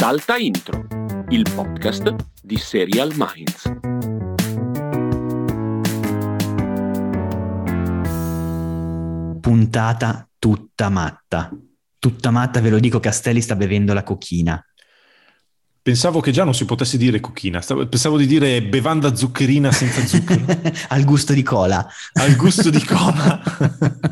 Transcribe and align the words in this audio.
Salta 0.00 0.36
Intro, 0.36 0.86
il 1.30 1.44
podcast 1.52 2.14
di 2.40 2.56
Serial 2.56 3.12
Minds. 3.16 3.64
Puntata 9.40 10.28
tutta 10.38 10.88
matta. 10.88 11.50
Tutta 11.98 12.30
matta, 12.30 12.60
ve 12.60 12.70
lo 12.70 12.78
dico, 12.78 13.00
Castelli 13.00 13.40
sta 13.40 13.56
bevendo 13.56 13.92
la 13.92 14.04
cochina. 14.04 14.64
Pensavo 15.82 16.20
che 16.20 16.30
già 16.30 16.44
non 16.44 16.54
si 16.54 16.64
potesse 16.64 16.96
dire 16.96 17.18
cochina, 17.18 17.60
pensavo 17.60 18.16
di 18.18 18.26
dire 18.26 18.62
bevanda 18.62 19.16
zuccherina 19.16 19.72
senza 19.72 20.00
zucchero. 20.06 20.44
Al 20.90 21.02
gusto 21.02 21.32
di 21.32 21.42
cola. 21.42 21.84
Al 22.12 22.36
gusto 22.36 22.70
di 22.70 22.84
cola. 22.84 23.42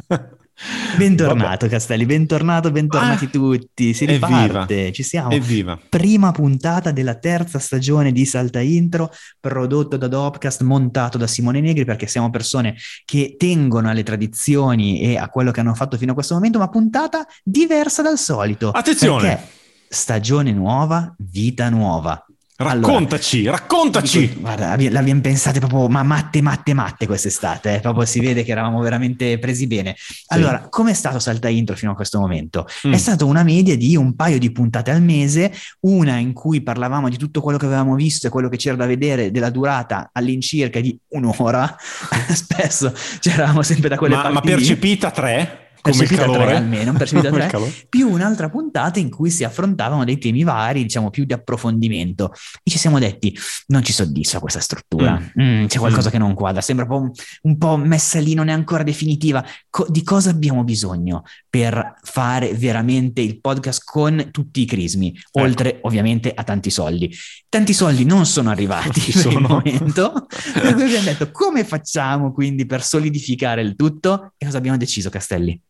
Bentornato 0.97 1.67
Vabbè. 1.67 1.69
Castelli, 1.69 2.07
bentornato, 2.07 2.71
bentornati 2.71 3.27
ah, 3.27 3.29
tutti. 3.29 3.93
Si 3.93 4.07
riparte, 4.07 4.75
evviva, 4.75 4.93
ci 4.93 5.03
siamo. 5.03 5.31
Evviva. 5.31 5.79
Prima 5.89 6.33
puntata 6.33 6.93
della 6.93 7.17
terza 7.17 7.59
stagione 7.59 8.11
di 8.11 8.25
Salta 8.25 8.61
Intro, 8.61 9.13
prodotto 9.39 9.99
da 9.99 10.09
Dopcast, 10.09 10.63
montato 10.63 11.19
da 11.19 11.27
Simone 11.27 11.61
Negri, 11.61 11.85
perché 11.85 12.07
siamo 12.07 12.31
persone 12.31 12.77
che 13.05 13.35
tengono 13.37 13.91
alle 13.91 14.03
tradizioni 14.03 15.01
e 15.01 15.19
a 15.19 15.29
quello 15.29 15.51
che 15.51 15.61
hanno 15.61 15.75
fatto 15.75 15.99
fino 15.99 16.13
a 16.13 16.15
questo 16.15 16.35
momento, 16.35 16.59
ma 16.59 16.69
puntata 16.69 17.27
diversa 17.43 18.01
dal 18.01 18.19
solito. 18.19 18.71
Attenzione! 18.71 19.29
Perché 19.29 19.49
stagione 19.89 20.53
nuova, 20.53 21.15
vita 21.19 21.69
nuova. 21.69 22.26
Raccontaci, 22.59 23.41
allora, 23.41 23.59
raccontaci! 23.59 24.21
Dico, 24.21 24.41
guarda, 24.41 24.75
l'abbiamo 24.91 25.21
pensate 25.21 25.59
proprio, 25.59 25.89
ma 25.89 26.03
matte, 26.03 26.41
matte, 26.41 26.73
matte 26.73 27.07
quest'estate, 27.07 27.75
eh? 27.75 27.81
proprio 27.81 28.07
si 28.07 28.19
vede 28.19 28.45
che 28.45 28.51
eravamo 28.51 28.81
veramente 28.81 29.39
presi 29.39 29.67
bene. 29.67 29.95
Allora, 30.29 30.63
sì. 30.63 30.69
com'è 30.71 30.95
stato 30.95 31.19
Salta 31.19 31.49
Intro 31.49 31.77
fino 31.77 31.93
a 31.93 31.95
questo 31.95 32.19
momento? 32.19 32.67
Mm. 32.87 32.95
È 32.95 32.97
stata 32.97 33.27
una 33.27 33.43
media 33.43 33.77
di 33.77 33.95
un 33.95 34.15
paio 34.15 34.39
di 34.39 34.51
puntate 34.53 34.91
al 34.91 35.03
mese, 35.03 35.53
una 35.81 36.17
in 36.17 36.33
cui 36.33 36.63
parlavamo 36.63 37.11
di 37.11 37.19
tutto 37.19 37.43
quello 37.43 37.59
che 37.59 37.67
avevamo 37.67 37.95
visto 37.95 38.27
e 38.27 38.31
quello 38.31 38.49
che 38.49 38.57
c'era 38.57 38.77
da 38.77 38.87
vedere, 38.87 39.31
della 39.31 39.51
durata 39.51 40.09
all'incirca 40.15 40.81
di 40.81 40.99
un'ora, 41.09 41.77
spesso 42.33 42.91
c'eravamo 43.21 43.61
sempre 43.61 43.91
da 43.91 43.99
quelle 43.99 44.15
ma, 44.15 44.23
parti 44.23 44.35
Ma 44.35 44.41
percepita 44.41 45.11
tre? 45.11 45.66
Percepita 45.91 46.31
tre 46.31 46.57
almeno, 46.57 46.93
percepita 46.93 47.31
tre, 47.49 47.51
più 47.89 48.11
un'altra 48.11 48.49
puntata 48.49 48.99
in 48.99 49.11
cui 49.11 49.31
si 49.31 49.45
affrontavano 49.45 50.05
dei 50.05 50.19
temi 50.19 50.43
vari, 50.45 50.83
diciamo 50.83 51.11
più 51.11 51.25
di 51.25 51.33
approfondimento. 51.33 52.33
E 52.63 52.71
ci 52.71 52.79
siamo 52.79 52.99
detti, 52.99 53.37
non 53.67 53.83
ci 53.83 53.93
soddisfa 53.93 54.39
questa 54.41 54.61
struttura, 54.61 55.19
mm. 55.19 55.43
Mm, 55.43 55.67
c'è 55.67 55.79
qualcosa 55.79 56.09
mm. 56.09 56.13
che 56.13 56.19
non 56.19 56.35
quadra, 56.35 56.61
sembra 56.61 56.87
un 56.89 57.11
po', 57.11 57.23
un 57.43 57.59
po', 57.59 57.77
messa 57.77 58.19
lì, 58.19 58.35
non 58.35 58.49
è 58.49 58.53
ancora 58.53 58.83
definitiva. 58.83 59.45
Co- 59.71 59.87
di 59.89 60.03
cosa 60.03 60.31
abbiamo 60.31 60.65
bisogno 60.65 61.23
per 61.49 61.95
fare 62.03 62.53
veramente 62.55 63.21
il 63.21 63.41
podcast 63.41 63.83
con 63.85 64.29
tutti 64.31 64.61
i 64.61 64.65
crismi, 64.65 65.09
ecco. 65.09 65.41
oltre 65.41 65.79
ovviamente 65.83 66.33
a 66.35 66.43
tanti 66.43 66.71
soldi? 66.71 67.15
Tanti 67.49 67.73
soldi 67.73 68.05
non 68.05 68.27
sono 68.27 68.51
arrivati 68.51 69.01
per 69.13 69.23
sono. 69.23 69.39
il 69.39 69.41
momento, 69.41 70.27
per 70.53 70.75
cui 70.75 70.83
abbiamo 70.83 71.05
detto 71.05 71.31
come 71.31 71.65
facciamo 71.65 72.33
quindi 72.33 72.67
per 72.67 72.83
solidificare 72.83 73.63
il 73.63 73.77
tutto 73.77 74.33
e 74.37 74.45
cosa 74.45 74.59
abbiamo 74.59 74.77
deciso 74.77 75.11
Castelli? 75.11 75.61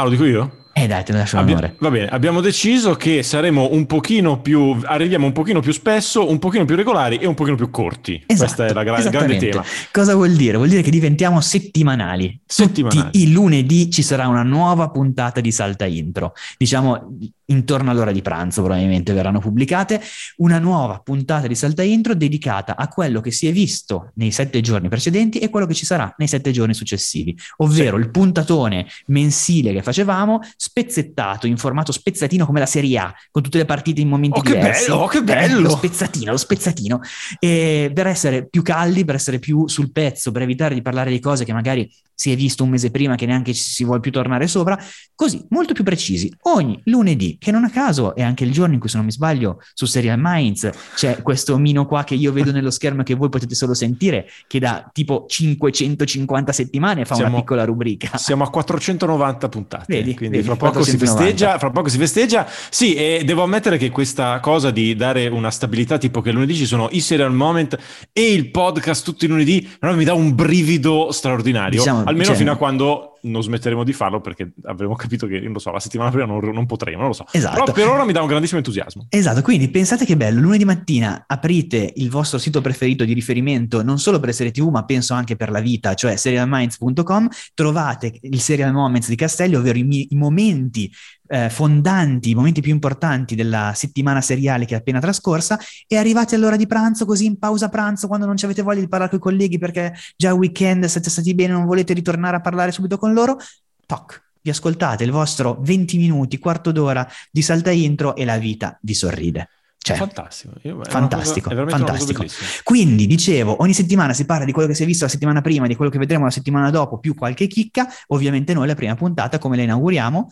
Ah, 0.00 0.04
lo 0.04 0.10
dico 0.10 0.24
io? 0.24 0.48
Eh 0.80 0.86
dai, 0.86 1.02
te 1.02 1.10
lo 1.10 1.18
lascio 1.18 1.40
l'onore. 1.40 1.74
Va 1.80 1.90
bene, 1.90 2.06
abbiamo 2.06 2.40
deciso 2.40 2.94
che 2.94 3.24
saremo 3.24 3.70
un 3.72 3.86
pochino 3.86 4.40
più, 4.40 4.78
arriviamo 4.84 5.26
un 5.26 5.32
pochino 5.32 5.58
più 5.58 5.72
spesso, 5.72 6.30
un 6.30 6.38
pochino 6.38 6.64
più 6.64 6.76
regolari 6.76 7.16
e 7.16 7.26
un 7.26 7.34
pochino 7.34 7.56
più 7.56 7.68
corti. 7.68 8.22
Esatto, 8.24 8.44
Questo 8.44 8.62
è 8.62 8.72
la 8.72 8.84
gra- 8.84 9.02
grande 9.10 9.38
tema. 9.38 9.64
Cosa 9.90 10.14
vuol 10.14 10.34
dire? 10.34 10.56
Vuol 10.56 10.68
dire 10.68 10.82
che 10.82 10.90
diventiamo 10.90 11.40
settimanali. 11.40 12.40
Settimanali. 12.46 13.00
Tutti 13.00 13.22
i 13.22 13.32
lunedì 13.32 13.90
ci 13.90 14.02
sarà 14.02 14.28
una 14.28 14.44
nuova 14.44 14.88
puntata 14.90 15.40
di 15.40 15.50
Salta 15.50 15.84
Intro. 15.84 16.32
Diciamo 16.56 17.16
intorno 17.48 17.90
all'ora 17.90 18.12
di 18.12 18.22
pranzo 18.22 18.62
probabilmente 18.62 19.12
verranno 19.12 19.40
pubblicate 19.40 20.00
una 20.36 20.58
nuova 20.58 21.00
puntata 21.00 21.46
di 21.46 21.54
Salta 21.54 21.82
Intro 21.82 22.14
dedicata 22.14 22.76
a 22.76 22.88
quello 22.88 23.20
che 23.20 23.30
si 23.30 23.46
è 23.46 23.52
visto 23.52 24.12
nei 24.14 24.30
sette 24.30 24.60
giorni 24.60 24.88
precedenti 24.88 25.38
e 25.38 25.48
quello 25.48 25.66
che 25.66 25.74
ci 25.74 25.86
sarà 25.86 26.12
nei 26.18 26.28
sette 26.28 26.50
giorni 26.50 26.74
successivi, 26.74 27.36
ovvero 27.58 27.96
sì. 27.96 28.02
il 28.02 28.10
puntatone 28.10 28.86
mensile 29.06 29.72
che 29.72 29.82
facevamo 29.82 30.40
spezzettato 30.68 31.46
in 31.46 31.56
formato 31.56 31.92
spezzatino 31.92 32.44
come 32.44 32.60
la 32.60 32.66
Serie 32.66 32.98
A, 32.98 33.14
con 33.30 33.42
tutte 33.42 33.58
le 33.58 33.64
partite 33.64 34.00
in 34.02 34.08
momenti 34.08 34.38
oh, 34.38 34.42
diversi. 34.42 34.84
Che 34.84 34.90
bello, 34.90 35.02
oh, 35.02 35.06
che 35.06 35.22
bello! 35.22 35.60
Lo 35.60 35.70
spezzatino, 35.70 36.30
lo 36.30 36.36
spezzatino. 36.36 37.00
E 37.38 37.90
per 37.94 38.06
essere 38.06 38.46
più 38.46 38.62
caldi, 38.62 39.04
per 39.04 39.14
essere 39.14 39.38
più 39.38 39.66
sul 39.66 39.90
pezzo, 39.90 40.30
per 40.30 40.42
evitare 40.42 40.74
di 40.74 40.82
parlare 40.82 41.10
di 41.10 41.20
cose 41.20 41.44
che 41.44 41.52
magari 41.52 41.90
si 42.18 42.32
è 42.32 42.36
visto 42.36 42.64
un 42.64 42.70
mese 42.70 42.90
prima 42.90 43.14
che 43.14 43.26
neanche 43.26 43.54
ci 43.54 43.62
si 43.62 43.84
vuole 43.84 44.00
più 44.00 44.10
tornare 44.10 44.48
sopra, 44.48 44.76
così, 45.14 45.46
molto 45.50 45.72
più 45.72 45.84
precisi. 45.84 46.28
Ogni 46.42 46.80
lunedì, 46.86 47.36
che 47.38 47.52
non 47.52 47.62
a 47.62 47.70
caso 47.70 48.16
è 48.16 48.22
anche 48.22 48.42
il 48.42 48.50
giorno 48.50 48.74
in 48.74 48.80
cui, 48.80 48.88
se 48.88 48.96
non 48.96 49.06
mi 49.06 49.12
sbaglio, 49.12 49.60
su 49.72 49.86
Serial 49.86 50.18
Minds 50.20 50.68
c'è 50.96 51.22
questo 51.22 51.54
omino 51.54 51.86
qua 51.86 52.02
che 52.02 52.14
io 52.14 52.32
vedo 52.32 52.50
nello 52.50 52.72
schermo 52.72 53.02
e 53.02 53.04
che 53.04 53.14
voi 53.14 53.28
potete 53.28 53.54
solo 53.54 53.72
sentire, 53.72 54.28
che 54.48 54.58
da 54.58 54.90
tipo 54.92 55.26
550 55.28 56.52
settimane 56.52 57.04
fa 57.04 57.14
siamo, 57.14 57.30
una 57.30 57.38
piccola 57.38 57.64
rubrica. 57.64 58.18
Siamo 58.18 58.42
a 58.42 58.50
490 58.50 59.48
puntate, 59.48 59.84
vedi, 59.86 60.16
quindi 60.16 60.38
vedi, 60.38 60.48
fra, 60.48 60.56
poco 60.56 60.82
si 60.82 60.96
festeggia, 60.96 61.56
fra 61.56 61.70
poco 61.70 61.88
si 61.88 61.98
festeggia. 61.98 62.48
Sì, 62.68 62.94
e 62.94 63.22
devo 63.24 63.44
ammettere 63.44 63.78
che 63.78 63.90
questa 63.90 64.40
cosa 64.40 64.72
di 64.72 64.96
dare 64.96 65.28
una 65.28 65.52
stabilità, 65.52 65.98
tipo 65.98 66.20
che 66.20 66.32
lunedì 66.32 66.56
ci 66.56 66.66
sono 66.66 66.88
i 66.90 67.00
Serial 67.00 67.32
Moment 67.32 67.78
e 68.12 68.32
il 68.32 68.50
podcast 68.50 69.04
tutti 69.04 69.26
i 69.26 69.28
lunedì, 69.28 69.68
mi 69.82 70.02
dà 70.02 70.14
un 70.14 70.34
brivido 70.34 71.12
straordinario. 71.12 71.78
Diciamo, 71.78 72.06
Almeno 72.08 72.26
cioè, 72.26 72.36
fino 72.36 72.52
a 72.52 72.56
quando 72.56 73.18
non 73.22 73.42
smetteremo 73.42 73.84
di 73.84 73.92
farlo 73.92 74.20
perché 74.20 74.52
avremo 74.64 74.94
capito 74.94 75.26
che, 75.26 75.40
non 75.40 75.52
lo 75.52 75.58
so, 75.58 75.70
la 75.70 75.80
settimana 75.80 76.10
prima 76.10 76.26
non, 76.26 76.38
non 76.52 76.66
potremo, 76.66 76.98
non 76.98 77.08
lo 77.08 77.12
so. 77.12 77.26
Esatto. 77.30 77.64
Però 77.64 77.72
per 77.72 77.88
ora 77.88 78.04
mi 78.04 78.12
dà 78.12 78.20
un 78.20 78.28
grandissimo 78.28 78.58
entusiasmo. 78.58 79.06
Esatto, 79.08 79.42
quindi 79.42 79.68
pensate 79.68 80.04
che 80.04 80.16
bello, 80.16 80.40
lunedì 80.40 80.64
mattina 80.64 81.24
aprite 81.26 81.92
il 81.96 82.10
vostro 82.10 82.38
sito 82.38 82.60
preferito 82.60 83.04
di 83.04 83.12
riferimento 83.12 83.82
non 83.82 83.98
solo 83.98 84.20
per 84.20 84.32
serie 84.34 84.52
TV 84.52 84.68
ma 84.68 84.84
penso 84.84 85.14
anche 85.14 85.36
per 85.36 85.50
la 85.50 85.60
vita, 85.60 85.94
cioè 85.94 86.16
serialminds.com, 86.16 87.28
trovate 87.54 88.18
il 88.20 88.40
Serial 88.40 88.72
Moments 88.72 89.08
di 89.08 89.16
Castelli, 89.16 89.54
ovvero 89.54 89.78
i, 89.78 90.06
i 90.10 90.16
momenti 90.16 90.90
eh, 91.28 91.50
fondanti, 91.50 92.30
i 92.30 92.34
momenti 92.34 92.60
più 92.60 92.72
importanti 92.72 93.34
della 93.34 93.72
settimana 93.74 94.20
seriale 94.20 94.64
che 94.64 94.74
è 94.74 94.78
appena 94.78 94.98
trascorsa 94.98 95.58
e 95.86 95.96
arrivati 95.96 96.34
all'ora 96.34 96.56
di 96.56 96.66
pranzo, 96.66 97.04
così 97.04 97.26
in 97.26 97.38
pausa 97.38 97.68
pranzo, 97.68 98.08
quando 98.08 98.26
non 98.26 98.36
avete 98.40 98.62
voglia 98.62 98.80
di 98.80 98.88
parlare 98.88 99.10
con 99.10 99.18
i 99.18 99.22
colleghi 99.22 99.58
perché 99.58 99.94
già 100.16 100.30
il 100.30 100.36
weekend 100.36 100.86
siete 100.86 101.10
stati 101.10 101.34
bene, 101.34 101.52
non 101.52 101.66
volete 101.66 101.92
ritornare 101.92 102.36
a 102.36 102.40
parlare 102.40 102.72
subito 102.72 102.98
con 102.98 103.12
loro, 103.12 103.38
toc, 103.86 104.22
vi 104.40 104.50
ascoltate 104.50 105.04
il 105.04 105.10
vostro 105.10 105.58
20 105.60 105.98
minuti, 105.98 106.38
quarto 106.38 106.72
d'ora 106.72 107.06
di 107.30 107.42
salta 107.42 107.70
intro 107.70 108.16
e 108.16 108.24
la 108.24 108.38
vita 108.38 108.78
vi 108.82 108.94
sorride. 108.94 109.48
Cioè, 109.80 109.96
fantastico, 109.96 110.54
Io, 110.62 110.80
fantastico, 110.84 111.48
cosa, 111.48 111.66
fantastico. 111.68 112.24
Quindi 112.62 113.06
dicevo, 113.06 113.62
ogni 113.62 113.72
settimana 113.72 114.12
si 114.12 114.26
parla 114.26 114.44
di 114.44 114.52
quello 114.52 114.68
che 114.68 114.74
si 114.74 114.82
è 114.82 114.86
visto 114.86 115.04
la 115.04 115.10
settimana 115.10 115.40
prima, 115.40 115.66
di 115.66 115.76
quello 115.76 115.90
che 115.90 115.98
vedremo 115.98 116.24
la 116.24 116.30
settimana 116.30 116.70
dopo, 116.70 116.98
più 116.98 117.14
qualche 117.14 117.46
chicca. 117.46 117.86
Ovviamente 118.08 118.52
noi 118.52 118.66
la 118.66 118.74
prima 118.74 118.94
puntata, 118.96 119.38
come 119.38 119.56
la 119.56 119.62
inauguriamo, 119.62 120.28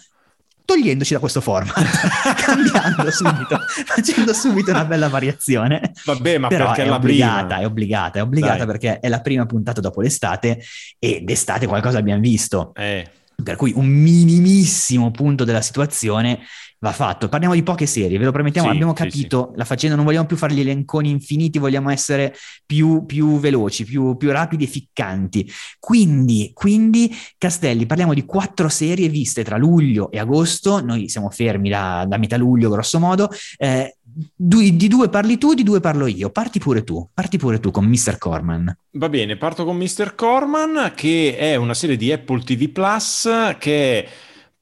togliendoci 0.67 1.15
da 1.15 1.21
questo 1.21 1.41
format, 1.41 1.73
cambiando 2.45 3.11
subito, 3.11 3.59
facendo 3.87 4.35
subito 4.35 4.73
una 4.73 4.85
bella 4.85 5.09
variazione. 5.09 5.93
Vabbè, 6.05 6.37
ma 6.37 6.49
Però 6.49 6.67
perché 6.67 6.85
è 6.85 6.93
obbligata, 6.93 7.47
prima? 7.47 7.61
è 7.61 7.65
obbligata, 7.65 8.19
è 8.19 8.23
obbligata 8.23 8.57
Dai. 8.57 8.67
perché 8.67 9.01
è 9.01 9.09
la 9.09 9.21
prima 9.21 9.47
puntata 9.47 9.81
dopo 9.81 10.03
l'estate 10.03 10.61
e 10.99 11.21
d'estate 11.23 11.67
qualcosa 11.67 11.99
abbiamo 11.99 12.21
visto. 12.21 12.75
Eh. 12.75 13.09
Per 13.43 13.57
cui 13.57 13.73
un 13.75 13.87
minimissimo 13.87 15.11
punto 15.11 15.45
della 15.45 15.61
situazione 15.61 16.41
va 16.79 16.93
fatto. 16.93 17.29
Parliamo 17.29 17.55
di 17.55 17.63
poche 17.63 17.87
serie, 17.87 18.19
ve 18.19 18.25
lo 18.25 18.33
promettiamo, 18.33 18.69
sì, 18.69 18.75
abbiamo 18.75 18.93
capito 18.93 19.49
sì, 19.53 19.59
la 19.59 19.65
faccenda, 19.65 19.97
non 19.97 20.05
vogliamo 20.05 20.27
più 20.27 20.37
fare 20.37 20.55
gli 20.55 20.61
elenconi 20.61 21.11
infiniti, 21.11 21.59
vogliamo 21.59 21.91
essere 21.91 22.35
più, 22.65 23.05
più 23.07 23.39
veloci, 23.39 23.85
più, 23.85 24.17
più, 24.17 24.31
rapidi 24.31 24.65
e 24.65 24.67
ficcanti. 24.67 25.51
Quindi, 25.79 26.51
quindi, 26.53 27.15
Castelli, 27.39 27.87
parliamo 27.87 28.15
di 28.15 28.25
quattro 28.25 28.69
serie 28.69 29.09
viste 29.09 29.43
tra 29.43 29.57
luglio 29.57 30.11
e 30.11 30.19
agosto, 30.19 30.83
noi 30.83 31.09
siamo 31.09 31.31
fermi 31.31 31.69
da, 31.69 32.05
da 32.07 32.19
metà 32.19 32.37
luglio 32.37 32.71
grosso 32.71 32.99
modo, 32.99 33.31
eh, 33.57 33.97
di 34.35 34.89
due 34.89 35.09
parli 35.11 35.37
tu, 35.37 35.53
di 35.55 35.63
due 35.63 35.81
parlo 35.81 36.07
io. 36.07 36.31
Parti 36.31 36.59
pure 36.59 36.85
tu, 36.85 37.07
parti 37.13 37.37
pure 37.37 37.61
tu 37.61 37.71
con 37.71 37.85
Mr. 37.85 38.17
Corman. 38.19 38.79
Va 38.93 39.09
bene, 39.09 39.37
parto 39.37 39.65
con 39.65 39.77
Mr. 39.77 40.15
Corman, 40.15 40.93
che 40.95 41.37
è 41.37 41.57
una 41.57 41.75
serie 41.75 41.97
di 41.97 42.13
Apple 42.13 42.41
TV 42.41 42.69
Plus 42.69 43.29
che 43.59 44.05
è 44.05 44.09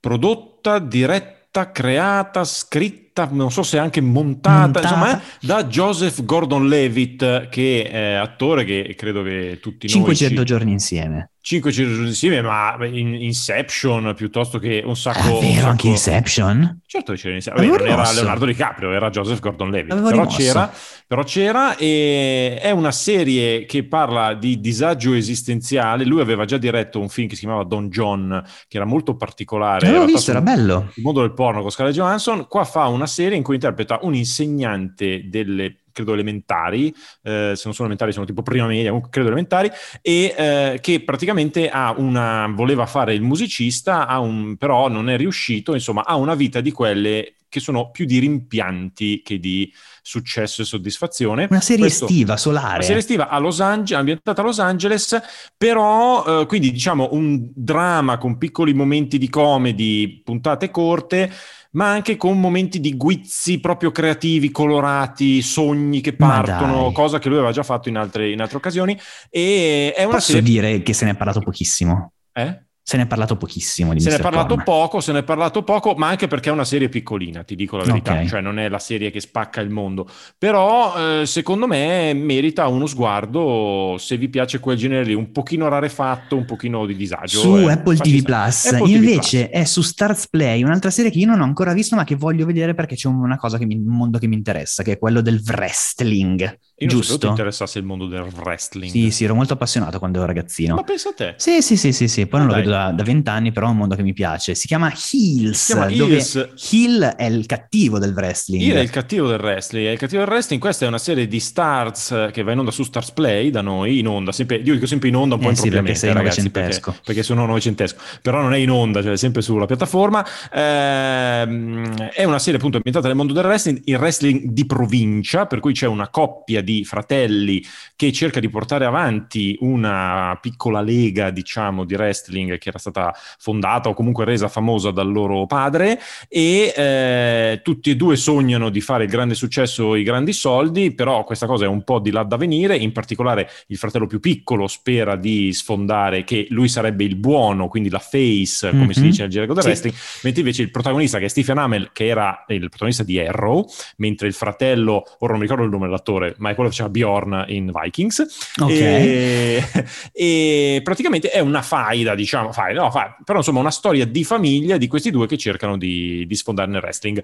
prodotta, 0.00 0.81
diretta 0.81 1.43
creata, 1.71 2.45
scritta, 2.45 3.29
non 3.31 3.51
so 3.51 3.62
se 3.62 3.79
anche 3.79 4.01
montata, 4.01 4.61
montata. 4.61 4.89
insomma, 4.89 5.23
da 5.41 5.65
Joseph 5.65 6.25
Gordon-Levitt, 6.25 7.49
che 7.49 7.89
è 7.89 8.12
attore 8.15 8.65
che 8.65 8.95
credo 8.97 9.23
che 9.23 9.59
tutti 9.61 9.89
500 9.89 9.99
noi... 9.99 10.17
500 10.17 10.43
giorni 10.45 10.73
insieme. 10.73 11.31
Cinque 11.44 11.73
cirurgie 11.73 12.06
insieme, 12.06 12.41
ma 12.41 12.75
in 12.87 13.12
Inception 13.12 14.14
piuttosto 14.17 14.58
che 14.58 14.82
un 14.82 14.96
sacco... 14.96 15.38
È 15.38 15.41
vero, 15.43 15.55
sacco... 15.56 15.67
anche 15.69 15.88
Inception? 15.88 16.81
Certo 16.87 17.12
che 17.12 17.19
c'era 17.19 17.35
Inception. 17.35 17.69
Vabbè, 17.69 17.82
non 17.82 17.87
era 17.87 18.12
Leonardo 18.12 18.46
DiCaprio, 18.46 18.93
era 18.93 19.11
Joseph 19.11 19.41
Gordon-Levitt. 19.41 20.00
Però 20.00 20.25
c'era, 20.25 20.73
però 21.06 21.23
c'era 21.23 21.76
e 21.76 22.58
è 22.58 22.70
una 22.70 22.93
serie 22.93 23.67
che 23.67 23.85
parla 23.85 24.32
di 24.32 24.58
disagio 24.58 25.12
esistenziale. 25.12 26.06
Lui 26.06 26.23
aveva 26.23 26.46
già 26.46 26.56
diretto 26.56 26.99
un 26.99 27.11
film 27.11 27.29
che 27.29 27.35
si 27.35 27.43
chiamava 27.43 27.64
Don 27.64 27.91
John, 27.91 28.43
che 28.67 28.79
era 28.79 28.87
molto 28.87 29.14
particolare. 29.14 29.85
L'avevo 29.85 30.06
visto, 30.06 30.31
era 30.31 30.41
bello. 30.41 30.93
Il 30.94 31.02
mondo 31.02 31.20
del 31.20 31.35
porno 31.35 31.61
con 31.61 31.70
Scarlett 31.70 31.94
Johansson. 31.94 32.46
Qua 32.49 32.64
fa 32.64 32.87
una 32.87 33.06
serie 33.06 33.37
in 33.37 33.43
cui 33.43 33.56
interpreta 33.56 33.99
un 34.00 34.14
insegnante 34.14 35.29
delle 35.29 35.81
credo 35.94 36.12
elementari, 36.12 36.88
eh, 37.23 37.52
se 37.55 37.62
non 37.64 37.73
sono 37.73 37.76
elementari 37.79 38.12
sono 38.12 38.26
tipo 38.26 38.43
prima 38.43 38.67
media, 38.67 38.88
comunque 38.88 39.11
credo 39.11 39.29
elementari, 39.29 39.70
e 40.02 40.35
eh, 40.37 40.79
che 40.82 41.00
praticamente 41.00 41.70
ha 41.70 41.94
una, 41.96 42.52
voleva 42.55 42.85
fare 42.85 43.14
il 43.14 43.23
musicista, 43.23 44.06
un, 44.19 44.56
però 44.58 44.88
non 44.88 45.08
è 45.08 45.17
riuscito, 45.17 45.73
insomma 45.73 46.05
ha 46.05 46.17
una 46.17 46.35
vita 46.35 46.61
di 46.61 46.73
quelle 46.73 47.37
che 47.55 47.61
sono 47.61 47.93
più 47.93 48.05
di 48.05 48.19
rimpianti 48.19 49.23
che 49.23 49.38
di 49.38 49.73
successo 50.02 50.62
e 50.62 50.64
soddisfazione. 50.64 51.46
Una 51.49 51.61
serie 51.61 51.85
Questo, 51.85 52.06
estiva, 52.06 52.37
solare. 52.37 52.75
Una 52.75 52.82
serie 52.82 52.99
estiva 52.99 53.29
a 53.29 53.38
Los 53.38 53.61
Angeles, 53.61 54.00
ambientata 54.00 54.41
a 54.41 54.44
Los 54.44 54.58
Angeles, 54.58 55.23
però 55.56 56.41
eh, 56.41 56.46
quindi 56.46 56.73
diciamo 56.73 57.11
un 57.12 57.49
dramma 57.55 58.19
con 58.19 58.38
piccoli 58.38 58.75
momenti 58.75 59.19
di 59.19 59.29
comedy, 59.29 60.20
puntate 60.25 60.73
corte, 60.73 61.31
ma 61.75 61.91
anche 61.91 62.17
con 62.17 62.41
momenti 62.41 62.81
di 62.81 62.97
guizzi 62.97 63.61
proprio 63.61 63.91
creativi, 63.91 64.50
colorati, 64.50 65.43
sogni 65.43 66.00
che 66.00 66.15
partono, 66.15 66.93
cosa 66.93 67.19
che 67.19 67.29
lui 67.29 67.38
aveva 67.38 67.53
già 67.53 67.62
fatto 67.62 67.88
in 67.88 67.97
altre, 67.97 68.31
in 68.31 68.41
altre 68.41 68.56
occasioni. 68.56 68.99
E 69.31 69.93
è 69.94 70.05
una 70.05 70.15
Posso 70.15 70.32
serie... 70.32 70.43
dire 70.43 70.82
che 70.82 70.93
se 70.93 71.05
ne 71.05 71.12
è 71.12 71.17
parlato 71.17 71.41
pochissimo? 71.41 72.12
Eh? 72.32 72.64
Se 72.87 72.99
ne 72.99 73.05
è 73.05 73.07
parlato 73.07 73.39
pochissimo 73.39 73.95
di 73.95 74.01
Se 74.01 74.09
Mr. 74.11 74.13
ne 74.13 74.19
è 74.19 74.23
parlato 74.23 74.47
Corman. 74.57 74.65
poco, 74.67 75.01
se 75.01 75.13
ne 75.13 75.21
è 75.21 75.23
parlato 75.23 75.63
poco, 75.63 75.95
ma 75.95 76.09
anche 76.09 76.27
perché 76.27 76.51
è 76.51 76.53
una 76.53 76.67
serie 76.67 76.91
piccolina, 76.91 77.43
ti 77.43 77.57
dico 77.57 77.79
la 77.79 77.85
verità, 77.85 78.13
Ok. 78.13 78.27
cioè 78.27 78.41
non 78.43 78.59
è 78.59 78.69
la 78.69 78.79
serie 78.79 79.11
che 79.11 79.21
spacca 79.21 79.63
il 79.63 79.71
mondo, 79.71 80.07
però 80.37 81.21
eh, 81.23 81.25
secondo 81.27 81.67
me 81.67 82.13
merita 82.13 82.67
uno 82.67 82.85
sguardo 82.85 83.97
se 83.99 84.19
vi 84.19 84.29
piace 84.29 84.61
quel 84.61 84.77
genere 84.77 85.05
lì, 85.05 85.15
un 85.15 85.33
pochino 85.33 85.67
rarefatto, 85.69 86.37
un 86.37 86.45
pochino 86.45 86.85
di 86.85 86.95
disagio. 86.95 87.39
Su 87.39 87.57
eh, 87.57 87.73
Apple 87.73 87.97
TV. 87.97 88.23
Plus, 88.23 88.67
Apple 88.67 88.81
TV 88.81 88.89
invece 88.89 89.49
è 89.49 89.65
su 89.65 89.81
Stars 89.81 90.29
Play, 90.29 90.63
un'altra 90.63 90.91
serie 90.91 91.11
che 91.11 91.17
io 91.19 91.27
non 91.27 91.41
ho 91.41 91.45
ancora 91.45 91.73
visto 91.73 91.97
ma 91.97 92.05
che 92.05 92.17
voglio 92.17 92.45
vedere 92.45 92.75
perché 92.75 92.97
c'è 92.97 93.09
una 93.09 93.39
cosa 93.39 93.57
che 93.57 93.65
mi, 93.65 93.77
un 93.77 93.97
mondo 93.97 94.19
che 94.19 94.27
mi 94.27 94.35
interessa, 94.37 94.83
che 94.83 94.93
è 94.93 94.99
quello 94.99 95.23
del 95.23 95.41
wrestling, 95.47 96.59
Io 96.79 96.88
non 96.88 96.97
giusto? 96.97 97.19
ti 97.19 97.26
interessasse 97.29 97.79
il 97.79 97.85
mondo 97.85 98.06
del 98.09 98.23
wrestling. 98.23 98.91
Sì, 98.91 99.12
sì, 99.12 99.23
ero 99.23 99.37
molto 99.37 99.53
appassionato 99.53 100.00
quando 100.00 100.19
ero 100.19 100.26
ragazzino. 100.26 100.75
Ma 100.75 100.82
pensa 100.82 101.11
a 101.11 101.12
te. 101.12 101.35
Sì, 101.37 101.62
sì, 101.62 101.76
sì, 101.76 101.93
sì, 101.93 102.09
sì, 102.09 102.26
poi 102.26 102.41
non 102.41 102.49
lo 102.49 102.55
Dai. 102.55 102.62
vedo 102.65 102.97
da, 102.97 103.03
vent'anni, 103.05 103.53
però 103.53 103.69
è 103.69 103.71
un 103.71 103.76
mondo 103.76 103.94
che 103.94 104.03
mi 104.03 104.12
piace. 104.12 104.56
Si 104.56 104.67
chiama 104.67 104.88
Heels, 104.88 105.56
Si 105.56 105.73
chiama 105.73 105.88
Heels. 105.88 106.49
Heel 106.73 107.15
è 107.17 107.26
il 107.26 107.47
cattivo 107.47 108.00
del 108.00 108.12
wrestling. 108.12 108.61
Io 108.61 108.75
è 108.75 108.81
il 108.81 108.91
cattivo 108.91 109.29
del 109.29 109.38
wrestling. 109.38 109.87
È 109.87 109.91
il 109.91 109.99
cattivo 109.99 110.23
del 110.23 110.31
wrestling. 110.31 110.61
Questa 110.61 110.85
è 110.85 110.88
una 110.88 110.99
serie 110.99 111.29
di 111.29 111.38
Stars 111.38 112.11
eh, 112.11 112.31
che 112.32 112.43
va 112.43 112.50
in 112.50 112.59
onda 112.59 112.73
su 112.73 112.82
Stars 112.82 113.12
Play 113.12 113.50
da 113.50 113.61
noi, 113.61 114.00
in 114.00 114.09
onda. 114.09 114.32
Sempre, 114.32 114.56
io 114.56 114.75
dico 114.75 114.87
sempre 114.87 115.11
in 115.11 115.15
onda 115.15 115.37
un 115.37 115.41
po' 115.43 115.50
Eh 115.50 115.55
sì, 115.55 115.67
impropriamente, 115.67 116.00
perché 116.00 116.15
sei 116.17 116.25
ragazzi, 116.25 116.50
perché, 116.50 117.00
perché 117.05 117.23
sono 117.23 117.47
novecentesco. 117.47 118.00
Però 118.20 118.43
non 118.43 118.53
è 118.53 118.59
in 118.59 118.70
onda, 118.70 119.00
cioè 119.00 119.12
è 119.12 119.17
sempre 119.17 119.43
sulla 119.43 119.67
piattaforma. 119.67 120.27
Ehm, 120.53 122.09
è 122.09 122.25
una 122.25 122.41
serie 122.41 122.59
appunto 122.59 122.79
ambientata 122.79 123.06
nel 123.06 123.17
mondo 123.17 123.32
del 123.32 123.44
wrestling, 123.44 123.81
il 123.85 123.97
wrestling 123.97 124.47
di 124.47 124.67
provincia, 124.67 125.47
per 125.47 125.61
cui 125.61 125.73
c'è 125.73 125.87
una 125.87 126.09
coppia 126.09 126.62
di 126.62 126.74
fratelli 126.82 127.62
che 127.94 128.11
cerca 128.12 128.41
di 128.41 128.49
portare 128.49 128.85
avanti 128.85 129.56
una 129.61 130.37
piccola 130.41 130.81
lega, 130.81 131.31
diciamo, 131.31 131.85
di 131.85 131.94
wrestling 131.94 132.59
che 132.59 132.71
era 132.71 132.79
stata 132.79 133.15
fondata 133.38 133.88
o 133.88 133.94
comunque 133.94 134.25
resa 134.25 134.49
famosa 134.49 134.91
dal 134.91 135.11
loro 135.12 135.47
padre 135.47 136.00
e 136.29 136.73
eh, 136.76 137.61
tutti 137.62 137.91
e 137.91 137.97
due 137.97 138.17
sognano 138.17 138.71
di 138.71 138.81
fare 138.81 139.05
il 139.05 139.11
grande 139.11 139.35
successo, 139.35 139.94
i 139.94 140.03
grandi 140.03 140.32
soldi, 140.32 140.93
però 140.94 141.25
questa 141.25 141.47
cosa 141.47 141.67
è 141.67 141.69
un 141.69 141.85
po' 141.85 141.99
di 141.99 142.11
là 142.11 142.23
da 142.23 142.37
venire, 142.37 142.77
in 142.77 142.93
particolare 142.93 143.49
il 143.69 143.77
fratello 143.77 144.06
più 144.06 144.19
piccolo 144.20 144.67
spera 144.67 145.17
di 145.17 145.53
sfondare 145.53 146.25
che 146.25 146.47
lui 146.50 146.69
sarebbe 146.69 147.05
il 147.05 147.17
buono, 147.17 147.69
quindi 147.69 147.91
la 147.91 147.99
face, 147.99 148.70
come 148.70 148.94
si 148.94 149.00
Mhm. 149.00 149.06
dice 149.06 149.23
nel 149.23 149.31
gergo 149.31 149.53
del 149.53 149.62
Sì. 149.62 149.69
wrestling, 149.69 149.94
mentre 150.23 150.41
invece 150.41 150.62
il 150.62 150.70
protagonista 150.70 151.19
che 151.19 151.27
è 151.27 151.29
Stephen 151.29 151.59
Amell, 151.59 151.91
che 151.93 152.06
era 152.06 152.44
il 152.49 152.61
protagonista 152.69 153.03
di 153.03 153.19
Arrow, 153.19 153.67
mentre 153.99 154.27
il 154.27 154.32
fratello, 154.32 155.05
ora 155.19 155.32
non 155.32 155.37
mi 155.37 155.43
ricordo 155.43 155.65
il 155.65 155.70
nome 155.70 155.87
dell'attore, 155.87 156.35
ma 156.38 156.50
è 156.50 156.54
quello 156.55 156.71
che 156.71 156.77
faceva 156.77 156.91
Bjorn 156.91 157.45
in 157.49 157.71
Vikings, 157.73 158.53
Ok. 158.61 158.71
e, 158.71 159.65
e 160.12 160.81
praticamente 160.83 161.31
è 161.31 161.41
una 161.41 161.62
faida, 161.62 162.15
diciamo, 162.15 162.53
faida, 162.53 162.83
no, 162.83 162.91
fa- 162.91 163.17
però 163.25 163.39
insomma 163.39 163.61
una 163.61 163.71
storia 163.71 164.06
di 164.06 164.25
famiglia 164.25 164.77
di 164.77 164.87
questi 164.87 165.11
due 165.11 165.27
che 165.27 165.37
cercano 165.37 165.77
di, 165.77 166.25
di 166.27 166.35
sfondare 166.35 166.71
nel 166.71 166.83
wrestling. 166.83 167.23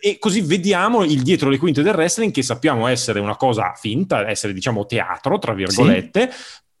E 0.00 0.18
così 0.18 0.40
vediamo 0.40 1.04
il 1.04 1.22
dietro 1.22 1.48
le 1.48 1.58
quinte 1.58 1.82
del 1.82 1.94
wrestling 1.94 2.32
che 2.32 2.42
sappiamo 2.42 2.86
essere 2.86 3.20
una 3.20 3.36
cosa 3.36 3.72
finta, 3.74 4.28
essere 4.28 4.52
diciamo 4.52 4.86
teatro, 4.86 5.38
tra 5.38 5.54
virgolette. 5.54 6.30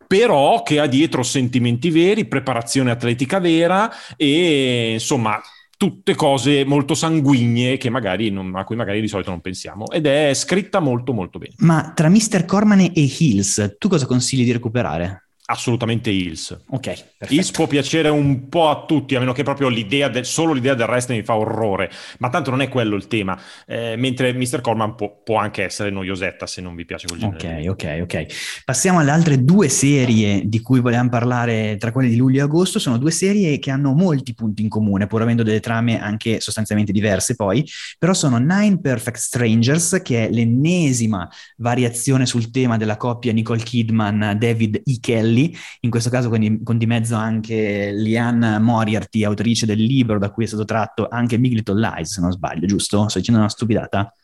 Però 0.06 0.62
che 0.62 0.80
ha 0.80 0.86
dietro 0.86 1.22
sentimenti 1.22 1.90
veri, 1.90 2.26
preparazione 2.26 2.90
atletica 2.90 3.40
vera 3.40 3.90
e 4.16 4.92
insomma 4.92 5.40
tutte 5.76 6.14
cose 6.14 6.64
molto 6.64 6.94
sanguigne 6.94 7.76
che 7.76 7.90
magari 7.90 8.30
non- 8.30 8.54
a 8.56 8.64
cui 8.64 8.76
magari 8.76 9.00
di 9.00 9.08
solito 9.08 9.30
non 9.30 9.40
pensiamo. 9.40 9.90
Ed 9.90 10.06
è 10.06 10.32
scritta 10.34 10.80
molto 10.80 11.12
molto 11.12 11.38
bene. 11.38 11.54
Ma 11.58 11.92
tra 11.94 12.08
Mr. 12.08 12.44
Corman 12.44 12.80
e 12.80 12.90
Hills, 12.94 13.76
tu 13.78 13.88
cosa 13.88 14.06
consigli 14.06 14.44
di 14.44 14.52
recuperare? 14.52 15.23
Assolutamente 15.46 16.08
Hills. 16.08 16.58
Ok, 16.68 16.86
perfetto. 16.86 17.34
Hills 17.34 17.50
può 17.50 17.66
piacere 17.66 18.08
un 18.08 18.48
po' 18.48 18.70
a 18.70 18.84
tutti, 18.86 19.14
a 19.14 19.18
meno 19.18 19.32
che 19.32 19.42
proprio 19.42 19.68
l'idea 19.68 20.08
del, 20.08 20.24
solo 20.24 20.54
l'idea 20.54 20.72
del 20.74 20.86
wrestling 20.86 21.20
mi 21.20 21.26
fa 21.26 21.36
orrore, 21.36 21.90
ma 22.18 22.30
tanto 22.30 22.48
non 22.48 22.62
è 22.62 22.68
quello 22.68 22.96
il 22.96 23.08
tema. 23.08 23.38
Eh, 23.66 23.94
mentre 23.96 24.32
Mr. 24.32 24.62
Corman 24.62 24.94
può, 24.94 25.20
può 25.22 25.36
anche 25.36 25.62
essere 25.62 25.90
noiosetta 25.90 26.46
se 26.46 26.62
non 26.62 26.74
vi 26.74 26.86
piace 26.86 27.06
quel 27.06 27.20
genere. 27.20 27.68
Ok, 27.68 27.84
ok, 27.84 28.00
ok. 28.02 28.62
Passiamo 28.64 29.00
alle 29.00 29.10
altre 29.10 29.44
due 29.44 29.68
serie 29.68 30.48
di 30.48 30.60
cui 30.62 30.80
volevamo 30.80 31.10
parlare 31.10 31.76
tra 31.76 31.92
quelle 31.92 32.08
di 32.08 32.16
luglio 32.16 32.40
e 32.40 32.44
agosto. 32.44 32.78
Sono 32.78 32.96
due 32.96 33.10
serie 33.10 33.58
che 33.58 33.70
hanno 33.70 33.92
molti 33.92 34.32
punti 34.32 34.62
in 34.62 34.70
comune, 34.70 35.06
pur 35.06 35.20
avendo 35.20 35.42
delle 35.42 35.60
trame 35.60 36.00
anche 36.00 36.40
sostanzialmente 36.40 36.90
diverse 36.90 37.34
poi, 37.34 37.68
però 37.98 38.14
sono 38.14 38.38
Nine 38.38 38.80
Perfect 38.80 39.18
Strangers, 39.18 40.00
che 40.02 40.26
è 40.26 40.30
l'ennesima 40.30 41.28
variazione 41.58 42.24
sul 42.24 42.50
tema 42.50 42.78
della 42.78 42.96
coppia 42.96 43.32
Nicole 43.34 43.62
Kidman-David 43.62 44.80
E. 44.84 44.96
Kelly, 45.00 45.32
in 45.80 45.90
questo 45.90 46.10
caso 46.10 46.28
con 46.28 46.38
di, 46.40 46.62
con 46.62 46.78
di 46.78 46.86
mezzo 46.86 47.16
anche 47.16 47.92
Liane 47.92 48.58
Moriarty, 48.58 49.24
autrice 49.24 49.66
del 49.66 49.82
libro 49.82 50.18
da 50.18 50.30
cui 50.30 50.44
è 50.44 50.46
stato 50.46 50.64
tratto 50.64 51.08
anche 51.08 51.38
Big 51.38 51.52
Little 51.52 51.80
Lies, 51.80 52.12
se 52.12 52.20
non 52.20 52.32
sbaglio, 52.32 52.66
giusto? 52.66 53.08
Sto 53.08 53.18
dicendo 53.18 53.40
una 53.40 53.50
stupidata? 53.50 54.14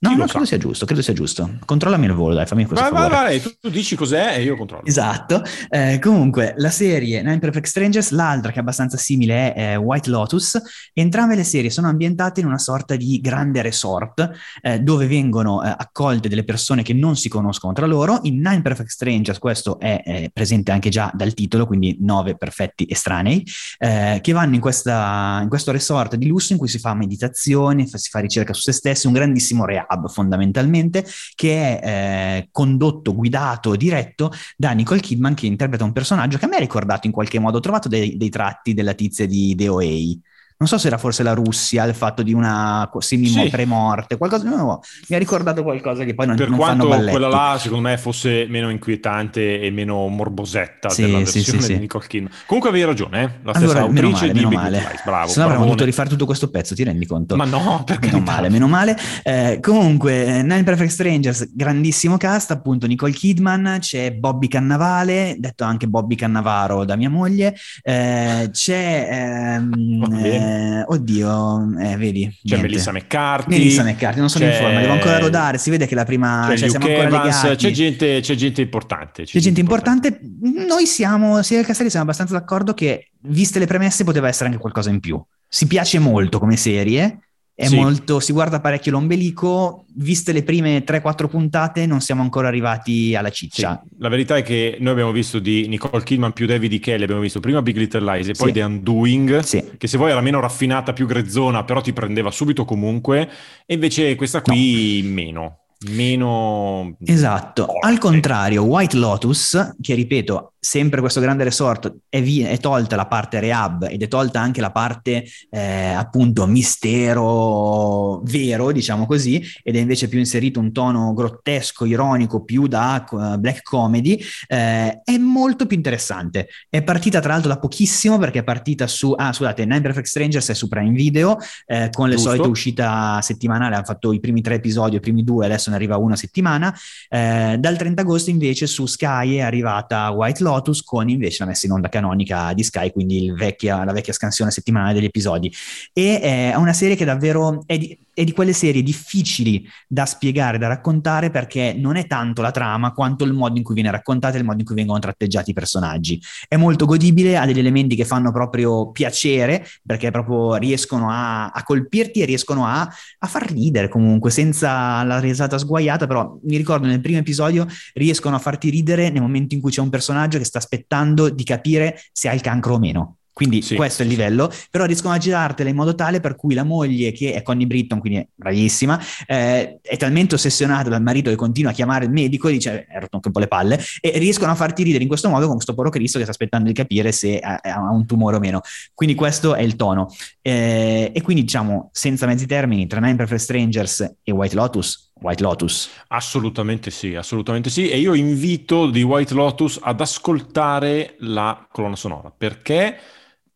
No, 0.00 0.14
no, 0.14 0.26
credo 0.26 0.44
sia 0.44 0.58
giusto, 0.58 0.86
credo 0.86 1.02
sia 1.02 1.12
giusto. 1.12 1.58
Controllami 1.64 2.06
il 2.06 2.12
volo, 2.12 2.34
dai, 2.34 2.46
fammi 2.46 2.64
questo 2.66 2.84
Vai, 2.84 2.92
vai, 2.92 3.10
favore. 3.10 3.28
vai, 3.30 3.40
tu, 3.42 3.50
tu 3.60 3.68
dici 3.68 3.96
cos'è 3.96 4.36
e 4.36 4.42
io 4.42 4.56
controllo. 4.56 4.84
Esatto. 4.84 5.42
Eh, 5.68 5.98
comunque, 6.00 6.54
la 6.58 6.70
serie 6.70 7.20
Nine 7.20 7.40
Perfect 7.40 7.66
Strangers, 7.66 8.10
l'altra 8.10 8.52
che 8.52 8.58
è 8.58 8.60
abbastanza 8.60 8.96
simile 8.96 9.52
è, 9.52 9.72
eh, 9.72 9.76
White 9.76 10.08
Lotus. 10.08 10.60
Entrambe 10.92 11.34
le 11.34 11.42
serie 11.42 11.70
sono 11.70 11.88
ambientate 11.88 12.38
in 12.40 12.46
una 12.46 12.58
sorta 12.58 12.94
di 12.94 13.20
grande 13.20 13.60
resort 13.60 14.30
eh, 14.62 14.78
dove 14.78 15.08
vengono 15.08 15.64
eh, 15.64 15.74
accolte 15.76 16.28
delle 16.28 16.44
persone 16.44 16.82
che 16.82 16.94
non 16.94 17.16
si 17.16 17.28
conoscono 17.28 17.72
tra 17.72 17.86
loro. 17.86 18.20
In 18.22 18.36
Nine 18.36 18.62
Perfect 18.62 18.90
Strangers, 18.90 19.38
questo 19.38 19.80
è 19.80 20.00
eh, 20.04 20.30
presente 20.32 20.70
anche 20.70 20.90
già 20.90 21.10
dal 21.12 21.34
titolo, 21.34 21.66
quindi 21.66 21.96
nove 22.00 22.36
perfetti 22.36 22.86
estranei, 22.88 23.44
che 23.78 24.32
vanno 24.32 24.54
in, 24.54 24.60
questa, 24.60 25.40
in 25.42 25.48
questo 25.48 25.72
resort 25.72 26.14
di 26.16 26.26
lusso 26.26 26.52
in 26.52 26.58
cui 26.58 26.68
si 26.68 26.78
fa 26.78 26.94
meditazione, 26.94 27.86
si 27.86 28.08
fa 28.10 28.20
ricerca 28.20 28.52
su 28.52 28.60
se 28.60 28.72
stessi, 28.72 29.06
un 29.06 29.12
grandissimo 29.12 29.64
rehab 29.88 30.08
fondamentalmente, 30.08 31.04
che 31.34 31.80
è 31.80 31.86
eh, 31.86 32.48
condotto, 32.52 33.14
guidato, 33.14 33.74
diretto 33.76 34.30
da 34.56 34.72
Nicole 34.72 35.00
Kidman 35.00 35.34
che 35.34 35.46
interpreta 35.46 35.84
un 35.84 35.92
personaggio 35.92 36.38
che 36.38 36.44
a 36.44 36.48
me 36.48 36.56
ha 36.56 36.60
ricordato 36.60 37.06
in 37.06 37.12
qualche 37.12 37.38
modo, 37.38 37.58
ho 37.58 37.60
trovato 37.60 37.88
dei, 37.88 38.16
dei 38.16 38.28
tratti 38.28 38.74
della 38.74 38.94
tizia 38.94 39.26
di 39.26 39.54
The 39.54 39.68
OA. 39.68 40.18
Non 40.60 40.66
so 40.68 40.76
se 40.76 40.88
era 40.88 40.98
forse 40.98 41.22
la 41.22 41.34
Russia, 41.34 41.84
il 41.84 41.94
fatto 41.94 42.24
di 42.24 42.32
una 42.32 42.90
semi 42.98 43.28
Sì. 43.28 43.48
premorte, 43.48 44.16
qualcosa, 44.16 44.48
no, 44.48 44.80
mi 45.06 45.14
ha 45.14 45.18
ricordato 45.20 45.62
qualcosa 45.62 46.02
che 46.02 46.14
poi 46.16 46.26
non, 46.26 46.34
Per 46.34 46.48
non 46.48 46.58
quanto 46.58 46.78
fanno 46.82 46.96
balletti. 46.96 47.10
quella 47.16 47.28
là, 47.28 47.56
secondo 47.60 47.88
me, 47.88 47.96
fosse 47.96 48.44
meno 48.48 48.68
inquietante 48.68 49.60
e 49.60 49.70
meno 49.70 50.08
morbosetta 50.08 50.88
Sì, 50.88 51.02
della 51.02 51.24
sì, 51.26 51.34
versione 51.38 51.60
sì, 51.62 51.72
di 51.74 51.78
Nicole 51.78 52.04
Kidman. 52.08 52.32
Comunque 52.44 52.70
avevi 52.70 52.84
ragione, 52.86 53.22
eh? 53.22 53.30
la 53.44 53.54
stessa 53.54 53.70
Allora, 53.70 53.80
autrice 53.82 54.10
male, 54.10 54.32
di 54.32 54.34
meno 54.38 54.48
Big 54.48 54.58
male. 54.58 54.78
Lies. 54.80 55.02
Bravo, 55.04 55.28
Se 55.30 55.38
no 55.38 55.44
avremmo 55.44 55.62
dovuto 55.64 55.84
rifare 55.84 56.08
tutto 56.08 56.26
questo 56.26 56.50
pezzo, 56.50 56.74
ti 56.74 56.82
rendi 56.82 57.06
conto? 57.06 57.36
Ma 57.36 57.44
no, 57.44 57.82
perché 57.86 58.06
Meno 58.10 58.18
male, 58.24 58.48
meno 58.48 58.66
male. 58.66 58.96
Eh, 59.22 59.60
comunque, 59.62 60.42
Nine 60.42 60.64
Perfect 60.64 60.90
Strangers, 60.90 61.54
grandissimo 61.54 62.16
cast, 62.16 62.50
appunto 62.50 62.88
Nicole 62.88 63.12
Kidman, 63.12 63.76
c'è 63.78 64.10
Bobby 64.10 64.48
Cannavale, 64.48 65.36
detto 65.38 65.62
anche 65.62 65.86
Bobby 65.86 66.16
Cannavaro 66.16 66.84
da 66.84 66.96
mia 66.96 67.10
moglie, 67.10 67.54
eh, 67.84 68.48
c'è 68.50 69.08
ehm. 69.08 70.46
Eh, 70.48 70.84
oddio, 70.86 71.78
eh, 71.78 71.96
vedi. 71.96 72.22
C'è 72.26 72.38
niente. 72.42 72.66
Melissa 72.66 72.92
McCarthy. 72.92 73.50
Melissa 73.50 73.82
McCarthy, 73.82 74.20
non 74.20 74.30
sono 74.30 74.44
in 74.46 74.52
forma, 74.52 74.80
devo 74.80 74.92
ancora 74.92 75.18
rodare. 75.18 75.58
Si 75.58 75.70
vede 75.70 75.86
che 75.86 75.94
la 75.94 76.04
prima. 76.04 76.46
Cioè, 76.56 76.68
siamo 76.68 76.86
ancora 76.86 77.06
Evans, 77.06 77.54
c'è, 77.56 77.70
gente, 77.70 78.20
c'è 78.20 78.34
gente 78.34 78.62
importante. 78.62 79.24
C'è, 79.24 79.32
c'è 79.32 79.40
gente 79.40 79.60
importante. 79.60 80.08
importante. 80.08 80.66
Noi 80.66 80.86
siamo, 80.86 81.42
sia 81.42 81.56
del 81.56 81.66
Castelli, 81.66 81.90
siamo 81.90 82.04
abbastanza 82.04 82.34
d'accordo 82.34 82.74
che, 82.74 83.10
viste 83.22 83.58
le 83.58 83.66
premesse, 83.66 84.04
poteva 84.04 84.28
essere 84.28 84.46
anche 84.46 84.60
qualcosa 84.60 84.90
in 84.90 85.00
più. 85.00 85.22
Si 85.46 85.66
piace 85.66 85.98
molto 85.98 86.38
come 86.38 86.56
serie 86.56 87.27
sì. 87.66 87.74
molto, 87.74 88.20
si 88.20 88.32
guarda 88.32 88.60
parecchio 88.60 88.92
l'ombelico, 88.92 89.84
viste 89.94 90.32
le 90.32 90.42
prime 90.44 90.84
3-4 90.84 91.28
puntate 91.28 91.86
non 91.86 92.00
siamo 92.00 92.22
ancora 92.22 92.48
arrivati 92.48 93.16
alla 93.16 93.30
ciccia. 93.30 93.82
Sì. 93.82 93.96
La 93.98 94.08
verità 94.08 94.36
è 94.36 94.42
che 94.42 94.76
noi 94.80 94.92
abbiamo 94.92 95.10
visto 95.10 95.38
di 95.38 95.66
Nicole 95.66 96.04
Kidman 96.04 96.32
più 96.32 96.46
David 96.46 96.72
E. 96.74 96.78
Kelly, 96.78 97.02
abbiamo 97.02 97.20
visto 97.20 97.40
prima 97.40 97.60
Big 97.62 97.76
Little 97.76 98.12
Lies 98.12 98.28
e 98.28 98.32
poi 98.32 98.48
sì. 98.48 98.52
The 98.54 98.62
Undoing, 98.62 99.76
che 99.76 99.86
se 99.86 99.96
vuoi 99.96 100.10
era 100.12 100.20
meno 100.20 100.40
raffinata, 100.40 100.92
più 100.92 101.06
grezzona, 101.06 101.64
però 101.64 101.80
ti 101.80 101.92
prendeva 101.92 102.30
subito 102.30 102.64
comunque, 102.64 103.28
e 103.66 103.74
invece 103.74 104.14
questa 104.14 104.40
qui 104.40 105.02
no. 105.02 105.10
meno 105.10 105.58
meno 105.90 106.96
esatto 107.04 107.66
forte. 107.66 107.86
al 107.86 107.98
contrario 107.98 108.64
White 108.64 108.96
Lotus 108.96 109.76
che 109.80 109.94
ripeto 109.94 110.54
sempre 110.68 111.00
questo 111.00 111.20
grande 111.20 111.44
resort 111.44 111.94
è, 112.10 112.20
vi- 112.20 112.42
è, 112.42 112.58
tolta 112.58 112.94
la 112.94 113.06
parte 113.06 113.40
rehab 113.40 113.88
ed 113.90 114.02
è 114.02 114.08
tolta 114.08 114.38
anche 114.38 114.60
la 114.60 114.70
parte 114.70 115.24
eh, 115.48 115.92
appunto 115.92 116.46
mistero 116.46 118.20
vero 118.24 118.70
diciamo 118.70 119.06
così 119.06 119.42
ed 119.62 119.76
è 119.76 119.78
invece 119.78 120.08
più 120.08 120.18
inserito 120.18 120.60
un 120.60 120.70
tono 120.70 121.14
grottesco 121.14 121.86
ironico 121.86 122.44
più 122.44 122.66
da 122.66 123.02
uh, 123.10 123.38
black 123.38 123.62
comedy 123.62 124.22
eh, 124.46 125.00
è 125.02 125.16
molto 125.16 125.64
più 125.64 125.76
interessante 125.76 126.48
è 126.68 126.82
partita 126.82 127.20
tra 127.20 127.32
l'altro 127.32 127.48
da 127.48 127.58
pochissimo 127.58 128.18
perché 128.18 128.40
è 128.40 128.44
partita 128.44 128.86
su 128.86 129.14
ah 129.16 129.32
scusate 129.32 129.64
Nine 129.64 129.80
Perfect 129.80 130.06
Strangers 130.06 130.50
è 130.50 130.54
su 130.54 130.68
Prime 130.68 130.92
Video 130.92 131.38
eh, 131.64 131.88
con 131.90 132.08
le 132.08 132.16
Giusto. 132.16 132.30
solite 132.30 132.48
uscite 132.48 132.86
settimanali 133.20 133.74
hanno 133.74 133.84
fatto 133.84 134.12
i 134.12 134.20
primi 134.20 134.42
tre 134.42 134.56
episodi 134.56 134.96
i 134.96 135.00
primi 135.00 135.24
due 135.24 135.46
adesso 135.46 135.70
ne 135.70 135.76
arriva 135.76 135.96
una 135.96 136.16
settimana. 136.16 136.76
Eh, 137.08 137.56
dal 137.58 137.76
30 137.78 138.02
agosto 138.02 138.28
invece 138.28 138.66
su 138.66 138.84
Sky 138.84 139.36
è 139.36 139.40
arrivata 139.40 140.10
White 140.10 140.42
Lotus 140.42 140.57
con 140.84 141.08
invece 141.08 141.38
la 141.40 141.50
messa 141.50 141.66
in 141.66 141.72
onda 141.72 141.88
canonica 141.88 142.52
di 142.52 142.62
Sky, 142.62 142.92
quindi 142.92 143.30
vecchia, 143.30 143.84
la 143.84 143.92
vecchia 143.92 144.12
scansione 144.12 144.50
settimanale 144.50 144.94
degli 144.94 145.04
episodi. 145.04 145.52
E 145.92 146.20
è 146.20 146.54
una 146.54 146.72
serie 146.72 146.96
che 146.96 147.04
davvero 147.04 147.62
è 147.66 147.78
di, 147.78 147.98
è 148.18 148.24
di 148.24 148.32
quelle 148.32 148.52
serie 148.52 148.82
difficili 148.82 149.64
da 149.86 150.04
spiegare, 150.04 150.58
da 150.58 150.66
raccontare, 150.66 151.30
perché 151.30 151.74
non 151.76 151.94
è 151.94 152.08
tanto 152.08 152.42
la 152.42 152.50
trama 152.50 152.92
quanto 152.92 153.24
il 153.24 153.32
modo 153.32 153.56
in 153.56 153.62
cui 153.62 153.74
viene 153.74 153.92
raccontata 153.92 154.34
e 154.34 154.38
il 154.38 154.44
modo 154.44 154.58
in 154.58 154.64
cui 154.64 154.74
vengono 154.74 154.98
tratteggiati 154.98 155.50
i 155.50 155.54
personaggi. 155.54 156.20
È 156.48 156.56
molto 156.56 156.84
godibile, 156.84 157.36
ha 157.36 157.46
degli 157.46 157.60
elementi 157.60 157.94
che 157.94 158.04
fanno 158.04 158.32
proprio 158.32 158.90
piacere, 158.90 159.64
perché 159.86 160.10
proprio 160.10 160.56
riescono 160.56 161.10
a, 161.10 161.50
a 161.50 161.62
colpirti 161.62 162.20
e 162.20 162.24
riescono 162.24 162.66
a, 162.66 162.80
a, 162.80 163.26
far 163.28 163.50
ridere 163.52 163.88
comunque, 163.88 164.30
senza 164.30 165.02
la 165.04 165.20
risata 165.20 165.56
sguaiata, 165.56 166.08
però 166.08 166.38
mi 166.42 166.56
ricordo 166.56 166.88
nel 166.88 167.00
primo 167.00 167.18
episodio 167.18 167.66
riescono 167.94 168.34
a 168.34 168.40
farti 168.40 168.68
ridere 168.70 169.10
nel 169.10 169.22
momento 169.22 169.54
in 169.54 169.60
cui 169.60 169.70
c'è 169.70 169.80
un 169.80 169.90
personaggio 169.90 170.37
che 170.38 170.44
sta 170.44 170.58
aspettando 170.58 171.28
di 171.28 171.44
capire 171.44 172.00
se 172.12 172.28
ha 172.28 172.32
il 172.32 172.40
cancro 172.40 172.74
o 172.74 172.78
meno. 172.78 173.18
Quindi 173.38 173.62
sì, 173.62 173.76
questo 173.76 174.02
è 174.02 174.04
il 174.04 174.10
livello, 174.10 174.50
però 174.68 174.84
riescono 174.84 175.14
a 175.14 175.18
girartela 175.18 175.70
in 175.70 175.76
modo 175.76 175.94
tale 175.94 176.18
per 176.18 176.34
cui 176.34 176.54
la 176.54 176.64
moglie, 176.64 177.12
che 177.12 177.34
è 177.34 177.42
Connie 177.42 177.68
Britton, 177.68 178.00
quindi 178.00 178.18
è 178.18 178.26
bravissima, 178.34 179.00
eh, 179.28 179.78
è 179.80 179.96
talmente 179.96 180.34
ossessionata 180.34 180.88
dal 180.88 181.02
marito 181.02 181.30
che 181.30 181.36
continua 181.36 181.70
a 181.70 181.72
chiamare 181.72 182.06
il 182.06 182.10
medico 182.10 182.48
e 182.48 182.52
dice, 182.54 182.84
è 182.86 182.98
rotto 182.98 183.14
anche 183.14 183.28
un 183.28 183.32
po' 183.32 183.38
le 183.38 183.46
palle, 183.46 183.80
e 184.00 184.18
riescono 184.18 184.50
a 184.50 184.56
farti 184.56 184.82
ridere 184.82 185.04
in 185.04 185.08
questo 185.08 185.28
modo 185.28 185.44
con 185.44 185.54
questo 185.54 185.72
poro 185.72 185.88
Cristo 185.88 186.18
che 186.18 186.24
sta 186.24 186.32
aspettando 186.32 186.66
di 186.66 186.74
capire 186.74 187.12
se 187.12 187.38
ha, 187.38 187.60
ha 187.62 187.92
un 187.92 188.06
tumore 188.06 188.34
o 188.34 188.40
meno. 188.40 188.60
Quindi 188.92 189.14
questo 189.14 189.54
è 189.54 189.62
il 189.62 189.76
tono. 189.76 190.12
Eh, 190.42 191.12
e 191.14 191.22
quindi 191.22 191.42
diciamo, 191.42 191.90
senza 191.92 192.26
mezzi 192.26 192.46
termini, 192.46 192.88
tra 192.88 192.98
Nine 192.98 193.14
Perfect 193.14 193.40
Strangers 193.40 194.14
e 194.24 194.32
White 194.32 194.56
Lotus, 194.56 195.07
White 195.20 195.42
Lotus. 195.42 195.90
Assolutamente 196.08 196.90
sì, 196.90 197.14
assolutamente 197.14 197.70
sì. 197.70 197.88
E 197.88 197.98
io 197.98 198.14
invito 198.14 198.88
di 198.88 199.02
White 199.02 199.34
Lotus 199.34 199.78
ad 199.82 200.00
ascoltare 200.00 201.16
la 201.18 201.66
colonna 201.70 201.96
sonora 201.96 202.30
perché 202.36 202.98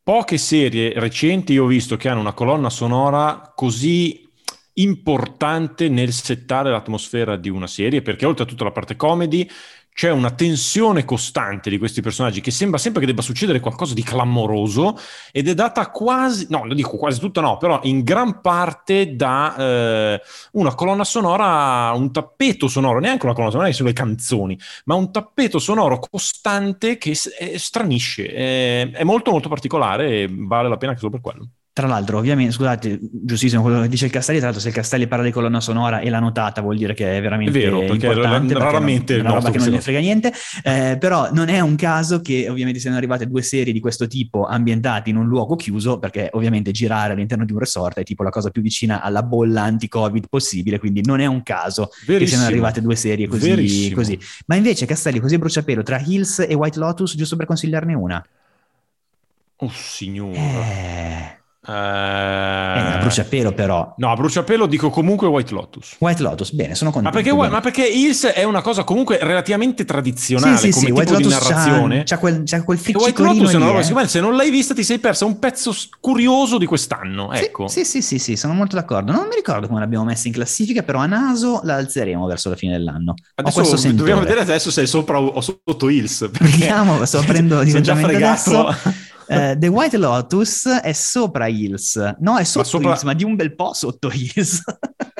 Poche 0.05 0.37
serie 0.37 0.95
recenti 0.99 1.57
ho 1.57 1.67
visto 1.67 1.97
che 1.97 2.09
hanno 2.09 2.19
una 2.19 2.33
colonna 2.33 2.71
sonora 2.71 3.53
così 3.55 4.29
importante 4.75 5.89
nel 5.89 6.13
settare 6.13 6.73
l'atmosfera 6.73 7.37
di 7.37 7.49
una 7.49 7.69
serie, 7.69 8.03
perché 8.03 8.27
oltre 8.27 8.43
a 8.43 8.47
tutta 8.49 8.65
la 8.65 8.73
parte 8.73 8.97
comedy 8.97 9.49
c'è 9.93 10.11
una 10.11 10.31
tensione 10.31 11.05
costante 11.05 11.71
di 11.71 11.79
questi 11.79 12.01
personaggi 12.01 12.41
che 12.41 12.51
sembra 12.51 12.79
sempre 12.79 13.01
che 13.01 13.07
debba 13.07 13.23
succedere 13.23 13.61
qualcosa 13.61 13.95
di 13.95 14.03
clamoroso 14.03 14.99
ed 15.31 15.49
è 15.49 15.55
data 15.55 15.91
quasi, 15.91 16.47
no, 16.51 16.65
lo 16.65 16.75
dico 16.75 16.97
quasi 16.97 17.21
tutta 17.21 17.41
no, 17.41 17.59
però 17.59 17.81
in 17.85 18.03
gran 18.03 18.41
parte 18.41 19.15
da 19.15 19.57
eh, 19.57 20.21
una 20.53 20.75
colonna 20.75 21.05
sonora, 21.05 21.93
un 21.95 22.11
tappeto 22.11 22.69
sonoro, 22.69 23.01
neanche 23.01 23.27
una 23.27 23.35
colonna 23.35 23.53
sonora, 23.53 23.73
sono 23.73 23.89
le 23.89 23.95
canzoni, 23.95 24.59
ma 24.87 24.95
un 24.95 25.13
tappeto 25.13 25.59
sonoro 25.59 25.99
costante 25.99 26.97
che 26.97 27.15
stranisce, 27.15 28.27
è, 28.27 28.91
è 28.91 29.05
molto 29.05 29.31
molto 29.31 29.49
particolare 29.49 30.23
e 30.23 30.29
vale 30.31 30.69
la 30.69 30.77
pena 30.77 30.93
anche 30.93 31.01
solo 31.01 31.13
per 31.13 31.21
quello. 31.21 31.49
Tra 31.75 31.87
l'altro, 31.87 32.19
ovviamente, 32.19 32.53
scusate, 32.53 32.99
giustissimo 33.01 33.63
quello 33.63 33.81
che 33.81 33.89
dice 33.89 34.05
il 34.05 34.11
Castelli, 34.11 34.37
tra 34.37 34.49
l'altro 34.49 34.63
se 34.63 34.69
il 34.69 34.75
Castelli 34.75 35.07
parla 35.07 35.25
di 35.25 35.31
colonna 35.31 35.59
sonora 35.59 36.01
e 36.01 36.11
l'ha 36.11 36.19
notata 36.19 36.61
vuol 36.61 36.77
dire 36.77 36.93
che 36.93 37.17
è 37.17 37.21
veramente 37.23 37.59
è 37.59 37.63
vero, 37.63 37.81
perché 37.81 38.13
raramente 38.13 39.17
è 39.17 39.21
una 39.21 39.33
roba 39.33 39.51
che 39.51 39.57
non 39.57 39.69
gli 39.69 39.79
frega 39.79 39.99
niente, 39.99 40.35
eh, 40.63 40.99
però 41.01 41.33
non 41.33 41.49
è 41.49 41.61
un 41.61 41.75
caso 41.77 42.21
che 42.21 42.47
ovviamente 42.51 42.79
siano 42.79 42.99
arrivate 42.99 43.27
due 43.27 43.41
serie 43.41 43.73
di 43.73 43.81
questo 43.81 44.07
tipo 44.07 44.45
ambientate 44.45 45.09
in 45.09 45.17
un 45.17 45.27
luogo 45.27 45.57
chiuso, 45.57 45.99
perché 45.99 46.29
ovviamente 46.33 46.73
girare 46.73 47.15
all'interno 47.15 47.47
di 47.47 47.53
un 47.53 47.61
resort 47.61 48.01
è 48.01 48.03
tipo 48.03 48.23
la 48.23 48.29
cosa 48.29 48.51
più 48.51 48.61
vicina 48.61 49.01
alla 49.01 49.23
bolla 49.23 49.63
anti-covid 49.63 50.27
possibile, 50.29 50.79
quindi 50.79 51.01
non 51.03 51.21
è 51.21 51.27
un 51.27 51.43
caso 51.43 51.89
Verissimo. 52.05 52.19
che 52.19 52.27
siano 52.27 52.45
arrivate 52.49 52.83
due 52.83 52.97
serie 52.97 53.27
così, 53.27 53.91
così. 53.95 54.19
Ma 54.45 54.57
invece 54.57 54.85
Castelli, 54.85 55.21
così 55.21 55.37
a 55.37 55.39
bruciapelo, 55.39 55.83
tra 55.83 55.99
Hills 55.99 56.41
e 56.41 56.53
White 56.53 56.79
Lotus, 56.79 57.17
giusto 57.17 57.37
per 57.37 57.47
consigliarne 57.47 57.95
una? 57.95 58.23
Oh 59.57 59.71
signore. 59.71 60.37
Eh... 60.37 61.41
Eh, 61.65 61.73
a 61.73 62.99
bruciapelo 63.01 63.53
però. 63.53 63.95
No, 63.97 64.15
bruciapelo 64.15 64.67
dico 64.67 64.91
comunque 64.91 65.29
White 65.29 65.55
Lotus. 65.55 65.95
White 66.01 66.21
Lotus, 66.21 66.53
bene, 66.53 66.75
sono 66.75 66.91
contento. 66.91 67.17
Ma 67.17 67.23
perché, 67.23 67.51
ma 67.51 67.61
perché 67.61 67.87
Hills 67.87 68.27
è 68.27 68.43
una 68.43 68.63
cosa 68.63 68.83
comunque 68.83 69.19
relativamente 69.23 69.85
tradizionale 69.85 70.57
sì, 70.57 70.73
sì, 70.73 70.73
come 70.73 70.81
sì, 70.81 70.87
tipo 70.87 70.99
White 70.99 71.17
di 71.17 71.23
Lotus 71.23 71.49
narrazione. 71.49 71.97
C'ha, 71.99 72.05
c'ha 72.05 72.19
quel, 72.19 72.43
c'ha 72.45 72.65
quel 72.65 72.81
White 72.83 73.23
Lotus 73.23 73.53
è 73.53 73.57
una 73.57 73.67
roba, 73.67 74.03
eh. 74.03 74.09
se 74.09 74.21
non 74.21 74.35
l'hai 74.35 74.51
vista 74.51 74.75
ti 74.75 74.83
sei 74.83 74.99
persa 74.99 75.25
un 75.25 75.39
pezzo 75.39 75.73
curioso 76.01 76.59
di 76.59 76.67
quest'anno, 76.67 77.33
ecco. 77.33 77.69
Sì, 77.69 77.85
sì, 77.85 78.03
sì, 78.03 78.19
sì, 78.19 78.35
sono 78.35 78.55
molto 78.55 78.75
d'accordo. 78.75 79.13
Non 79.13 79.29
mi 79.29 79.37
ricordo 79.37 79.69
come 79.69 79.79
l'abbiamo 79.79 80.05
messa 80.05 80.27
in 80.27 80.35
classifica, 80.35 80.83
però 80.83 80.99
a 80.99 81.07
naso 81.07 81.61
la 81.63 81.77
alzeremo 81.77 82.27
verso 82.27 82.49
la 82.49 82.57
fine 82.57 82.73
dell'anno. 82.73 83.15
Adesso 83.37 83.93
dobbiamo 83.93 84.23
vedere 84.23 84.41
adesso 84.41 84.73
se 84.73 84.83
è 84.83 84.87
sopra 84.87 85.21
o 85.21 85.41
sotto 85.41 85.89
Hills. 85.89 86.29
Vediamo, 86.29 87.05
sto 87.05 87.19
aprendo 87.19 87.63
direttamente 87.63 88.17
adesso. 88.17 89.11
Uh, 89.33 89.59
The 89.59 89.69
White 89.69 89.97
Lotus 89.97 90.69
è 90.69 90.93
sopra 90.93 91.47
Hills, 91.47 91.97
no, 92.19 92.37
è 92.39 92.45
sotto 92.45 92.59
ma 92.59 92.65
sopra... 92.65 92.89
Hills, 92.91 93.03
ma 93.03 93.15
di 93.15 93.25
un 93.25 93.37
bel 93.37 93.55
po' 93.55 93.73
sotto 93.73 94.11
Hills. 94.11 94.63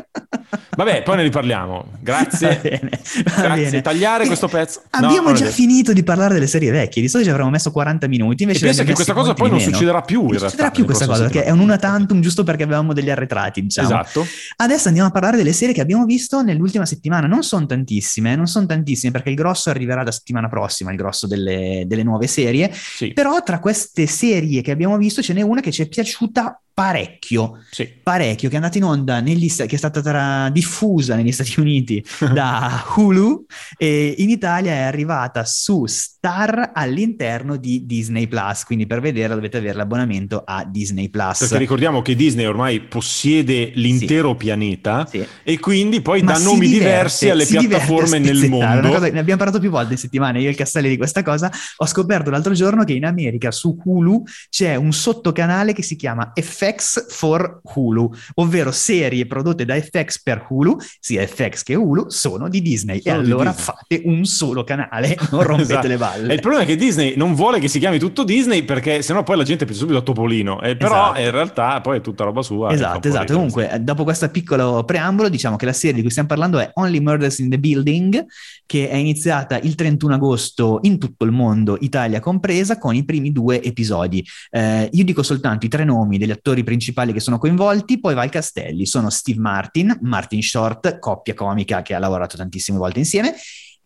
Vabbè, 0.77 1.03
poi 1.03 1.17
ne 1.17 1.23
riparliamo. 1.23 1.87
Grazie. 2.01 2.49
Va 2.49 2.61
bene, 2.63 2.91
va 3.25 3.43
Grazie. 3.43 3.65
Bene. 3.65 3.81
Tagliare 3.81 4.27
questo 4.27 4.49
pezzo. 4.49 4.83
Abbiamo 4.91 5.31
no, 5.31 5.35
già 5.35 5.47
finito 5.47 5.93
di 5.93 6.03
parlare 6.03 6.35
delle 6.35 6.47
serie 6.47 6.71
vecchie. 6.71 7.01
Di 7.01 7.09
solito 7.09 7.29
ci 7.29 7.35
avremmo 7.35 7.51
messo 7.51 7.71
40 7.71 8.07
minuti. 8.09 8.43
Invece 8.43 8.65
e 8.65 8.69
pensa 8.69 8.85
che 8.85 8.93
questa 8.93 9.15
cosa 9.15 9.35
poi 9.35 9.51
non 9.51 9.61
succederà 9.61 10.03
più. 10.03 10.27
Non 10.27 10.39
succederà 10.39 10.71
più 10.71 10.85
questa 10.85 11.07
cosa 11.07 11.23
perché 11.23 11.45
è 11.45 11.51
un 11.51 11.61
una 11.61 11.77
tantum 11.77 12.21
giusto 12.21 12.45
perché 12.45 12.65
avevamo 12.65 12.93
degli 12.93 13.11
arretrati. 13.11 13.63
Diciamo. 13.63 13.89
Esatto. 13.89 14.27
Adesso 14.57 14.89
andiamo 14.89 15.09
a 15.09 15.13
parlare 15.13 15.37
delle 15.37 15.53
serie 15.53 15.75
che 15.75 15.81
abbiamo 15.81 16.05
visto 16.05 16.43
nell'ultima 16.43 16.85
settimana. 16.85 17.27
Non 17.27 17.43
sono 17.43 17.67
tantissime, 17.67 18.37
non 18.37 18.47
sono 18.47 18.67
tantissime 18.67 19.13
perché 19.13 19.31
il 19.31 19.37
grosso 19.37 19.71
arriverà 19.71 20.03
la 20.03 20.13
settimana 20.13 20.49
prossima, 20.49 20.91
il 20.91 20.97
grosso 20.97 21.27
delle, 21.27 21.85
delle 21.87 22.03
nuove 22.03 22.27
serie. 22.27 22.71
Sì. 22.73 23.13
Però 23.13 23.43
tra 23.43 23.59
queste 23.59 24.07
serie 24.07 24.61
che 24.61 24.71
abbiamo 24.71 24.97
visto 24.97 25.23
ce 25.23 25.33
n'è 25.33 25.43
una 25.43 25.61
che 25.61 25.73
ci 25.73 25.83
è 25.83 25.89
piaciuta 25.89 26.61
parecchio, 26.75 27.65
sì. 27.71 27.87
parecchio, 28.03 28.49
che 28.49 28.55
è 28.55 28.59
andata 28.59 28.79
in 28.79 28.85
onda, 28.85 29.21
negli, 29.21 29.53
che 29.55 29.67
è 29.67 29.77
stata 29.77 30.01
tra, 30.01 30.49
diffusa 30.51 31.15
negli 31.15 31.33
Stati 31.33 31.61
Uniti 31.61 32.05
da 32.33 32.85
Hulu 32.97 33.45
e 33.77 34.15
in 34.19 34.31
Italia 34.31 34.73
è 34.73 34.81
arrivata 34.81 35.45
su 35.45 35.87
Star 36.25 36.71
all'interno 36.73 37.57
di 37.57 37.85
Disney 37.85 38.29
Plus, 38.29 38.63
quindi 38.63 38.87
per 38.87 39.01
vederla 39.01 39.35
dovete 39.35 39.57
avere 39.57 39.75
l'abbonamento 39.75 40.45
a 40.47 40.65
Disney 40.65 41.09
Plus. 41.09 41.41
Perché 41.41 41.59
ricordiamo 41.59 42.01
che 42.01 42.15
Disney 42.15 42.45
ormai 42.45 42.81
possiede 42.81 43.73
l'intero 43.75 44.31
sì. 44.31 44.37
pianeta 44.37 45.05
sì. 45.05 45.27
e 45.43 45.59
quindi 45.59 46.01
poi 46.01 46.23
Ma 46.23 46.35
dà 46.35 46.39
nomi 46.39 46.69
diverte, 46.69 46.79
diversi 46.79 47.29
alle 47.29 47.45
piattaforme 47.45 48.21
nel 48.21 48.49
mondo. 48.49 48.91
Cosa, 48.91 49.11
ne 49.11 49.19
abbiamo 49.19 49.39
parlato 49.39 49.59
più 49.59 49.71
volte 49.71 49.95
in 49.95 49.99
settimana, 49.99 50.39
io 50.39 50.47
e 50.47 50.51
il 50.51 50.57
Castelli 50.57 50.91
di 50.91 50.97
questa 50.97 51.25
cosa, 51.25 51.51
ho 51.79 51.87
scoperto 51.87 52.31
l'altro 52.31 52.53
giorno 52.53 52.85
che 52.85 52.93
in 52.93 53.05
America 53.05 53.51
su 53.51 53.77
Hulu 53.83 54.23
c'è 54.49 54.77
un 54.77 54.93
sottocanale 54.93 55.73
che 55.73 55.83
si 55.83 55.97
chiama 55.97 56.31
FX 56.37 57.13
for 57.13 57.63
Hulu, 57.65 58.09
ovvero 58.35 58.71
serie 58.71 59.27
prodotte 59.27 59.65
da 59.65 59.75
FX 59.75 60.23
per 60.23 60.47
Hulu, 60.49 60.77
sia 61.01 61.27
FX 61.27 61.65
che 61.65 61.75
Hulu, 61.75 62.11
sono 62.11 62.49
di 62.49 62.63
Disney. 62.63 63.01
Sono 63.01 63.17
e 63.17 63.19
allora 63.19 63.51
Disney. 63.51 63.65
fate 63.65 64.03
un 64.05 64.25
solo 64.25 64.63
canale, 64.63 65.19
non 65.33 65.43
rompete 65.43 65.73
esatto. 65.73 65.89
le 65.89 65.97
balle. 65.97 66.11
E 66.17 66.35
il 66.35 66.41
problema 66.41 66.65
è 66.65 66.67
che 66.67 66.77
Disney 66.77 67.15
non 67.17 67.35
vuole 67.35 67.59
che 67.59 67.69
si 67.69 67.79
chiami 67.79 67.99
tutto 67.99 68.25
Disney 68.25 68.63
perché 68.65 69.03
sennò 69.03 69.23
poi 69.23 69.37
la 69.37 69.43
gente 69.45 69.65
pensa 69.65 69.81
subito 69.81 69.99
a 69.99 70.03
Topolino. 70.03 70.61
E 70.61 70.77
però 70.77 70.95
esatto. 70.95 71.21
in 71.21 71.31
realtà 71.31 71.81
poi 71.81 71.99
è 71.99 72.01
tutta 72.01 72.25
roba 72.25 72.43
sua. 72.43 72.73
Esatto, 72.73 73.09
esatto. 73.09 73.33
Comunque, 73.33 73.79
dopo 73.81 74.05
questo 74.05 74.29
piccolo 74.29 74.85
preambolo, 74.85 75.29
diciamo 75.29 75.57
che 75.57 75.65
la 75.65 75.73
serie 75.73 75.95
di 75.95 76.01
cui 76.01 76.11
stiamo 76.11 76.29
parlando 76.29 76.59
è 76.59 76.71
Only 76.75 77.01
Murders 77.01 77.39
in 77.39 77.51
the 77.51 77.59
Building, 77.59 78.25
che 78.67 78.89
è 78.89 78.97
iniziata 78.97 79.59
il 79.59 79.75
31 79.75 80.15
agosto 80.15 80.79
in 80.83 80.99
tutto 80.99 81.25
il 81.25 81.31
mondo, 81.31 81.77
Italia 81.81 82.21
compresa, 82.21 82.79
con 82.79 82.95
i 82.95 83.05
primi 83.05 83.33
due 83.33 83.63
episodi. 83.63 84.25
Eh, 84.51 84.89
io 84.93 85.05
dico 85.05 85.23
soltanto 85.23 85.67
i 85.67 85.69
tre 85.69 85.85
nomi 85.85 86.19
degli 86.19 86.31
attori 86.31 86.65
principali 86.65 87.13
che 87.13 87.21
sono 87.21 87.39
coinvolti, 87.39 88.01
poi 88.01 88.15
va 88.15 88.25
il 88.25 88.31
Castelli. 88.31 88.87
Sono 88.87 89.11
Steve 89.11 89.41
Martin, 89.41 89.99
Martin 90.03 90.43
Short, 90.43 90.99
coppia 90.99 91.35
comica 91.35 91.83
che 91.83 91.95
ha 91.95 91.99
lavorato 91.99 92.37
tantissime 92.37 92.79
volte 92.79 92.99
insieme, 92.99 93.35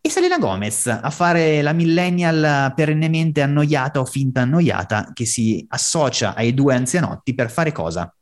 e 0.06 0.10
Selena 0.10 0.38
Gomez 0.38 0.86
a 0.86 1.10
fare 1.10 1.62
la 1.62 1.72
millennial 1.72 2.72
perennemente 2.74 3.42
annoiata 3.42 3.98
o 3.98 4.04
finta 4.04 4.42
annoiata 4.42 5.10
che 5.12 5.26
si 5.26 5.66
associa 5.68 6.34
ai 6.34 6.54
due 6.54 6.74
anzianotti 6.74 7.34
per 7.34 7.50
fare 7.50 7.72
cosa? 7.72 8.14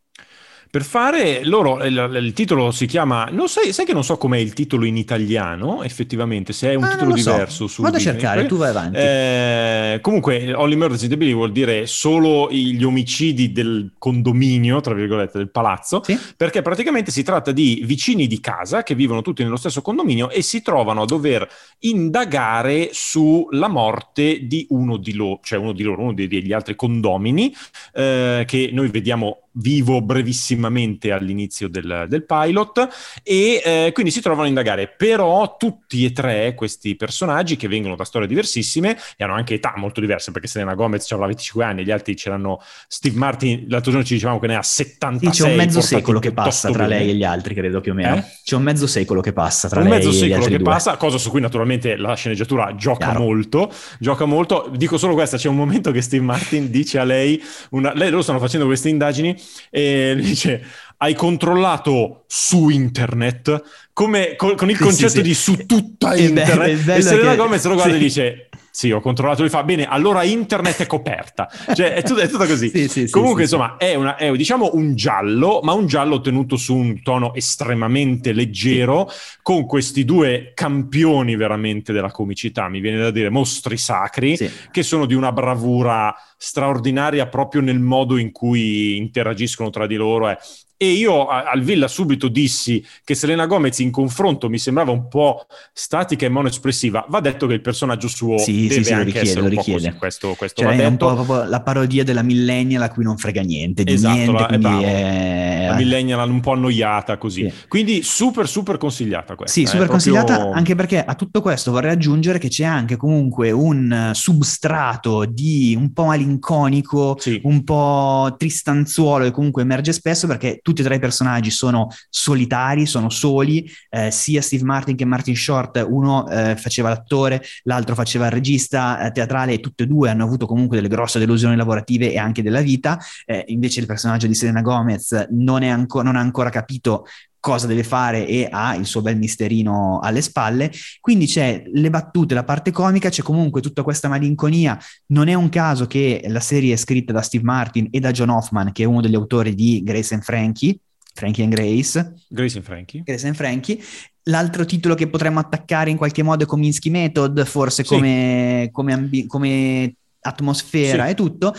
Per 0.74 0.82
fare 0.82 1.44
loro, 1.44 1.84
il, 1.84 2.18
il, 2.20 2.32
titolo 2.32 2.72
si 2.72 2.86
chiama, 2.86 3.28
non 3.30 3.48
sai, 3.48 3.72
sai 3.72 3.84
che 3.84 3.92
non 3.92 4.02
so 4.02 4.16
com'è 4.16 4.38
il 4.38 4.54
titolo 4.54 4.84
in 4.86 4.96
italiano, 4.96 5.84
effettivamente, 5.84 6.52
se 6.52 6.70
è 6.70 6.74
un 6.74 6.82
ah, 6.82 6.88
titolo 6.88 7.14
diverso. 7.14 7.68
So. 7.68 7.80
Vado 7.80 7.98
a 7.98 8.00
cercare, 8.00 8.44
tu 8.46 8.56
vai 8.56 8.70
avanti. 8.70 8.96
Eh, 8.98 9.98
comunque, 10.02 10.52
Only 10.52 10.74
Murders 10.74 11.02
in 11.02 11.10
the 11.10 11.16
Building 11.16 11.38
vuol 11.38 11.52
dire 11.52 11.86
solo 11.86 12.50
gli 12.50 12.82
omicidi 12.82 13.52
del 13.52 13.92
condominio, 13.98 14.80
tra 14.80 14.94
virgolette, 14.94 15.38
del 15.38 15.48
palazzo, 15.48 16.02
sì? 16.02 16.18
perché 16.36 16.60
praticamente 16.60 17.12
si 17.12 17.22
tratta 17.22 17.52
di 17.52 17.84
vicini 17.84 18.26
di 18.26 18.40
casa 18.40 18.82
che 18.82 18.96
vivono 18.96 19.22
tutti 19.22 19.44
nello 19.44 19.54
stesso 19.54 19.80
condominio 19.80 20.28
e 20.28 20.42
si 20.42 20.60
trovano 20.60 21.02
a 21.02 21.06
dover 21.06 21.48
indagare 21.82 22.88
sulla 22.90 23.68
morte 23.68 24.44
di 24.48 24.66
uno 24.70 24.96
di 24.96 25.14
loro, 25.14 25.38
cioè 25.44 25.56
uno 25.56 25.70
di 25.70 25.84
loro, 25.84 26.02
uno 26.02 26.14
degli 26.14 26.52
altri 26.52 26.74
condomini, 26.74 27.54
eh, 27.92 28.42
che 28.44 28.70
noi 28.72 28.88
vediamo 28.88 29.43
vivo 29.54 30.00
brevissimamente 30.00 31.12
all'inizio 31.12 31.68
del, 31.68 32.06
del 32.08 32.24
pilot 32.24 32.88
e 33.22 33.62
eh, 33.64 33.90
quindi 33.92 34.10
si 34.10 34.20
trovano 34.20 34.44
a 34.44 34.48
indagare 34.48 34.88
però 34.88 35.56
tutti 35.56 36.04
e 36.04 36.12
tre 36.12 36.54
questi 36.54 36.96
personaggi 36.96 37.56
che 37.56 37.68
vengono 37.68 37.94
da 37.94 38.04
storie 38.04 38.26
diversissime 38.26 38.96
e 39.16 39.24
hanno 39.24 39.34
anche 39.34 39.54
età 39.54 39.74
molto 39.76 40.00
diverse 40.00 40.32
perché 40.32 40.48
Selena 40.48 40.74
Gomez 40.74 41.10
avrà 41.12 41.26
25 41.26 41.64
anni 41.64 41.84
gli 41.84 41.90
altri 41.90 42.16
ce 42.16 42.30
l'hanno 42.30 42.60
Steve 42.88 43.16
Martin 43.16 43.66
l'altro 43.68 43.90
giorno 43.90 44.06
ci 44.06 44.14
dicevamo 44.14 44.40
che 44.40 44.46
ne 44.48 44.56
ha 44.56 44.62
76 44.62 45.32
sì, 45.32 45.42
c'è 45.42 45.48
un 45.48 45.56
mezzo 45.56 45.80
secolo 45.80 46.18
che 46.18 46.32
passa 46.32 46.70
tra 46.70 46.86
lei 46.86 47.10
e 47.10 47.14
gli 47.14 47.24
altri 47.24 47.54
credo 47.54 47.80
più 47.80 47.92
o 47.92 47.94
meno 47.94 48.16
eh? 48.16 48.24
c'è 48.42 48.56
un 48.56 48.62
mezzo 48.62 48.86
secolo 48.86 49.20
che 49.20 49.32
passa 49.32 49.68
tra 49.68 49.80
un 49.80 49.88
lei 49.88 49.98
e 49.98 50.00
gli 50.00 50.04
altri 50.04 50.08
un 50.08 50.20
mezzo 50.20 50.34
secolo 50.34 50.56
che 50.56 50.62
due. 50.62 50.72
passa 50.72 50.96
cosa 50.96 51.18
su 51.18 51.30
cui 51.30 51.40
naturalmente 51.40 51.96
la 51.96 52.14
sceneggiatura 52.14 52.74
gioca 52.74 53.10
Chiaro. 53.10 53.20
molto 53.20 53.72
gioca 54.00 54.24
molto 54.24 54.70
dico 54.74 54.98
solo 54.98 55.14
questa 55.14 55.36
c'è 55.36 55.48
un 55.48 55.56
momento 55.56 55.92
che 55.92 56.00
Steve 56.00 56.24
Martin 56.24 56.70
dice 56.70 56.98
a 56.98 57.04
lei 57.04 57.40
una, 57.70 57.92
lei 57.94 58.10
loro 58.10 58.22
stanno 58.22 58.40
facendo 58.40 58.66
queste 58.66 58.88
indagini 58.88 59.36
e 59.72 60.14
dice 60.18 60.62
hai 61.04 61.14
controllato 61.14 62.24
su 62.26 62.70
internet 62.70 63.62
come, 63.92 64.36
con, 64.36 64.54
con 64.54 64.70
il 64.70 64.78
concetto 64.78 65.08
sì, 65.10 65.16
sì. 65.16 65.22
di 65.22 65.34
su 65.34 65.66
tutta 65.66 66.16
internet 66.16 66.88
e 66.88 67.02
Selena 67.02 67.32
che... 67.32 67.36
Gomez 67.36 67.64
lo 67.66 67.74
guarda 67.74 67.92
sì. 67.92 67.98
e 67.98 68.02
dice 68.02 68.48
sì, 68.74 68.90
ho 68.90 69.00
controllato, 69.00 69.42
lui 69.42 69.50
fa 69.50 69.62
bene, 69.62 69.86
allora 69.86 70.24
internet 70.24 70.82
è 70.82 70.86
coperta. 70.86 71.48
Cioè, 71.48 71.94
è 71.94 72.02
tutto, 72.02 72.18
è 72.18 72.28
tutto 72.28 72.44
così. 72.44 72.70
sì, 72.70 72.88
sì, 72.88 73.08
Comunque, 73.08 73.46
sì, 73.46 73.54
insomma, 73.54 73.76
È, 73.76 73.94
una, 73.94 74.16
è, 74.16 74.32
diciamo 74.32 74.70
un 74.72 74.96
giallo, 74.96 75.60
ma 75.62 75.74
un 75.74 75.86
giallo 75.86 76.20
tenuto 76.20 76.56
su 76.56 76.74
un 76.74 77.00
tono 77.00 77.34
estremamente 77.34 78.32
leggero, 78.32 79.08
con 79.42 79.64
questi 79.66 80.04
due 80.04 80.50
campioni 80.54 81.36
veramente 81.36 81.92
della 81.92 82.10
comicità, 82.10 82.68
mi 82.68 82.80
viene 82.80 82.98
da 82.98 83.12
dire 83.12 83.30
mostri 83.30 83.76
sacri, 83.76 84.36
che 84.72 84.82
sono 84.82 85.06
di 85.06 85.14
una 85.14 85.30
bravura 85.30 86.12
straordinaria 86.36 87.28
proprio 87.28 87.60
nel 87.60 87.78
modo 87.78 88.16
in 88.16 88.32
cui 88.32 88.96
interagiscono 88.96 89.70
tra 89.70 89.86
di 89.86 89.94
loro. 89.94 90.30
Eh. 90.30 90.38
E 90.76 90.90
io 90.90 91.28
al 91.28 91.62
Villa 91.62 91.86
subito 91.86 92.28
dissi 92.28 92.84
che 93.04 93.14
Selena 93.14 93.46
Gomez 93.46 93.78
in 93.78 93.92
confronto 93.92 94.48
mi 94.48 94.58
sembrava 94.58 94.90
un 94.90 95.06
po' 95.08 95.46
statica 95.72 96.26
e 96.26 96.28
monoespressiva. 96.28 97.06
Va 97.08 97.20
detto 97.20 97.46
che 97.46 97.54
il 97.54 97.60
personaggio 97.60 98.08
suo 98.08 98.38
sì, 98.38 98.66
deve 98.66 98.74
sì, 98.74 98.84
sì, 98.84 98.92
anche 98.92 99.04
richiede, 99.20 99.40
un 99.40 99.48
richiede. 99.48 99.94
Questo, 99.94 100.34
questo 100.34 100.62
cioè, 100.62 100.76
è 100.76 100.86
un 100.86 100.96
po' 100.96 101.14
proprio 101.14 101.44
la 101.44 101.62
parodia 101.62 102.02
della 102.02 102.22
millennial 102.22 102.82
a 102.82 102.90
cui 102.90 103.04
non 103.04 103.16
frega 103.16 103.42
niente, 103.42 103.84
di 103.84 103.92
esatto, 103.92 104.14
niente, 104.14 104.58
la, 104.58 104.80
è... 104.80 105.66
la 105.68 105.74
millennial 105.76 106.28
un 106.28 106.40
po' 106.40 106.52
annoiata 106.52 107.18
così. 107.18 107.48
Sì. 107.48 107.66
Quindi 107.68 108.02
super 108.02 108.48
super 108.48 108.76
consigliata 108.76 109.36
questa. 109.36 109.54
Sì, 109.54 109.62
eh, 109.62 109.66
super 109.68 109.86
proprio... 109.86 110.12
consigliata 110.12 110.50
anche 110.52 110.74
perché 110.74 111.04
a 111.04 111.14
tutto 111.14 111.40
questo 111.40 111.70
vorrei 111.70 111.92
aggiungere 111.92 112.38
che 112.38 112.48
c'è 112.48 112.64
anche 112.64 112.96
comunque 112.96 113.52
un 113.52 114.10
substrato 114.12 115.24
di 115.24 115.76
un 115.78 115.92
po' 115.92 116.06
malinconico, 116.06 117.16
sì. 117.18 117.40
un 117.44 117.62
po' 117.62 118.34
tristanzuolo 118.36 119.24
e 119.24 119.30
comunque 119.30 119.62
emerge 119.62 119.92
spesso 119.92 120.26
perché 120.26 120.58
tutti 120.64 120.80
e 120.80 120.84
tre 120.84 120.96
i 120.96 120.98
personaggi 120.98 121.50
sono 121.50 121.88
solitari, 122.08 122.86
sono 122.86 123.10
soli, 123.10 123.70
eh, 123.90 124.10
sia 124.10 124.40
Steve 124.40 124.64
Martin 124.64 124.96
che 124.96 125.04
Martin 125.04 125.36
Short, 125.36 125.84
uno 125.86 126.26
eh, 126.26 126.56
faceva 126.56 126.88
l'attore, 126.88 127.42
l'altro 127.64 127.94
faceva 127.94 128.24
il 128.24 128.32
regista 128.32 128.98
eh, 128.98 129.12
teatrale 129.12 129.52
e 129.52 129.60
tutti 129.60 129.82
e 129.82 129.86
due 129.86 130.08
hanno 130.08 130.24
avuto 130.24 130.46
comunque 130.46 130.76
delle 130.76 130.88
grosse 130.88 131.18
delusioni 131.18 131.54
lavorative 131.54 132.10
e 132.10 132.16
anche 132.16 132.42
della 132.42 132.62
vita, 132.62 132.98
eh, 133.26 133.44
invece 133.48 133.80
il 133.80 133.86
personaggio 133.86 134.26
di 134.26 134.34
Selena 134.34 134.62
Gomez 134.62 135.26
non, 135.32 135.62
anco- 135.64 136.00
non 136.00 136.16
ha 136.16 136.20
ancora 136.20 136.48
capito 136.48 137.04
cosa 137.44 137.66
deve 137.66 137.84
fare 137.84 138.26
e 138.26 138.48
ha 138.50 138.74
il 138.74 138.86
suo 138.86 139.02
bel 139.02 139.18
misterino 139.18 140.00
alle 140.02 140.22
spalle. 140.22 140.72
Quindi 140.98 141.26
c'è 141.26 141.62
le 141.74 141.90
battute, 141.90 142.32
la 142.32 142.42
parte 142.42 142.70
comica, 142.70 143.10
c'è 143.10 143.20
comunque 143.20 143.60
tutta 143.60 143.82
questa 143.82 144.08
malinconia. 144.08 144.78
Non 145.08 145.28
è 145.28 145.34
un 145.34 145.50
caso 145.50 145.86
che 145.86 146.24
la 146.28 146.40
serie 146.40 146.72
è 146.72 146.76
scritta 146.76 147.12
da 147.12 147.20
Steve 147.20 147.44
Martin 147.44 147.88
e 147.90 148.00
da 148.00 148.12
John 148.12 148.30
Hoffman, 148.30 148.72
che 148.72 148.84
è 148.84 148.86
uno 148.86 149.02
degli 149.02 149.14
autori 149.14 149.54
di 149.54 149.82
Grace 149.84 150.14
and 150.14 150.22
Frankie. 150.22 150.78
Frankie 151.12 151.44
and 151.44 151.52
Grace. 151.52 152.14
Grace 152.28 152.56
and 152.56 152.64
Frankie. 152.64 153.02
Grace 153.04 153.26
and 153.26 153.36
Frankie. 153.36 153.78
L'altro 154.22 154.64
titolo 154.64 154.94
che 154.94 155.08
potremmo 155.10 155.38
attaccare 155.38 155.90
in 155.90 155.98
qualche 155.98 156.22
modo 156.22 156.44
è 156.44 156.46
Cominsky 156.46 156.88
Method, 156.88 157.44
forse 157.44 157.84
come, 157.84 158.62
sì. 158.64 158.70
come, 158.70 158.92
ambi- 158.94 159.26
come 159.26 159.96
atmosfera 160.20 161.04
sì. 161.04 161.10
e 161.10 161.14
tutto 161.14 161.54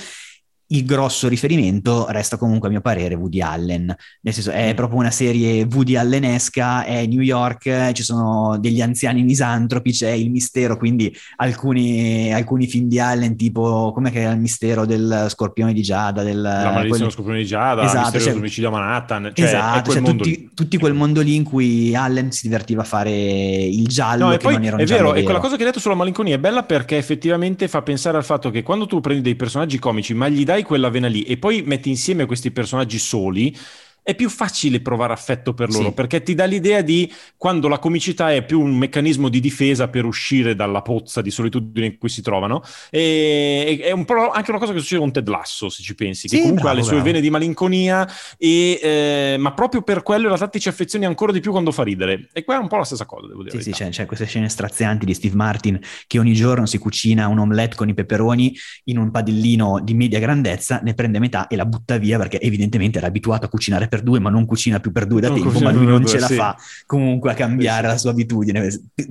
il 0.68 0.86
grosso 0.86 1.28
riferimento 1.28 2.08
resta 2.10 2.38
comunque 2.38 2.70
a 2.70 2.72
mio 2.72 2.82
parere 2.82 3.14
Woody 3.14 3.42
Allen, 3.42 3.96
nel 4.22 4.34
senso 4.34 4.50
è 4.50 4.72
mm. 4.72 4.76
proprio 4.76 5.00
una 5.00 5.12
serie 5.12 5.68
Woody 5.72 5.96
Allenesca, 5.96 6.84
è 6.84 7.06
New 7.06 7.22
York, 7.22 7.92
ci 7.92 8.02
sono 8.02 8.58
degli 8.60 8.82
anziani 8.82 9.22
misantropi, 9.24 9.92
c'è 9.92 10.10
il 10.10 10.32
mistero, 10.32 10.78
quindi 10.78 11.16
alcuni, 11.36 12.34
alcuni 12.34 12.66
film 12.66 12.88
di 12.88 13.00
Allen 13.00 13.36
tipo, 13.36 13.92
com'è 13.94 14.12
che 14.12 14.22
era 14.22 14.32
il 14.32 14.40
mistero 14.40 14.86
del 14.86 15.28
scorpione 15.30 15.72
di 15.72 15.82
Giada? 15.84 16.24
Del, 16.24 16.42
La 16.42 16.72
maledizione 16.72 16.98
dello 16.98 17.10
scorpione 17.10 17.40
di 17.40 17.46
Giada, 17.46 17.84
esatto, 17.84 17.98
il 17.98 18.02
mistero 18.02 18.24
cioè, 18.24 18.32
dell'omicidio 18.32 18.70
a 18.70 18.72
Manhattan, 18.72 19.32
cioè, 19.36 19.46
esatto, 19.46 19.92
cioè 19.92 20.02
tutti, 20.02 20.50
tutti, 20.54 20.78
quel 20.80 20.94
mondo 20.94 21.22
lì 21.22 21.36
in 21.36 21.44
cui 21.44 21.96
Allen 21.96 22.32
si 22.32 22.48
divertiva 22.48 22.82
a 22.82 22.86
fare 22.86 23.12
il 23.12 23.86
giallo 23.88 24.30
no, 24.30 24.38
poi, 24.38 24.54
non 24.54 24.64
era 24.64 24.76
un 24.76 24.82
è 24.82 24.86
vero, 24.86 25.14
e 25.14 25.22
quella 25.22 25.40
cosa 25.40 25.56
che 25.56 25.62
hai 25.62 25.68
detto 25.68 25.80
sulla 25.80 25.96
malinconia 25.96 26.36
è 26.36 26.40
bella 26.40 26.64
perché 26.64 26.98
effettivamente 26.98 27.68
fa 27.68 27.84
pensare 27.84 28.18
al 28.18 28.24
fatto 28.24 28.50
che 28.50 28.64
quando 28.64 28.88
tu 28.88 29.00
prendi 29.00 29.22
dei 29.22 29.36
personaggi 29.36 29.78
comici 29.78 30.14
ma 30.14 30.28
gli 30.28 30.44
dai 30.44 30.55
dai 30.56 30.64
quella 30.64 30.90
vena 30.90 31.08
lì 31.08 31.24
e 31.24 31.38
poi 31.38 31.62
metti 31.64 31.90
insieme 31.90 32.26
questi 32.26 32.52
personaggi 32.52 32.98
soli, 32.98 33.56
è 34.08 34.14
più 34.14 34.30
facile 34.30 34.82
provare 34.82 35.14
affetto 35.14 35.56
per 35.56 35.72
loro 35.72 35.88
sì. 35.88 35.94
perché 35.94 36.22
ti 36.22 36.36
dà 36.36 36.46
l'idea 36.46 36.82
di 36.82 37.12
quando 37.38 37.68
la 37.68 37.80
comicità 37.80 38.32
è 38.32 38.46
più 38.46 38.62
un 38.62 38.78
meccanismo 38.78 39.30
di 39.30 39.40
difesa 39.40 39.88
per 39.88 40.06
uscire 40.06 40.54
dalla 40.54 40.84
pozza 40.84 41.24
di 41.24 41.32
solitudine 41.32 41.88
in 41.88 41.98
cui 41.98 42.10
si 42.10 42.22
trovano. 42.22 42.62
E, 42.92 43.80
è 43.82 43.90
un 43.90 44.06
po' 44.06 44.30
anche 44.30 44.52
una 44.52 44.60
cosa 44.60 44.74
che 44.74 44.80
succede 44.80 45.02
con 45.02 45.12
Ted 45.12 45.28
Lasso, 45.28 45.70
se 45.70 45.82
ci 45.82 45.96
pensi, 45.96 46.28
che 46.28 46.36
sì, 46.36 46.42
comunque 46.42 46.62
bravo, 46.62 46.76
ha 46.76 46.80
le 46.80 46.84
sue 46.84 46.98
bravo. 46.98 47.06
vene 47.06 47.20
di 47.20 47.32
malinconia, 47.32 48.08
e, 48.38 48.80
eh, 48.80 49.36
ma 49.40 49.54
proprio 49.54 49.82
per 49.82 50.04
quello 50.04 50.22
in 50.22 50.28
realtà 50.28 50.50
ti 50.50 50.60
ci 50.60 50.70
affezioni 50.70 51.06
ancora 51.06 51.32
di 51.32 51.40
più 51.40 51.50
quando 51.50 51.72
fa 51.72 51.82
ridere. 51.82 52.30
E 52.32 52.44
qua 52.44 52.58
è 52.58 52.60
un 52.60 52.68
po' 52.68 52.78
la 52.78 52.84
stessa 52.84 53.06
cosa, 53.06 53.26
devo 53.26 53.42
dire. 53.42 53.58
Sì, 53.58 53.64
sì, 53.64 53.72
c'è, 53.72 53.90
c'è 53.90 54.06
queste 54.06 54.28
scene 54.28 54.50
strazianti 54.50 55.08
di 55.08 55.16
Steve 55.16 55.36
Martin 55.36 55.80
che 56.06 56.20
ogni 56.20 56.34
giorno 56.34 56.68
si 56.68 56.78
cucina 56.78 57.28
un 57.28 57.40
omelette 57.40 57.76
con 57.76 57.90
i 57.90 57.96
peperoni 57.96 58.56
in 58.84 59.00
un 59.00 59.10
padellino 59.10 59.80
di 59.84 59.96
media 59.96 60.20
grandezza, 60.20 60.80
ne 60.84 60.94
prende 60.94 61.18
metà 61.18 61.48
e 61.48 61.56
la 61.56 61.66
butta 61.66 61.98
via 61.98 62.20
perché 62.20 62.40
evidentemente 62.40 63.00
era 63.00 63.08
abituato 63.08 63.48
a 63.48 63.50
cucinare 63.50 63.88
per 63.88 63.95
per 63.96 64.04
due, 64.04 64.20
ma 64.20 64.30
non 64.30 64.46
cucina 64.46 64.80
più 64.80 64.92
per 64.92 65.06
due 65.06 65.22
da 65.22 65.30
non 65.30 65.42
tempo, 65.42 65.60
ma 65.60 65.72
lui 65.72 65.86
non 65.86 66.02
due, 66.02 66.10
ce 66.10 66.20
la 66.20 66.28
sì. 66.28 66.36
fa 66.36 66.58
comunque 66.86 67.32
a 67.32 67.34
cambiare 67.34 67.88
sì, 67.88 67.94
la 67.94 67.98
sua 67.98 68.12
abitudine. 68.12 68.68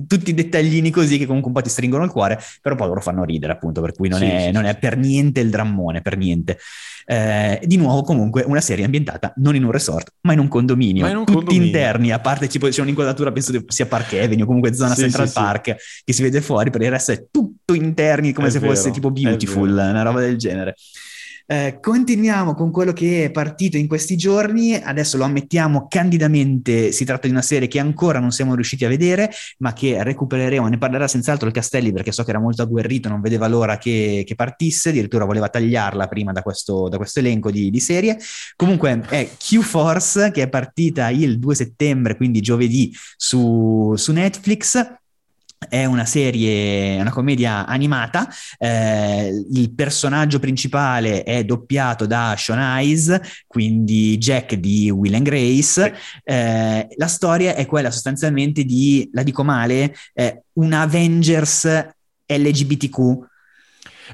Tutti 0.07 0.29
i 0.29 0.33
dettaglini 0.33 0.91
così 0.91 1.17
che 1.17 1.25
comunque 1.25 1.49
un 1.49 1.55
po' 1.55 1.61
ti 1.61 1.69
stringono 1.69 2.03
il 2.03 2.11
cuore, 2.11 2.39
però 2.61 2.75
poi 2.75 2.87
loro 2.87 3.01
fanno 3.01 3.23
ridere, 3.23 3.53
appunto, 3.53 3.81
per 3.81 3.93
cui 3.93 4.09
non, 4.09 4.19
sì, 4.19 4.25
è, 4.25 4.51
non 4.51 4.65
è, 4.65 4.77
per 4.77 4.97
niente 4.97 5.39
il 5.39 5.49
drammone, 5.49 6.01
per 6.01 6.17
niente. 6.17 6.59
Eh, 7.07 7.61
di 7.63 7.77
nuovo, 7.77 8.01
comunque, 8.01 8.43
una 8.45 8.61
serie 8.61 8.83
ambientata 8.85 9.33
non 9.37 9.55
in 9.55 9.63
un 9.63 9.71
resort, 9.71 10.13
ma 10.21 10.33
in 10.33 10.39
un 10.39 10.47
condominio. 10.47 11.07
In 11.07 11.17
un 11.17 11.25
tutti 11.25 11.37
condominio. 11.37 11.65
interni, 11.65 12.11
a 12.11 12.19
parte 12.19 12.47
tipo, 12.47 12.67
c'è 12.67 12.81
un'inquadratura, 12.81 13.31
penso 13.31 13.53
sia 13.67 13.85
Park 13.85 14.13
Avenue 14.13 14.43
o 14.43 14.45
comunque 14.45 14.73
zona 14.73 14.95
Central 14.95 15.31
Park, 15.31 15.75
che 16.03 16.13
si 16.13 16.21
vede 16.21 16.41
fuori, 16.41 16.69
per 16.69 16.81
il 16.81 16.89
resto 16.89 17.11
è 17.11 17.25
tutto 17.31 17.73
interni, 17.73 18.33
come 18.33 18.47
è 18.47 18.51
se 18.51 18.59
vero, 18.59 18.73
fosse 18.73 18.91
tipo 18.91 19.11
Beautiful, 19.11 19.69
una 19.69 20.01
roba 20.01 20.19
del 20.19 20.37
genere. 20.37 20.75
Eh, 21.47 21.77
continuiamo 21.79 22.55
con 22.55 22.71
quello 22.71 22.91
che 22.91 23.25
è 23.25 23.31
partito 23.31 23.77
in 23.77 23.87
questi 23.87 24.15
giorni, 24.15 24.73
adesso 24.73 25.15
lo 25.17 25.25
ammettiamo 25.25 25.85
candidamente, 25.87 26.91
si 26.91 27.05
tratta 27.05 27.27
di 27.27 27.33
una 27.33 27.43
serie 27.43 27.67
che 27.67 27.77
ancora 27.79 28.19
non 28.19 28.31
siamo 28.31 28.55
riusciti 28.55 28.83
a 28.83 28.87
vedere, 28.87 29.29
ma 29.59 29.71
che 29.71 30.01
recupereremo, 30.03 30.67
ne 30.67 30.79
parlerà 30.79 31.07
senz'altro 31.07 31.47
il 31.47 31.53
Castelli 31.53 31.91
perché 31.91 32.11
so 32.11 32.23
che 32.23 32.31
era 32.31 32.39
molto 32.39 32.63
agguerrito, 32.63 33.09
non 33.09 33.21
vedeva 33.21 33.47
l'ora 33.47 33.77
che, 33.77 34.23
che 34.25 34.33
partisse, 34.33 34.89
addirittura 34.89 35.25
voleva 35.25 35.47
tagliarla 35.47 36.07
prima 36.07 36.31
da 36.31 36.41
questo, 36.41 36.89
da 36.89 36.97
questo 36.97 37.19
elenco 37.19 37.51
di, 37.51 37.69
di 37.69 37.79
serie. 37.79 38.17
Comunque 38.55 39.01
è 39.07 39.29
Q-Force 39.37 40.31
che 40.31 40.41
è 40.41 40.49
partita 40.49 41.09
il 41.09 41.37
2 41.37 41.53
settembre, 41.53 42.15
quindi 42.15 42.41
giovedì 42.41 42.91
su, 43.17 43.93
su 43.95 44.11
Netflix 44.11 45.03
è 45.69 45.85
una 45.85 46.05
serie, 46.05 46.99
una 46.99 47.11
commedia 47.11 47.65
animata, 47.65 48.27
eh, 48.57 49.45
il 49.51 49.73
personaggio 49.73 50.39
principale 50.39 51.23
è 51.23 51.43
doppiato 51.43 52.05
da 52.05 52.35
Sean 52.37 52.59
Eyes, 52.59 53.19
quindi 53.47 54.17
Jack 54.17 54.55
di 54.55 54.89
Will 54.89 55.15
and 55.15 55.23
Grace, 55.25 55.93
eh, 56.23 56.87
la 56.95 57.07
storia 57.07 57.55
è 57.55 57.65
quella 57.65 57.91
sostanzialmente 57.91 58.63
di, 58.63 59.09
la 59.13 59.23
dico 59.23 59.43
male, 59.43 59.95
eh, 60.13 60.43
un 60.53 60.73
Avengers 60.73 61.65
LGBTQ, 62.25 63.33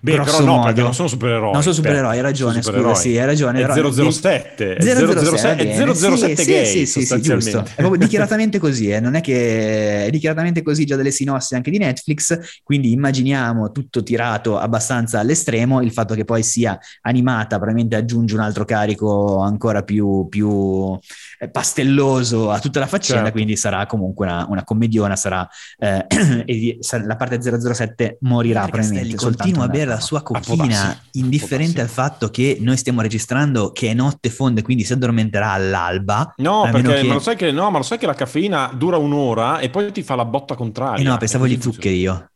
Beh, 0.02 0.12
però 0.12 0.40
no, 0.40 0.46
modo. 0.46 0.66
perché 0.66 0.82
non 0.82 0.94
sono 0.94 1.08
supereroi. 1.08 1.52
Non 1.52 1.62
sono 1.62 1.76
supereroi, 1.76 2.16
hai 2.16 2.22
ragione, 2.22 2.62
scusa, 2.62 2.96
sì, 2.96 3.18
hai 3.18 3.26
ragione. 3.26 3.62
È 3.62 3.66
007. 3.66 4.78
007, 4.80 5.96
007 5.96 6.46
gay, 6.46 6.66
sì, 6.66 6.86
sì, 6.86 7.06
sì, 7.06 7.22
giusto. 7.22 7.60
È 7.60 7.76
proprio 7.76 7.98
dichiaratamente 8.00 8.60
così, 8.60 8.90
eh. 8.90 9.00
non 9.00 9.16
è 9.16 9.22
che 9.22 10.06
è 10.06 10.10
dichiaratamente 10.10 10.62
così 10.62 10.86
già 10.86 10.96
delle 10.96 11.12
sinossi 11.12 11.56
anche 11.56 11.72
di 11.72 11.78
Netflix, 11.78 12.62
quindi 12.64 12.92
immaginiamo 12.92 13.72
tutto 13.72 14.02
tirato 14.04 14.58
abbastanza 14.58 15.20
all'estremo, 15.20 15.82
il 15.82 15.92
fatto 15.92 16.16
che 16.16 16.24
poi 16.24 16.44
sia 16.44 16.80
animata 17.02 17.58
probabilmente 17.58 17.96
aggiunge 17.96 18.34
un 18.36 18.42
altro 18.42 18.64
carico 18.66 19.40
ancora 19.40 19.84
più, 19.84 20.28
più 20.30 20.98
eh, 21.40 21.50
pastelloso 21.50 22.52
a 22.52 22.60
tutta 22.60 22.80
la 22.80 22.88
faccenda, 22.88 23.24
certo. 23.24 23.36
quindi 23.36 23.58
sarà 23.58 23.86
comunque 23.86 24.26
una, 24.26 24.46
una 24.50 24.64
commediona, 24.64 25.16
sarà, 25.16 25.48
eh, 25.78 26.06
la 27.06 27.16
parte 27.16 27.40
007 27.42 28.18
morirà 28.22 28.68
probabilmente. 28.68 29.16
Continua 29.16 29.66
a 29.66 29.68
bere 29.68 29.81
la 29.86 30.00
sua 30.00 30.22
cochina, 30.22 31.00
indifferente 31.12 31.82
al 31.82 31.90
fatto 31.90 32.30
che 32.30 32.58
noi 32.60 32.78
stiamo 32.78 33.02
registrando 33.02 33.72
che 33.72 33.90
è 33.90 33.94
notte 33.94 34.30
fonde, 34.30 34.62
quindi 34.62 34.84
si 34.84 34.94
addormenterà 34.94 35.52
all'alba. 35.52 36.34
No, 36.38 36.68
perché 36.72 37.02
che... 37.02 37.08
ma, 37.08 37.14
lo 37.14 37.20
sai 37.20 37.36
che, 37.36 37.52
no 37.52 37.70
ma 37.72 37.78
lo 37.78 37.84
sai 37.84 37.98
che 37.98 38.06
la 38.06 38.14
caffeina 38.14 38.72
dura 38.74 38.98
un'ora 38.98 39.60
e 39.60 39.70
poi 39.70 39.92
ti 39.92 40.04
fa 40.04 40.16
la 40.16 40.26
botta 40.26 40.56
contraria. 40.56 41.04
Eh 41.04 41.08
no, 41.08 41.18
pensavo 41.18 41.46
agli 41.46 41.62
zuccheri 41.62 42.00
io. 42.00 42.32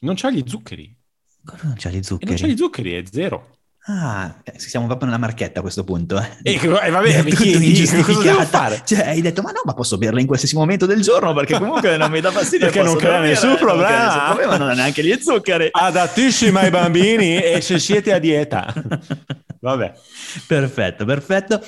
Non 0.00 0.14
c'ha 0.16 0.30
gli 0.30 0.42
zuccheri. 0.46 0.94
Non 1.62 1.74
c'ha 1.76 1.90
gli 1.90 2.02
zuccheri? 2.02 2.30
E 2.30 2.34
non 2.34 2.42
c'ha 2.42 2.52
gli 2.52 2.56
zuccheri, 2.56 2.92
è 2.92 3.02
zero. 3.10 3.58
Ah, 3.84 4.36
eh, 4.44 4.60
siamo 4.60 4.86
proprio 4.86 5.06
nella 5.08 5.18
marchetta 5.18 5.58
a 5.58 5.62
questo 5.62 5.82
punto. 5.82 6.16
Eh. 6.16 6.52
E, 6.52 6.60
eh, 6.62 6.90
vabbè, 6.90 7.22
mi 7.24 7.32
chiedi 7.32 7.84
cosa 8.02 8.22
devo 8.22 8.42
fare? 8.42 8.82
Cioè, 8.84 9.08
hai 9.08 9.20
detto, 9.20 9.42
ma 9.42 9.50
no, 9.50 9.62
ma 9.64 9.74
posso 9.74 9.98
berla 9.98 10.20
in 10.20 10.26
qualsiasi 10.26 10.54
momento 10.54 10.86
del 10.86 11.00
giorno 11.00 11.34
perché 11.34 11.58
comunque 11.58 11.96
non 11.96 12.10
mi 12.10 12.20
dà 12.20 12.30
fastidio. 12.30 12.66
perché 12.66 12.82
non 12.82 12.96
crea 12.96 13.18
nessun 13.18 13.56
problema. 13.56 14.14
Non 14.14 14.24
problema, 14.26 14.56
non 14.56 14.68
ha 14.68 14.74
neanche 14.74 15.02
gli 15.02 15.18
zuccheri. 15.20 15.68
Adattissima 15.72 16.60
ai 16.60 16.70
bambini 16.70 17.42
e 17.42 17.60
se 17.60 17.80
siete 17.80 18.12
a 18.12 18.18
dieta. 18.18 18.72
Vabbè. 19.62 19.92
Perfetto, 20.46 21.04
perfetto. 21.04 21.60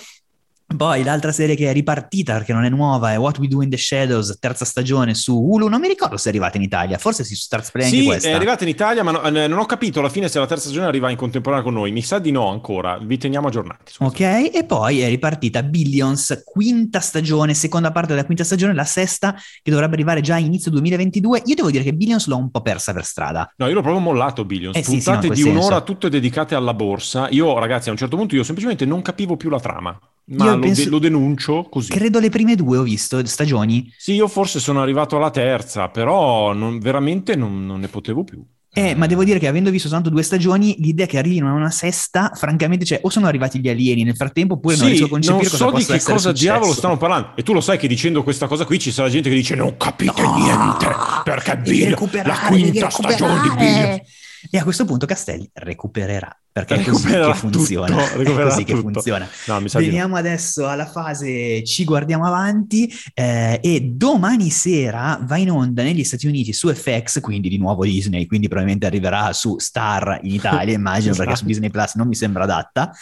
Poi 0.77 1.05
l'altra 1.05 1.31
serie 1.31 1.55
che 1.55 1.71
è 1.71 1.73
ripartita 1.73 2.33
perché 2.33 2.53
non 2.53 2.65
è 2.65 2.69
nuova 2.69 3.13
è 3.13 3.19
What 3.19 3.39
We 3.39 3.47
Do 3.47 3.63
in 3.63 3.71
the 3.71 3.77
Shadows, 3.77 4.39
terza 4.41 4.65
stagione 4.65 5.15
su 5.15 5.37
Hulu. 5.39 5.69
Non 5.69 5.81
mi 5.81 5.89
ricordo 5.89 6.17
se 6.17 6.27
è 6.27 6.29
arrivata 6.31 6.57
in 6.57 6.65
Italia, 6.65 6.99
forse 6.99 7.23
si 7.23 7.37
Stars 7.37 7.71
Play 7.71 7.89
sì, 7.89 7.97
anche 7.97 8.07
questa. 8.09 8.29
è 8.29 8.33
arrivata 8.33 8.65
in 8.65 8.71
Italia, 8.71 9.03
ma 9.05 9.13
no, 9.13 9.23
eh, 9.23 9.47
non 9.47 9.59
ho 9.59 9.67
capito 9.67 10.01
alla 10.01 10.09
fine 10.09 10.29
se 10.29 10.39
la 10.39 10.47
terza 10.47 10.65
stagione 10.65 10.87
arriva 10.87 11.11
in 11.11 11.17
contemporanea 11.17 11.65
con 11.65 11.75
noi. 11.75 11.93
Mi 11.93 12.03
sa 12.03 12.19
di 12.19 12.31
no 12.31 12.49
ancora, 12.49 12.99
vi 12.99 13.19
teniamo 13.19 13.49
aggiornati. 13.49 13.93
Ok, 13.99 14.21
e 14.21 14.65
poi 14.67 15.01
è 15.01 15.09
ripartita 15.09 15.63
Billions, 15.63 16.43
quinta 16.45 17.01
stagione, 17.01 17.55
seconda 17.55 17.93
parte 17.93 18.13
della 18.15 18.25
quinta 18.25 18.45
stagione, 18.45 18.75
la 18.75 18.85
sesta 18.85 19.35
che 19.63 19.71
dovrebbe 19.71 19.95
arrivare 19.95 20.21
già 20.21 20.35
a 20.35 20.39
inizio 20.39 20.71
2022. 20.73 21.43
Io 21.47 21.55
devo 21.55 21.71
dire 21.71 21.85
che 21.85 21.95
Billions 21.95 22.27
l'ho 22.27 22.37
un 22.37 22.51
po' 22.51 22.63
persa 22.63 22.93
per 22.93 23.05
strada. 23.05 23.53
No, 23.57 23.69
io 23.69 23.75
l'ho 23.75 23.83
proprio 23.83 24.03
mollato 24.03 24.45
Billions. 24.45 24.77
Eh, 24.77 24.83
Puntate 24.83 25.29
sì, 25.29 25.35
sì, 25.35 25.43
no, 25.43 25.51
di 25.51 25.57
un'ora 25.57 25.77
senso. 25.77 25.85
tutte 25.85 26.09
dedicate 26.09 26.55
alla 26.55 26.75
borsa. 26.75 27.29
Io 27.31 27.59
ragazzi 27.59 27.89
a 27.89 27.93
un 27.93 27.99
certo 27.99 28.17
punto 28.17 28.35
io 28.35 28.43
semplicemente 28.43 28.85
non 28.85 29.03
capivo 29.03 29.37
più 29.37 29.51
la 29.51 29.61
trama. 29.61 29.99
Ma 30.27 30.55
lo, 30.55 30.59
penso, 30.59 30.85
de- 30.85 30.91
lo, 30.91 30.99
denuncio 30.99 31.65
così. 31.65 31.91
Credo 31.91 32.19
le 32.19 32.31
prime 32.31 32.55
due 32.55 32.79
ho 32.79 32.83
visto, 32.83 33.25
stagioni. 33.27 33.93
Sì, 33.97 34.15
io 34.15 34.27
forse 34.27 34.59
sono 34.59 34.81
arrivato 34.81 35.17
alla 35.17 35.31
terza, 35.31 35.89
però 35.89 36.53
non, 36.53 36.79
veramente 36.79 37.37
non, 37.37 37.67
non, 37.67 37.81
ne 37.81 37.89
potevo 37.89 38.25
più. 38.25 38.43
Eh, 38.77 38.97
ma 38.97 39.07
devo 39.07 39.23
dire 39.23 39.39
che 39.39 39.47
avendo 39.47 39.71
visto 39.71 39.87
soltanto 39.87 40.11
due 40.11 40.25
stagioni, 40.25 40.75
l'idea 40.79 41.07
che 41.07 41.19
arrivino 41.19 41.49
a 41.49 41.53
una 41.53 41.71
sesta, 41.71 42.33
francamente, 42.35 42.85
cioè, 42.85 43.01
o 43.03 43.11
sono 43.11 43.27
arrivati 43.27 43.61
gli 43.61 43.69
alieni 43.69 44.03
nel 44.03 44.17
frattempo, 44.17 44.55
oppure 44.55 44.75
sì, 44.75 44.81
non 44.81 44.89
riesco 44.89 45.05
a 45.05 45.09
concepire 45.11 45.49
non 45.49 45.57
so 45.59 45.71
di 45.71 45.85
che 45.85 46.03
cosa 46.03 46.33
diavolo 46.33 46.73
stanno 46.73 46.97
parlando. 46.97 47.33
E 47.37 47.43
tu 47.43 47.53
lo 47.53 47.61
sai 47.61 47.79
che 47.79 47.87
dicendo 47.87 48.25
questa 48.25 48.49
cosa 48.49 48.65
qui 48.65 48.79
ci 48.79 48.91
sarà 48.91 49.09
gente 49.09 49.29
che 49.29 49.35
dice 49.35 49.55
non 49.55 49.77
capite 49.77 50.23
no, 50.23 50.37
niente, 50.37 50.87
perché 51.23 51.57
Bill, 51.59 51.97
la 52.25 52.39
quinta 52.49 52.91
stagione 52.91 53.41
di 53.43 53.55
Bill. 53.57 54.03
E 54.51 54.59
a 54.59 54.65
questo 54.65 54.85
punto 54.85 55.07
Castelli 55.07 55.49
recupererà 55.53 56.37
perché 56.55 56.77
è 56.77 56.85
così 56.85 57.09
che 57.09 57.35
funziona. 57.35 57.87
Tutto, 58.07 58.21
è 58.41 58.45
così 58.45 58.63
che 58.63 58.77
funziona. 58.77 59.29
No, 59.49 59.61
Veniamo 59.73 60.15
adesso 60.15 60.69
alla 60.69 60.87
fase 60.87 61.65
ci 61.65 61.83
guardiamo 61.83 62.27
avanti 62.27 62.89
eh, 63.13 63.59
e 63.61 63.81
domani 63.81 64.51
sera 64.51 65.19
va 65.21 65.37
in 65.37 65.51
onda 65.51 65.83
negli 65.83 66.05
Stati 66.05 66.29
Uniti 66.29 66.53
su 66.53 66.73
FX, 66.73 67.19
quindi 67.19 67.49
di 67.49 67.59
nuovo 67.59 67.83
Disney, 67.83 68.27
quindi 68.27 68.47
probabilmente 68.47 68.87
arriverà 68.87 69.33
su 69.33 69.59
Star 69.59 70.21
in 70.23 70.33
Italia, 70.33 70.75
immagino, 70.79 71.11
esatto. 71.11 71.25
perché 71.25 71.41
su 71.41 71.45
Disney 71.45 71.71
Plus 71.71 71.97
non 71.97 72.07
mi 72.07 72.15
sembra 72.15 72.45
adatta, 72.45 72.93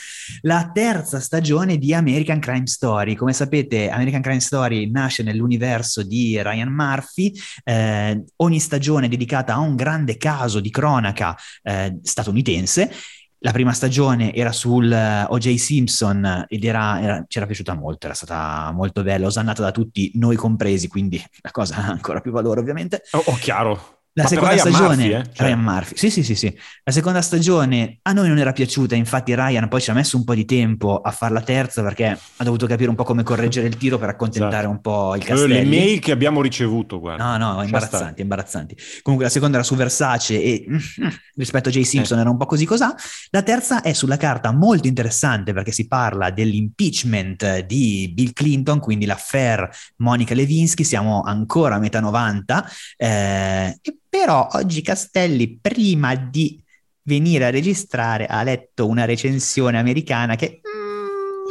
la 0.41 0.71
terza 0.73 1.21
stagione 1.21 1.77
di 1.77 1.93
American 1.93 2.41
Crime 2.41 2.67
Story. 2.67 3.15
Come 3.17 3.35
sapete, 3.35 3.91
American 3.91 4.23
Crime 4.23 4.41
Story 4.41 4.91
nasce 4.91 5.23
nell'universo 5.23 6.03
di 6.03 6.43
Ryan 6.43 6.73
Murphy, 6.73 7.31
eh, 7.65 8.25
ogni 8.37 8.61
stagione 8.61 9.07
è 9.07 9.09
dedicata 9.11 9.53
a 9.53 9.59
un 9.59 9.77
grande 9.77 10.17
caso 10.17 10.59
di 10.59 10.71
cronaca 10.71 11.37
eh, 11.63 11.99
statunitense 12.03 12.91
la 13.45 13.53
prima 13.53 13.73
stagione 13.73 14.33
era 14.35 14.53
sul 14.53 14.91
eh, 14.91 15.25
O.J. 15.29 15.57
Simpson 15.57 16.47
ed 16.49 16.65
era, 16.65 17.01
era, 17.01 17.25
ci 17.27 17.39
era 17.39 17.47
piaciuta 17.47 17.75
molto, 17.75 18.07
era 18.07 18.15
stata 18.15 18.71
molto 18.73 19.03
bella, 19.03 19.27
osannata 19.27 19.63
da 19.63 19.73
tutti, 19.73 20.13
noi 20.15 20.37
compresi, 20.37 20.89
quindi 20.89 21.23
la 21.43 21.51
cosa 21.51 21.77
ha 21.77 21.89
ancora 21.89 22.21
più 22.21 22.31
valore 22.31 22.61
ovviamente. 22.61 23.03
Oh, 23.13 23.23
oh 23.27 23.35
chiaro. 23.35 24.02
La 24.15 24.25
Ma 24.25 24.29
seconda 24.29 24.57
stagione, 24.59 24.97
Murphy, 24.97 25.11
eh? 25.11 25.23
cioè... 25.33 25.47
Ryan 25.47 25.61
Murphy, 25.61 25.97
sì, 25.97 26.11
sì, 26.11 26.23
sì, 26.23 26.35
sì. 26.35 26.59
La 26.85 26.93
seconda 26.93 27.23
stagione 27.23 27.99
a 28.03 28.13
noi 28.13 28.29
non 28.29 28.37
era 28.37 28.53
piaciuta, 28.53 28.95
infatti 28.95 29.35
Ryan 29.35 29.69
poi 29.69 29.81
ci 29.81 29.91
ha 29.91 29.95
messo 29.95 30.19
un 30.19 30.25
po' 30.25 30.35
di 30.35 30.45
tempo 30.45 31.01
a 31.01 31.11
fare 31.13 31.33
la 31.33 31.41
terza 31.41 31.83
perché 31.83 32.09
ha 32.09 32.45
dovuto 32.45 32.67
capire 32.67 32.91
un 32.91 32.95
po' 32.95 33.05
come 33.05 33.23
correggere 33.23 33.69
il 33.69 33.79
tiro 33.79 33.97
per 33.97 34.11
accontentare 34.11 34.67
esatto. 34.67 34.71
un 34.71 34.81
po' 34.83 35.17
il 35.17 35.25
castello. 35.25 35.55
Le 35.55 35.65
mail 35.65 35.99
che 36.01 36.13
abbiamo 36.13 36.43
ricevuto, 36.43 37.01
guarda. 37.01 37.39
No, 37.39 37.55
no, 37.55 37.63
imbarazzanti, 37.63 38.21
imbarazzanti. 38.21 38.77
Comunque 39.01 39.29
la 39.29 39.33
seconda 39.33 39.57
era 39.57 39.65
su 39.65 39.77
Versace 39.77 40.43
e 40.43 40.67
rispetto 41.35 41.71
a 41.71 41.73
Jay 41.73 41.85
Simpson 41.85 42.19
eh. 42.19 42.21
era 42.21 42.29
un 42.29 42.37
po' 42.37 42.45
così 42.45 42.67
cos'ha. 42.67 42.95
La 43.31 43.43
terza 43.43 43.81
è 43.81 43.95
sulla 43.95 44.19
carta 44.19 44.53
molto 44.53 44.89
interessante 44.89 45.55
perché 45.55 45.73
si 45.73 45.87
parla 45.87 46.31
dell'impeachment 46.31 47.61
di 47.61 48.11
Bill 48.13 48.35
Clinton, 48.35 48.79
quindi 48.79 49.07
l'affair 49.07 49.71
Monica 49.97 50.35
Lewinsky, 50.35 50.85
siamo 50.85 51.23
ancora 51.23 51.77
a 51.77 51.79
metà 51.79 51.99
90 52.01 52.71
eh, 52.99 53.79
e 53.81 53.97
però 54.13 54.47
oggi 54.53 54.83
Castelli, 54.83 55.59
prima 55.59 56.15
di 56.15 56.63
venire 57.05 57.47
a 57.47 57.51
registrare, 57.51 58.27
ha 58.27 58.43
letto 58.43 58.87
una 58.87 59.07
recensione 59.07 59.79
americana 59.79 60.37
che 60.37 60.61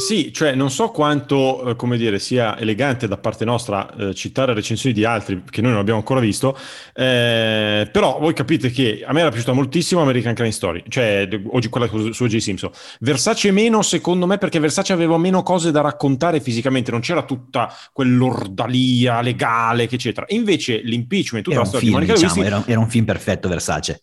sì, 0.02 0.34
cioè 0.34 0.56
non 0.56 0.72
so 0.72 0.90
quanto, 0.90 1.70
eh, 1.70 1.76
come 1.76 1.98
dire, 1.98 2.20
sia 2.20 2.58
elegante 2.58 3.08
da 3.08 3.18
parte 3.18 3.46
nostra 3.46 3.94
eh, 3.96 4.14
citare 4.14 4.54
recensioni 4.54 4.94
di 4.94 5.06
altri 5.06 5.44
che 5.50 5.62
noi 5.62 5.72
non 5.72 5.80
abbiamo 5.80 6.00
ancora 6.00 6.20
visto, 6.20 6.58
eh, 6.94 7.88
però 7.92 8.20
voi 8.20 8.34
capite 8.34 8.70
che 8.72 9.04
a 9.06 9.14
me 9.14 9.22
era 9.22 9.30
piaciuta 9.30 9.54
moltissimo 9.54 10.02
American 10.02 10.34
Crime 10.34 10.52
Story, 10.52 10.84
cioè 10.88 11.28
oggi 11.52 11.70
quella 11.70 11.88
su 11.88 12.28
J. 12.28 12.38
Simpson. 12.38 12.72
Versace 13.00 13.52
meno, 13.52 13.82
secondo 13.82 14.26
me, 14.26 14.38
perché 14.38 14.60
Versace 14.60 14.94
aveva 14.94 15.18
meno 15.18 15.44
cose 15.44 15.72
da 15.72 15.82
raccontare 15.82 16.40
fisicamente, 16.42 16.92
non 16.92 17.02
c'era 17.02 17.24
tutta 17.24 17.74
quell'ordalia 17.94 19.22
legale, 19.22 19.88
eccetera. 19.90 20.26
Invece 20.30 20.82
l'impeachment, 20.84 21.44
tutta 21.46 21.58
era 21.58 21.66
la 21.66 21.70
storia 21.70 21.88
film, 21.88 22.02
di 22.02 22.08
Monica 22.08 22.20
diciamo, 22.20 22.42
Lewinsky... 22.42 22.64
Era, 22.66 22.72
era 22.74 22.80
un 22.80 22.90
film 22.90 23.06
perfetto 23.06 23.48
Versace. 23.48 24.02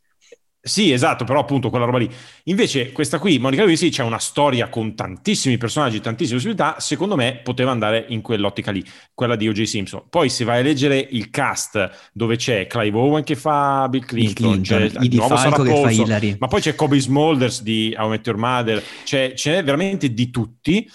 Sì, 0.69 0.93
esatto, 0.93 1.25
però 1.25 1.41
appunto 1.41 1.71
quella 1.71 1.85
roba 1.85 1.99
lì. 1.99 2.09
Invece 2.45 2.93
questa 2.93 3.19
qui, 3.19 3.39
Monica 3.39 3.63
Lewinsky, 3.63 3.89
c'è 3.89 4.03
una 4.05 4.19
storia 4.19 4.69
con 4.69 4.95
tantissimi 4.95 5.57
personaggi, 5.57 6.01
tantissime 6.01 6.37
possibilità, 6.37 6.77
secondo 6.79 7.17
me 7.17 7.41
poteva 7.43 7.71
andare 7.71 8.05
in 8.09 8.21
quell'ottica 8.21 8.71
lì, 8.71 8.85
quella 9.15 9.35
di 9.35 9.49
O.J. 9.49 9.63
Simpson. 9.63 10.03
Poi 10.09 10.29
se 10.29 10.45
vai 10.45 10.61
a 10.61 10.63
leggere 10.63 10.99
il 11.11 11.31
cast 11.31 12.11
dove 12.13 12.37
c'è 12.37 12.67
Clive 12.67 12.97
Owen 12.97 13.25
che 13.25 13.35
fa 13.35 13.89
Bill 13.89 14.05
Clinton, 14.05 14.63
Clinton 14.63 14.63
c'è 14.63 15.01
il 15.01 15.15
nuovo 15.15 15.37
Sarah 15.37 15.57
Paulson, 15.57 16.37
ma 16.39 16.47
poi 16.47 16.61
c'è 16.61 16.75
Kobe 16.75 17.01
Smulders 17.01 17.63
di 17.63 17.95
How 17.99 18.09
Met 18.09 18.27
Your 18.27 18.39
Mother, 18.39 18.83
c'è, 19.05 19.33
c'è 19.35 19.65
veramente 19.65 20.13
di 20.13 20.31
tutti. 20.31 20.89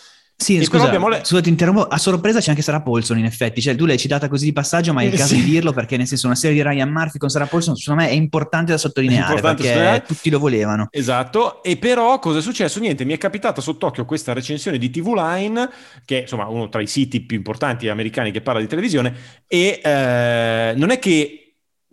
Sì, 0.44 0.58
e 0.58 0.66
scusa, 0.66 0.84
abbiamo 0.84 1.08
le... 1.08 1.22
scusa, 1.24 1.42
ti 1.42 1.50
interrompo. 1.50 1.88
A 1.88 1.98
sorpresa 1.98 2.40
c'è 2.40 2.50
anche 2.50 2.62
Sarah 2.62 2.82
Paulson, 2.82 3.18
in 3.18 3.26
effetti. 3.26 3.62
Cioè, 3.62 3.76
tu 3.76 3.86
l'hai 3.86 3.98
citata 3.98 4.28
così 4.28 4.46
di 4.46 4.54
passaggio, 4.54 4.92
ma 4.92 5.02
è 5.02 5.06
il 5.06 5.16
caso 5.16 5.36
di 5.36 5.44
dirlo 5.44 5.72
perché, 5.72 5.96
nel 5.96 6.06
senso, 6.06 6.28
una 6.28 6.36
serie 6.36 6.62
di 6.62 6.68
Ryan 6.68 6.90
Murphy 6.90 7.18
con 7.18 7.30
Sarah 7.30 7.46
Paulson, 7.46 7.76
secondo 7.76 8.04
me, 8.04 8.10
è 8.10 8.14
importante 8.14 8.72
da 8.72 8.78
sottolineare 8.78 9.34
importante 9.34 9.62
perché 9.62 9.70
sottolineare. 9.70 10.06
tutti 10.06 10.30
lo 10.30 10.40
volevano. 10.40 10.88
Esatto. 10.92 11.64
E 11.64 11.78
però, 11.78 12.20
cosa 12.20 12.40
è 12.40 12.42
successo? 12.42 12.80
Niente, 12.80 13.06
mi 13.06 13.14
è 13.14 13.18
capitata 13.18 13.62
sott'occhio 13.62 14.04
questa 14.06 14.34
recensione 14.34 14.78
di 14.78 14.90
TV 14.90 15.14
Line, 15.14 15.70
che 16.04 16.18
è 16.18 16.22
insomma 16.22 16.48
uno 16.48 16.68
tra 16.68 16.82
i 16.82 16.88
siti 16.88 17.22
più 17.22 17.38
importanti 17.38 17.88
americani 17.88 18.32
che 18.32 18.42
parla 18.42 18.60
di 18.60 18.68
televisione, 18.68 19.14
e 19.48 19.80
eh, 19.82 20.74
non 20.76 20.90
è 20.90 21.00
che 21.00 21.44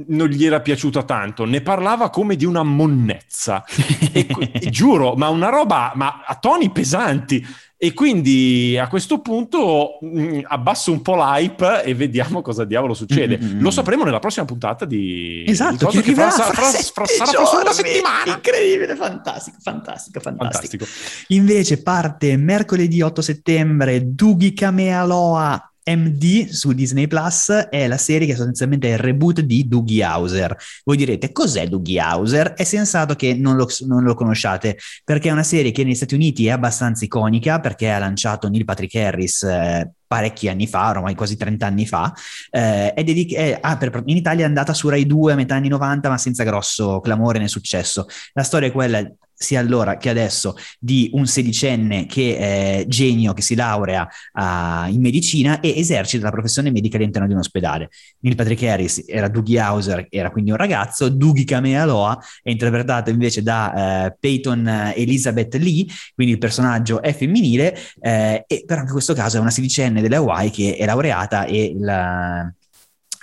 non 0.08 0.28
gli 0.28 0.44
era 0.44 0.60
piaciuta 0.60 1.02
tanto, 1.02 1.44
ne 1.44 1.60
parlava 1.60 2.10
come 2.10 2.36
di 2.36 2.44
una 2.44 2.62
monnezza. 2.62 3.64
e, 4.12 4.26
giuro, 4.70 5.14
ma 5.14 5.28
una 5.28 5.48
roba, 5.48 5.92
ma 5.94 6.22
a 6.24 6.36
toni 6.36 6.70
pesanti. 6.70 7.44
E 7.82 7.94
quindi 7.94 8.76
a 8.78 8.88
questo 8.88 9.20
punto 9.20 9.96
mh, 10.02 10.20
mm, 10.20 10.38
abbasso 10.48 10.92
un 10.92 11.00
po' 11.00 11.14
l'hype 11.14 11.82
e 11.82 11.94
vediamo 11.94 12.42
cosa 12.44 12.66
diavolo 12.66 12.92
succede. 12.92 13.38
Mm-hmm. 13.38 13.60
Lo 13.62 13.70
sapremo 13.70 14.04
nella 14.04 14.18
prossima 14.18 14.44
puntata 14.44 14.84
di... 14.84 15.44
Esatto, 15.46 15.88
di 15.90 16.02
che 16.02 16.12
fra, 16.12 16.30
fra, 16.30 16.62
sarà 16.62 17.46
fra 17.46 17.60
una 17.62 17.72
settimana. 17.72 18.34
Incredibile, 18.34 18.94
fantastico, 18.96 19.56
fantastico, 19.62 20.20
fantastico, 20.20 20.84
fantastico. 20.84 20.84
Invece 21.28 21.82
parte 21.82 22.36
mercoledì 22.36 23.00
8 23.00 23.22
settembre 23.22 24.14
Dugi 24.14 24.52
Kamealoa 24.52 25.69
MD 25.84 26.48
su 26.48 26.72
Disney 26.72 27.06
Plus 27.06 27.50
è 27.70 27.86
la 27.86 27.96
serie 27.96 28.26
che 28.26 28.34
sostanzialmente 28.34 28.88
è 28.88 28.92
il 28.92 28.98
reboot 28.98 29.40
di 29.40 29.66
Doogie 29.66 30.04
Hauser. 30.04 30.56
Voi 30.84 30.96
direte 30.96 31.32
cos'è 31.32 31.66
Doogie 31.68 32.00
Hauser? 32.00 32.52
È 32.52 32.64
sensato 32.64 33.14
che 33.14 33.34
non 33.34 33.56
lo, 33.56 33.66
non 33.86 34.02
lo, 34.02 34.14
conosciate 34.14 34.78
perché 35.04 35.28
è 35.28 35.32
una 35.32 35.42
serie 35.42 35.70
che 35.70 35.84
negli 35.84 35.94
Stati 35.94 36.14
Uniti 36.14 36.46
è 36.46 36.50
abbastanza 36.50 37.04
iconica 37.04 37.60
perché 37.60 37.90
ha 37.90 37.98
lanciato 37.98 38.48
Neil 38.48 38.64
Patrick 38.64 38.94
Harris 38.94 39.42
eh, 39.42 39.90
parecchi 40.06 40.48
anni 40.48 40.66
fa, 40.66 40.90
ormai 40.90 41.14
quasi 41.14 41.36
30 41.36 41.66
anni 41.66 41.86
fa, 41.86 42.12
eh, 42.50 42.92
è 42.92 43.04
dedic- 43.04 43.34
è, 43.34 43.58
ah, 43.60 43.76
per, 43.76 44.02
in 44.06 44.16
Italia 44.16 44.44
è 44.44 44.48
andata 44.48 44.74
su 44.74 44.88
Rai 44.88 45.06
2 45.06 45.32
a 45.32 45.36
metà 45.36 45.54
anni 45.54 45.68
90 45.68 46.08
ma 46.08 46.18
senza 46.18 46.42
grosso 46.42 47.00
clamore 47.00 47.38
né 47.38 47.48
successo. 47.48 48.06
La 48.32 48.42
storia 48.42 48.68
è 48.68 48.72
quella 48.72 49.08
sia 49.42 49.58
allora 49.58 49.96
che 49.96 50.10
adesso 50.10 50.54
di 50.78 51.08
un 51.14 51.26
sedicenne 51.26 52.04
che 52.04 52.36
è 52.36 52.84
genio 52.86 53.32
che 53.32 53.40
si 53.40 53.54
laurea 53.54 54.06
uh, 54.34 54.92
in 54.92 55.00
medicina 55.00 55.60
e 55.60 55.78
esercita 55.78 56.24
la 56.24 56.30
professione 56.30 56.70
medica 56.70 56.98
all'interno 56.98 57.26
di 57.26 57.32
un 57.32 57.38
ospedale. 57.38 57.88
Neil 58.20 58.36
Patrick 58.36 58.62
Harris 58.64 59.02
era 59.06 59.28
Dougie 59.28 59.58
Hauser, 59.58 60.06
era 60.10 60.30
quindi 60.30 60.50
un 60.50 60.58
ragazzo, 60.58 61.08
Dougie 61.08 61.44
Kamealoha 61.44 62.18
è 62.42 62.50
interpretato 62.50 63.08
invece 63.08 63.42
da 63.42 64.08
uh, 64.10 64.16
Peyton 64.20 64.92
Elizabeth 64.94 65.54
Lee, 65.54 65.86
quindi 66.14 66.34
il 66.34 66.38
personaggio 66.38 67.00
è 67.00 67.14
femminile, 67.14 67.78
eh, 67.98 68.44
e 68.46 68.64
però 68.66 68.82
in 68.82 68.88
questo 68.88 69.14
caso 69.14 69.38
è 69.38 69.40
una 69.40 69.50
sedicenne 69.50 70.02
delle 70.02 70.16
Hawaii 70.16 70.50
che 70.50 70.76
è 70.76 70.84
laureata 70.84 71.46
e 71.46 71.74
la 71.78 72.52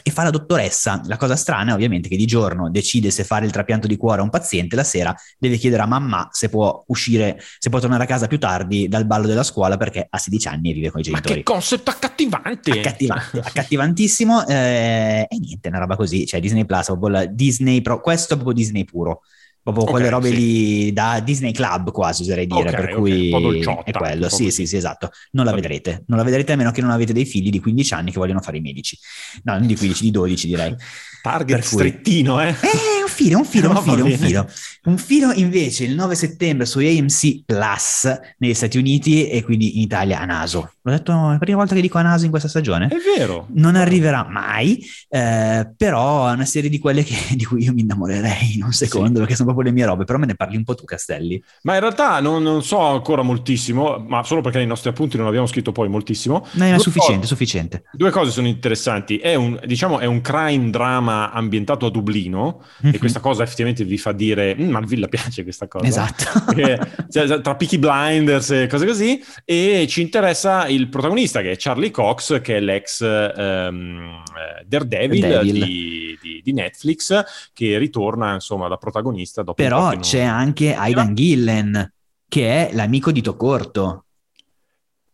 e 0.07 0.09
fa 0.09 0.23
la 0.23 0.29
dottoressa. 0.29 1.01
La 1.05 1.17
cosa 1.17 1.35
strana 1.35 1.71
è 1.71 1.73
ovviamente 1.73 2.07
che 2.07 2.15
di 2.15 2.25
giorno 2.25 2.69
decide 2.69 3.11
se 3.11 3.25
fare 3.25 3.45
il 3.45 3.51
trapianto 3.51 3.87
di 3.87 3.97
cuore 3.97 4.21
a 4.21 4.23
un 4.23 4.29
paziente, 4.29 4.77
la 4.77 4.85
sera 4.85 5.13
deve 5.37 5.57
chiedere 5.57 5.81
a 5.81 5.85
mamma 5.85 6.29
se 6.31 6.47
può 6.47 6.81
uscire, 6.87 7.37
se 7.59 7.69
può 7.69 7.79
tornare 7.79 8.03
a 8.03 8.05
casa 8.05 8.27
più 8.27 8.39
tardi 8.39 8.87
dal 8.87 9.05
ballo 9.05 9.27
della 9.27 9.43
scuola 9.43 9.75
perché 9.75 10.07
ha 10.09 10.17
16 10.17 10.47
anni 10.47 10.71
e 10.71 10.73
vive 10.75 10.91
con 10.91 11.01
i 11.01 11.03
genitori. 11.03 11.29
Ma 11.29 11.35
che 11.35 11.43
concept 11.43 11.89
accattivante! 11.89 12.71
Accattivante, 12.71 13.39
accattivantissimo. 13.43 14.47
Eh, 14.47 15.27
e 15.29 15.37
niente, 15.39 15.67
una 15.67 15.79
roba 15.79 15.97
così, 15.97 16.25
cioè 16.25 16.39
Disney 16.39 16.63
Plus, 16.63 16.85
proprio 16.85 17.27
Disney, 17.29 17.81
Pro, 17.81 17.99
questo 17.99 18.35
è 18.35 18.37
proprio 18.37 18.55
Disney 18.55 18.85
puro 18.85 19.23
proprio 19.71 19.83
okay, 19.83 19.95
quelle 19.95 20.09
robe 20.09 20.29
sì. 20.29 20.35
lì 20.35 20.93
da 20.93 21.19
Disney 21.19 21.51
Club 21.51 21.91
quasi 21.91 22.21
oserei 22.21 22.47
dire, 22.47 22.69
okay, 22.69 22.85
per 22.85 22.95
cui 22.95 23.31
okay. 23.33 23.83
è 23.83 23.91
quello, 23.91 24.29
sì 24.29 24.51
sì 24.51 24.65
sì 24.65 24.77
esatto, 24.77 25.11
non 25.31 25.45
la 25.45 25.53
vedrete, 25.53 26.03
non 26.07 26.17
la 26.17 26.23
vedrete 26.23 26.53
a 26.53 26.55
meno 26.55 26.71
che 26.71 26.81
non 26.81 26.91
avete 26.91 27.13
dei 27.13 27.25
figli 27.25 27.49
di 27.49 27.59
15 27.59 27.93
anni 27.93 28.11
che 28.11 28.19
vogliono 28.19 28.39
fare 28.39 28.57
i 28.57 28.61
medici, 28.61 28.97
no 29.43 29.53
non 29.57 29.67
di 29.67 29.75
15, 29.75 30.03
di 30.03 30.11
12 30.11 30.47
direi. 30.47 30.75
Target 31.21 31.61
strettino 31.61 32.41
eh? 32.41 32.49
Eh 32.49 32.97
un 33.07 33.13
filo, 33.13 33.37
un 33.39 33.45
filo, 33.45 33.69
un 33.71 33.81
filo, 33.81 34.05
un 34.05 34.17
filo. 34.17 34.47
Un 34.83 34.97
filo 34.97 35.31
invece 35.31 35.85
il 35.85 35.95
9 35.95 36.15
settembre 36.15 36.65
su 36.65 36.79
AMC 36.79 37.43
Plus 37.45 38.19
negli 38.37 38.53
Stati 38.53 38.77
Uniti 38.77 39.27
e 39.27 39.43
quindi 39.43 39.77
in 39.77 39.83
Italia 39.83 40.19
a 40.19 40.25
naso. 40.25 40.73
L'ho 40.81 40.91
detto 40.91 41.11
è 41.11 41.31
la 41.31 41.37
prima 41.37 41.57
volta 41.57 41.75
che 41.75 41.81
dico 41.81 41.97
a 41.97 42.01
naso 42.01 42.25
in 42.25 42.29
questa 42.29 42.49
stagione. 42.49 42.87
È 42.87 42.97
vero. 43.17 43.47
Non 43.51 43.75
arriverà 43.75 44.25
mai, 44.29 44.85
eh, 45.09 45.69
però 45.75 46.29
è 46.29 46.31
una 46.33 46.45
serie 46.45 46.69
di 46.69 46.79
quelle 46.79 47.03
che, 47.03 47.15
di 47.35 47.45
cui 47.45 47.63
io 47.63 47.73
mi 47.73 47.81
innamorerei 47.81 48.55
in 48.55 48.63
un 48.63 48.71
secondo 48.71 49.13
sì. 49.13 49.19
perché 49.19 49.35
sono 49.35 49.51
proprio 49.51 49.69
le 49.69 49.75
mie 49.75 49.85
robe, 49.85 50.03
però 50.03 50.17
me 50.19 50.25
ne 50.25 50.35
parli 50.35 50.57
un 50.57 50.63
po' 50.63 50.75
tu 50.75 50.83
Castelli. 50.83 51.41
Ma 51.63 51.73
in 51.75 51.79
realtà 51.79 52.19
non, 52.19 52.43
non 52.43 52.63
so 52.63 52.79
ancora 52.79 53.21
moltissimo, 53.21 54.03
ma 54.07 54.23
solo 54.23 54.41
perché 54.41 54.57
nei 54.57 54.67
nostri 54.67 54.89
appunti 54.89 55.17
non 55.17 55.27
abbiamo 55.27 55.47
scritto 55.47 55.71
poi 55.71 55.89
moltissimo. 55.89 56.45
No, 56.53 56.65
è 56.65 56.77
sufficiente, 56.77 57.15
cose, 57.15 57.27
sufficiente. 57.27 57.83
Due 57.91 58.11
cose 58.11 58.31
sono 58.31 58.47
interessanti. 58.47 59.17
È 59.17 59.35
un, 59.35 59.59
diciamo, 59.65 59.99
è 59.99 60.05
un 60.05 60.21
crime 60.21 60.69
drama 60.69 61.06
ambientato 61.11 61.85
a 61.85 61.89
Dublino 61.89 62.63
mm-hmm. 62.83 62.95
e 62.95 62.97
questa 62.97 63.19
cosa 63.19 63.43
effettivamente 63.43 63.83
vi 63.83 63.97
fa 63.97 64.11
dire 64.11 64.55
mm, 64.55 64.69
ma 64.69 64.79
a 64.79 64.81
Villa 64.81 65.07
piace 65.07 65.43
questa 65.43 65.67
cosa. 65.67 65.85
Esatto. 65.85 66.25
Perché, 66.53 67.07
cioè, 67.09 67.41
tra 67.41 67.55
Peaky 67.55 67.77
Blinders 67.77 68.51
e 68.51 68.67
cose 68.67 68.85
così 68.85 69.23
e 69.45 69.85
ci 69.89 70.01
interessa 70.01 70.67
il 70.67 70.89
protagonista 70.89 71.41
che 71.41 71.51
è 71.51 71.55
Charlie 71.57 71.91
Cox 71.91 72.41
che 72.41 72.57
è 72.57 72.59
l'ex 72.59 73.01
um, 73.01 74.23
Daredevil, 74.65 75.19
Daredevil. 75.19 75.63
Di, 75.63 76.17
di, 76.21 76.41
di, 76.43 76.53
Netflix 76.53 77.23
che 77.53 77.77
ritorna 77.77 78.33
insomma 78.33 78.67
da 78.67 78.77
protagonista 78.77 79.43
dopo 79.43 79.61
Però 79.61 79.95
c'è 79.97 80.25
non... 80.25 80.35
anche 80.35 80.73
Aidan 80.73 81.13
Gillen 81.13 81.91
che 82.27 82.67
è 82.67 82.73
l'amico 82.73 83.11
di 83.11 83.21
Tocorto. 83.21 84.03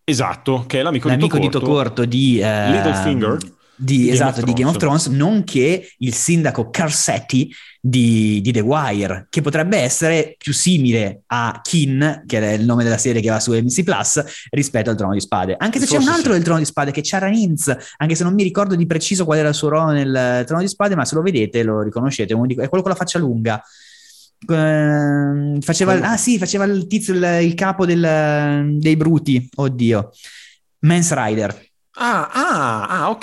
Esatto, 0.06 0.66
che 0.68 0.80
è 0.80 0.84
l'amico, 0.84 1.08
l'amico 1.08 1.38
di 1.38 1.50
Tocorto. 1.50 2.06
di, 2.06 2.40
uh, 2.42 2.72
Littlefinger 2.72 3.38
di, 3.76 4.10
esatto, 4.10 4.42
di 4.42 4.54
Game 4.54 4.70
of 4.70 4.78
Thrones, 4.78 5.08
nonché 5.08 5.90
il 5.98 6.14
sindaco 6.14 6.70
Carsetti 6.70 7.54
di, 7.82 8.40
di, 8.42 8.52
The 8.52 8.60
Wire, 8.60 9.28
che 9.30 9.42
potrebbe 9.42 9.78
essere 9.78 10.36
più 10.38 10.54
simile 10.54 11.24
a 11.28 11.60
Kin, 11.62 12.24
che 12.26 12.40
è 12.40 12.54
il 12.54 12.66
nome 12.66 12.84
della 12.84 12.98
serie 12.98 13.22
che 13.22 13.30
va 13.30 13.40
su 13.40 13.52
MC 13.52 13.84
Plus, 13.84 14.24
rispetto 14.52 14.90
al 14.90 14.96
Trono 14.96 15.14
di 15.14 15.20
Spade. 15.20 15.56
Anche 15.58 15.80
se 15.80 15.88
Forse 15.88 16.04
c'è 16.04 16.10
un 16.10 16.16
altro 16.16 16.32
sì. 16.32 16.38
del 16.38 16.44
Trono 16.44 16.60
di 16.60 16.66
Spade, 16.66 16.92
che 16.92 17.00
è 17.00 17.04
Chara 17.04 17.28
Ninz, 17.28 17.76
anche 17.98 18.16
se 18.16 18.24
non 18.24 18.34
mi 18.34 18.44
ricordo 18.44 18.76
di 18.76 18.86
preciso 18.86 19.26
qual 19.26 19.40
era 19.40 19.50
il 19.50 19.56
suo 19.56 19.70
ruolo 19.70 19.92
nel 19.92 20.44
Trono 20.46 20.62
di 20.62 20.68
Spade, 20.68 20.96
ma 20.96 21.06
se 21.06 21.16
lo 21.16 21.22
vedete 21.22 21.64
lo 21.64 21.82
riconoscete, 21.82 22.34
è 22.34 22.70
quello 22.70 22.84
con 22.84 22.92
la 22.92 22.96
faccia 22.96 23.20
lunga. 23.20 23.62
Uh, 24.46 25.62
faceva, 25.62 25.94
ah 26.02 26.18
sì, 26.18 26.38
faceva 26.38 26.66
il 26.66 26.86
tizio, 26.86 27.14
il, 27.14 27.40
il 27.44 27.54
capo 27.54 27.86
del, 27.86 28.78
dei 28.78 28.96
bruti, 28.98 29.50
oddio, 29.56 30.12
Mans 30.80 31.14
Rider. 31.14 31.72
Ah, 31.96 32.30
ah, 32.32 32.88
ah, 32.88 33.10
ok. 33.10 33.18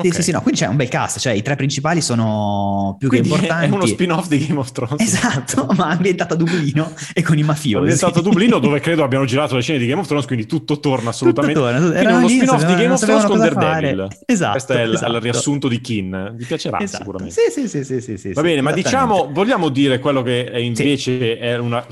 Okay. 0.00 0.10
Sì, 0.10 0.10
sì, 0.10 0.22
sì, 0.24 0.30
no, 0.30 0.42
quindi 0.42 0.60
c'è 0.60 0.66
un 0.66 0.76
bel 0.76 0.88
cast, 0.88 1.18
cioè 1.18 1.32
i 1.32 1.42
tre 1.42 1.56
principali 1.56 2.00
sono 2.00 2.96
più 2.98 3.08
quindi 3.08 3.28
che 3.28 3.34
importanti. 3.34 3.66
È 3.66 3.74
uno 3.74 3.86
spin-off 3.86 4.28
di 4.28 4.46
Game 4.46 4.58
of 4.58 4.72
Thrones. 4.72 5.00
Esatto, 5.00 5.66
ma 5.76 5.88
ambientato 5.88 6.34
a 6.34 6.36
Dublino 6.36 6.92
e 7.14 7.22
con 7.22 7.38
i 7.38 7.42
mafiosi. 7.42 7.76
Ambientato 7.76 8.18
a 8.18 8.22
Dublino 8.22 8.58
dove 8.58 8.80
credo 8.80 9.04
abbiano 9.04 9.24
girato 9.24 9.56
le 9.56 9.62
scene 9.62 9.78
di 9.78 9.86
Game 9.86 10.00
of 10.00 10.06
Thrones, 10.06 10.26
quindi 10.26 10.46
tutto 10.46 10.80
torna 10.80 11.10
assolutamente. 11.10 11.58
Tutto 11.58 11.72
torna. 11.72 11.98
Era 11.98 12.16
uno 12.16 12.28
spin-off 12.28 12.64
di 12.64 12.74
Game 12.74 12.92
of 12.92 13.00
Thrones 13.00 13.24
con 13.24 13.38
Daredevil. 13.38 14.08
Esatto. 14.26 14.50
Questo 14.52 14.72
è 14.74 14.88
esatto. 14.88 15.12
il 15.12 15.20
riassunto 15.20 15.68
di 15.68 15.80
Kin, 15.80 16.32
vi 16.34 16.44
piacerà 16.44 16.78
esatto. 16.80 17.04
sicuramente. 17.04 17.34
Sì, 17.34 17.68
sì, 17.68 17.84
sì, 17.84 18.00
sì, 18.00 18.16
sì, 18.18 18.32
Va 18.32 18.42
bene, 18.42 18.60
ma 18.60 18.72
diciamo, 18.72 19.30
vogliamo 19.32 19.70
dire 19.70 19.98
quello 19.98 20.22
che 20.22 20.50
invece 20.56 21.18
sì. 21.18 21.30
è 21.30 21.56
una 21.56 21.84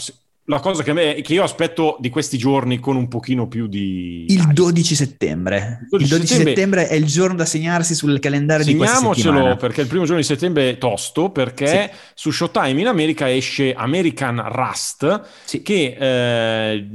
la 0.49 0.61
cosa 0.61 0.83
che, 0.83 0.95
me, 0.95 1.21
che, 1.21 1.35
io 1.35 1.43
aspetto 1.43 1.99
di 2.01 2.09
questi 2.09 2.39
giorni 2.39 2.79
con 2.79 2.97
un 2.97 3.07
pochino 3.07 3.49
più 3.49 3.67
di... 3.67 4.25
Il 4.29 4.47
12 4.51 4.95
settembre. 4.95 5.81
Il 5.83 5.89
12, 5.91 6.03
il 6.05 6.09
12 6.09 6.27
settembre... 6.27 6.55
settembre... 6.55 6.89
è 6.89 6.95
il 6.95 7.05
giorno 7.05 7.37
da 7.37 7.45
segnarsi 7.45 7.95
sul 7.95 8.19
calendario 8.19 8.65
di 8.65 8.75
questa 8.75 9.13
settimana. 9.13 9.57
perché 9.57 9.83
il 9.83 9.89
primo 9.89 10.05
giorno 10.05 10.21
di 10.21 10.27
settembre 10.27 10.71
è 10.71 10.79
tosto, 10.79 11.29
perché 11.31 11.91
sì. 11.93 11.99
su 12.15 12.31
Showtime 12.31 12.81
in 12.81 12.87
America 12.87 13.31
esce 13.31 13.75
American 13.75 14.43
Rust, 14.51 15.21
sì. 15.45 15.61
che 15.61 15.97
eh, 15.99 16.87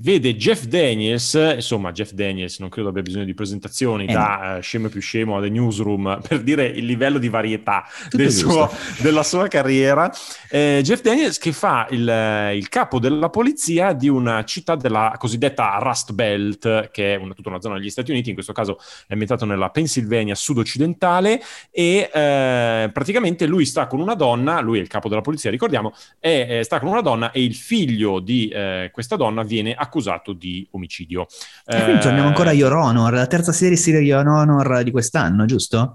vede 0.00 0.36
Jeff 0.36 0.64
Daniels, 0.64 1.34
insomma 1.54 1.92
Jeff 1.92 2.10
Daniels 2.10 2.58
non 2.58 2.68
credo 2.68 2.88
abbia 2.88 3.02
bisogno 3.02 3.24
di 3.24 3.34
presentazioni, 3.34 4.06
eh 4.06 4.12
da 4.12 4.40
no. 4.42 4.56
uh, 4.56 4.60
scemo 4.60 4.88
più 4.88 5.00
scemo 5.00 5.36
a 5.36 5.40
The 5.40 5.50
Newsroom, 5.50 6.18
per 6.26 6.42
dire 6.42 6.66
il 6.66 6.84
livello 6.84 7.18
di 7.18 7.28
varietà 7.28 7.84
del 8.10 8.32
suo, 8.32 8.68
della 8.98 9.22
sua 9.22 9.46
carriera. 9.46 10.12
Eh, 10.50 10.80
Jeff 10.82 11.00
Daniels 11.00 11.38
che 11.38 11.52
fa 11.52 11.86
il, 11.90 12.50
il 12.54 12.70
capo 12.72 12.98
della 12.98 13.28
polizia 13.28 13.92
di 13.92 14.08
una 14.08 14.44
città 14.44 14.76
della 14.76 15.14
cosiddetta 15.18 15.76
Rust 15.78 16.14
Belt, 16.14 16.88
che 16.90 17.12
è 17.12 17.16
una, 17.18 17.34
tutta 17.34 17.50
una 17.50 17.60
zona 17.60 17.76
degli 17.76 17.90
Stati 17.90 18.12
Uniti, 18.12 18.30
in 18.30 18.34
questo 18.34 18.54
caso 18.54 18.78
è 19.06 19.12
ambientato 19.12 19.44
nella 19.44 19.68
Pennsylvania 19.68 20.34
sud-occidentale, 20.34 21.42
e 21.70 22.08
eh, 22.10 22.90
praticamente 22.90 23.44
lui 23.44 23.66
sta 23.66 23.86
con 23.86 24.00
una 24.00 24.14
donna, 24.14 24.60
lui 24.60 24.78
è 24.78 24.80
il 24.80 24.88
capo 24.88 25.10
della 25.10 25.20
polizia, 25.20 25.50
ricordiamo, 25.50 25.92
e, 26.18 26.46
eh, 26.48 26.62
sta 26.62 26.80
con 26.80 26.88
una 26.88 27.02
donna 27.02 27.30
e 27.30 27.44
il 27.44 27.54
figlio 27.54 28.20
di 28.20 28.48
eh, 28.48 28.88
questa 28.90 29.16
donna 29.16 29.42
viene 29.42 29.74
accusato 29.74 30.32
di 30.32 30.66
omicidio. 30.70 31.26
E 31.66 31.82
quindi 31.82 32.00
torniamo 32.00 32.28
ancora 32.28 32.50
a 32.50 32.52
Your 32.54 32.72
Honor, 32.72 33.12
la 33.12 33.26
terza 33.26 33.52
serie 33.52 33.76
serie 33.76 34.00
Your 34.00 34.26
Honor 34.26 34.82
di 34.82 34.90
quest'anno, 34.90 35.44
giusto? 35.44 35.94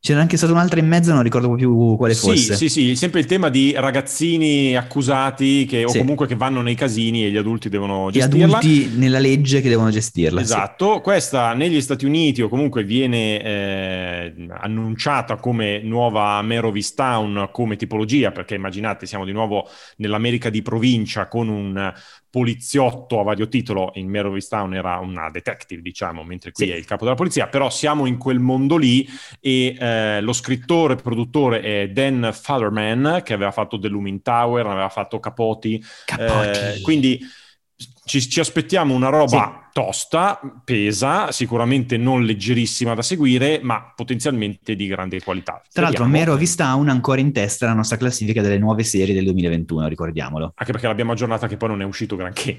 C'era 0.00 0.20
anche 0.20 0.36
stata 0.36 0.52
un'altra 0.52 0.78
in 0.78 0.86
mezzo, 0.86 1.12
non 1.12 1.24
ricordo 1.24 1.52
più 1.54 1.96
quale 1.96 2.14
sì, 2.14 2.28
fosse. 2.28 2.54
Sì, 2.54 2.68
sì, 2.68 2.94
sempre 2.94 3.18
il 3.18 3.26
tema 3.26 3.48
di 3.48 3.74
ragazzini 3.76 4.76
accusati 4.76 5.64
che, 5.66 5.84
o 5.84 5.88
sì. 5.88 5.98
comunque 5.98 6.28
che 6.28 6.36
vanno 6.36 6.62
nei 6.62 6.76
casini 6.76 7.24
e 7.24 7.30
gli 7.30 7.36
adulti 7.36 7.68
devono 7.68 8.08
gestirla. 8.10 8.38
Gli 8.38 8.42
adulti 8.42 8.90
nella 8.96 9.18
legge 9.18 9.60
che 9.60 9.68
devono 9.68 9.90
gestirla. 9.90 10.40
Esatto, 10.40 10.94
sì. 10.94 11.00
questa 11.00 11.52
negli 11.52 11.80
Stati 11.80 12.06
Uniti 12.06 12.42
o 12.42 12.48
comunque 12.48 12.84
viene 12.84 13.42
eh, 13.42 14.46
annunciata 14.48 15.34
come 15.34 15.80
nuova 15.82 16.40
Merovistown 16.42 17.48
come 17.50 17.74
tipologia, 17.74 18.30
perché 18.30 18.54
immaginate 18.54 19.04
siamo 19.04 19.24
di 19.24 19.32
nuovo 19.32 19.68
nell'America 19.96 20.48
di 20.48 20.62
provincia 20.62 21.26
con 21.26 21.48
un 21.48 21.92
poliziotto 22.30 23.20
a 23.20 23.22
vario 23.22 23.48
titolo, 23.48 23.92
in 23.94 24.08
Merovistown 24.08 24.74
era 24.74 24.98
una 24.98 25.30
detective 25.30 25.80
diciamo, 25.80 26.22
mentre 26.22 26.52
qui 26.52 26.66
sì. 26.66 26.70
è 26.72 26.74
il 26.74 26.84
capo 26.84 27.04
della 27.04 27.16
polizia, 27.16 27.48
però 27.48 27.70
siamo 27.70 28.06
in 28.06 28.18
quel 28.18 28.38
mondo 28.38 28.76
lì 28.76 29.08
e... 29.40 29.76
Eh, 29.78 30.20
lo 30.20 30.32
scrittore 30.32 30.94
e 30.94 30.96
produttore 30.96 31.60
è 31.60 31.88
Dan 31.88 32.30
Fatherman, 32.32 33.22
che 33.24 33.32
aveva 33.32 33.50
fatto 33.50 33.78
The 33.78 33.88
Looming 33.88 34.22
Tower, 34.22 34.66
aveva 34.66 34.88
fatto 34.88 35.18
Capoti. 35.18 35.82
Capoti. 36.04 36.58
Eh, 36.58 36.80
quindi 36.82 37.20
ci, 38.04 38.20
ci, 38.28 38.40
aspettiamo 38.40 38.94
una 38.94 39.08
roba 39.08 39.67
sì. 39.67 39.67
Tosta, 39.78 40.40
pesa, 40.64 41.30
sicuramente 41.30 41.96
non 41.96 42.24
leggerissima 42.24 42.94
da 42.94 43.02
seguire, 43.02 43.60
ma 43.62 43.92
potenzialmente 43.94 44.74
di 44.74 44.88
grande 44.88 45.22
qualità. 45.22 45.62
Tra 45.72 45.84
l'altro, 45.84 46.04
Mero 46.04 46.34
Vistown 46.34 46.88
ancora 46.88 47.20
in 47.20 47.30
testa 47.30 47.66
la 47.66 47.74
nostra 47.74 47.96
classifica 47.96 48.42
delle 48.42 48.58
nuove 48.58 48.82
serie 48.82 49.14
del 49.14 49.22
2021, 49.22 49.86
ricordiamolo. 49.86 50.52
Anche 50.56 50.72
perché 50.72 50.88
l'abbiamo 50.88 51.12
aggiornata 51.12 51.46
che 51.46 51.56
poi 51.56 51.68
non 51.68 51.82
è 51.82 51.84
uscito 51.84 52.16
granché. 52.16 52.58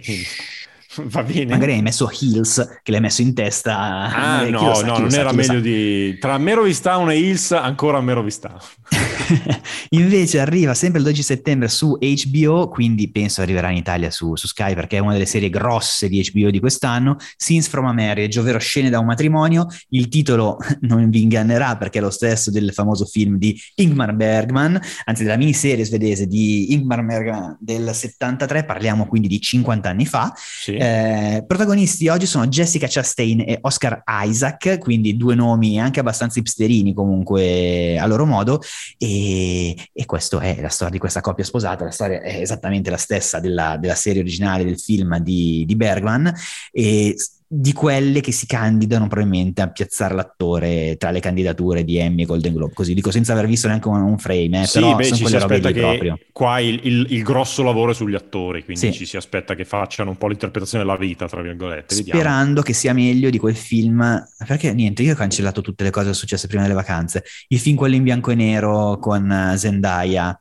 Va 1.04 1.22
bene. 1.24 1.46
Magari 1.46 1.74
hai 1.74 1.82
messo 1.82 2.10
Hills, 2.20 2.80
che 2.82 2.92
l'hai 2.92 3.00
messo 3.00 3.22
in 3.22 3.36
testa. 3.36 3.78
Ah, 3.78 4.50
no, 4.50 4.60
no, 4.62 4.82
no, 4.82 4.98
non 4.98 5.14
era 5.14 5.32
meglio 5.32 5.60
di... 5.60 6.18
Tra 6.20 6.38
Mero 6.40 6.64
Vistown 6.64 7.12
e 7.12 7.18
Hills, 7.18 7.52
ancora 7.52 8.02
Mero 8.02 8.24
Vistown. 8.24 8.58
Invece 9.90 10.40
arriva 10.40 10.74
sempre 10.74 11.00
il 11.00 11.06
12 11.06 11.22
settembre 11.22 11.68
su 11.68 11.96
HBO, 12.00 12.70
quindi 12.70 13.12
penso 13.12 13.42
arriverà 13.42 13.70
in 13.70 13.78
Italia 13.78 14.10
su, 14.10 14.36
su, 14.36 14.48
Sky 14.48 14.74
perché 14.74 14.98
è 14.98 15.00
una 15.00 15.14
delle 15.14 15.28
serie 15.28 15.50
grosse 15.50 16.10
di 16.10 16.28
HBO 16.34 16.50
di 16.50 16.60
quest'anno, 16.60 17.18
Scenes 17.38 17.68
from 17.68 17.86
a 17.86 17.94
Marriage, 17.94 18.40
ovvero 18.40 18.58
Scene 18.58 18.90
da 18.90 18.98
un 18.98 19.06
matrimonio. 19.06 19.68
Il 19.90 20.10
titolo 20.10 20.58
non 20.82 21.08
vi 21.12 21.22
ingannerà 21.22 21.78
perché 21.78 22.00
è 22.00 22.02
lo 22.02 22.10
stesso 22.10 22.50
del 22.50 22.74
famoso 22.74 23.06
film 23.06 23.38
di 23.38 23.60
Ingmar 23.76 24.16
Bergman, 24.16 24.80
anzi 25.06 25.24
della 25.24 25.38
miniserie 25.38 25.86
svedese 25.86 26.26
di 26.26 26.74
Ingmar 26.74 27.06
Bergman 27.06 27.58
del 27.60 27.94
73, 27.94 28.64
parliamo 28.66 29.06
quindi 29.06 29.28
di 29.28 29.40
50 29.40 29.88
anni 29.88 30.08
fa. 30.08 30.34
Sì. 30.36 30.79
Eh, 30.80 31.44
protagonisti 31.46 32.08
oggi 32.08 32.26
sono 32.26 32.48
Jessica 32.48 32.88
Chastain 32.90 33.42
e 33.42 33.60
Oscar 33.62 34.02
Isaac, 34.26 34.78
quindi 34.80 35.18
due 35.18 35.36
nomi 35.36 35.80
anche 35.80 36.00
abbastanza 36.00 36.40
hipsterini 36.40 36.94
comunque 36.94 37.98
a 38.00 38.06
loro 38.06 38.26
modo. 38.26 38.62
E 38.98 39.10
e, 39.20 39.76
e 39.94 40.06
questa 40.06 40.40
è 40.40 40.62
la 40.62 40.70
storia 40.70 40.94
di 40.94 41.00
questa 41.00 41.22
coppia 41.22 41.44
sposata, 41.44 41.84
la 41.84 41.92
storia 41.92 42.22
è 42.22 42.40
esattamente 42.40 42.90
la 42.90 42.98
stessa 42.98 43.40
della, 43.40 43.78
della 43.78 43.96
serie 43.96 44.22
originale 44.22 44.64
del 44.64 44.80
film 44.80 45.18
di, 45.20 45.64
di 45.66 45.76
Bergman 45.76 46.34
e 46.72 47.16
di 47.52 47.74
quelle 47.74 48.22
che 48.22 48.32
si 48.32 48.46
candidano 48.46 49.08
probabilmente 49.08 49.64
a 49.64 49.72
piazzare 49.72 50.14
l'attore 50.14 50.98
tra 51.00 51.10
le 51.10 51.20
candidature 51.20 51.84
di 51.84 51.98
Emmy 51.98 52.22
e 52.22 52.26
Golden 52.26 52.54
Globe, 52.54 52.74
così 52.76 52.94
dico 52.94 53.10
senza 53.10 53.34
aver 53.34 53.48
visto 53.48 53.68
neanche 53.68 53.88
un, 53.88 54.04
un 54.04 54.20
frame, 54.20 54.62
eh, 54.62 54.66
sì, 54.68 54.80
però 54.80 54.96
beh, 54.96 55.06
ci 55.06 55.26
si 55.26 55.36
aspetta 55.36 55.72
che 55.72 55.80
proprio. 55.80 56.20
qua 56.32 56.60
il, 56.60 56.80
il, 56.84 57.08
il, 57.10 57.24
grosso 57.24 57.64
lavoro 57.64 57.90
è 57.90 57.96
sugli 57.96 58.14
attori, 58.14 58.64
quindi 58.64 58.92
sì. 58.92 58.94
ci 58.94 59.06
si 59.08 59.18
aspetta 59.18 59.56
che 59.56 59.66
facciano 59.66 60.12
un 60.12 60.18
po' 60.18 60.28
l'interpretazione 60.28 60.84
della 60.84 60.96
vita, 60.96 61.28
tra 61.28 61.42
virgolette. 61.42 61.96
Vediamo. 61.96 62.20
Sperando 62.20 62.62
che 62.62 62.74
sia 62.74 62.94
meglio 62.94 63.32
di 63.32 63.40
quel 63.40 63.56
film, 63.56 64.24
perché 64.46 64.72
niente, 64.72 65.02
io 65.02 65.14
ho 65.14 65.18
cancellato 65.18 65.62
tutte 65.62 65.84
le 65.84 65.90
cose 65.90 66.14
successe 66.14 66.46
prima 66.46 66.62
delle 66.62 66.76
vacanze, 66.76 67.24
il 67.48 67.58
film 67.58 67.78
quello 67.78 67.96
in 67.96 68.04
bianco 68.04 68.30
e 68.30 68.36
nero 68.36 69.00
con 69.00 69.54
Zendaya, 69.56 70.40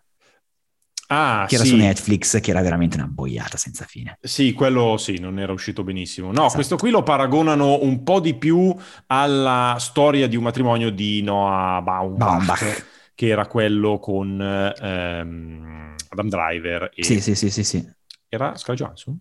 Ah, 1.11 1.47
che 1.49 1.55
era 1.55 1.65
sì. 1.65 1.71
su 1.71 1.77
Netflix, 1.77 2.41
che 2.41 2.51
era 2.51 2.61
veramente 2.61 2.97
una 2.97 3.07
boiata 3.07 3.57
senza 3.57 3.85
fine. 3.85 4.19
Sì, 4.21 4.53
quello 4.53 4.97
sì, 4.99 5.19
non 5.19 5.39
era 5.39 5.53
uscito 5.53 5.83
benissimo. 5.83 6.27
No, 6.29 6.41
esatto. 6.41 6.55
questo 6.55 6.77
qui 6.77 6.91
lo 6.91 7.03
paragonano 7.03 7.83
un 7.83 8.03
po' 8.03 8.21
di 8.21 8.35
più 8.35 8.75
alla 9.07 9.77
storia 9.79 10.29
di 10.29 10.37
un 10.37 10.43
matrimonio 10.43 10.91
di 10.91 11.23
Noah 11.23 11.81
Baumbach, 11.81 12.29
Baumbach. 12.29 12.87
che 13.15 13.27
era 13.29 13.47
quello 13.47 13.99
con 13.99 14.39
ehm, 14.41 15.95
Adam 16.11 16.29
Driver. 16.29 16.91
E... 16.95 17.03
Sì, 17.03 17.21
sì, 17.21 17.35
sì, 17.35 17.51
sì, 17.51 17.65
sì. 17.65 17.91
Era 18.29 18.55
Scarlett 18.57 18.83
Johansson? 18.83 19.19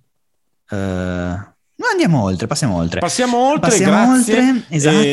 Uh, 0.69 1.55
No, 1.79 1.85
andiamo 1.91 2.23
oltre, 2.23 2.47
passiamo 2.47 2.75
oltre. 2.75 2.99
Passiamo 2.99 3.37
oltre, 3.37 3.69
passiamo 3.69 4.11
oltre, 4.11 4.63
esatto. 4.69 4.95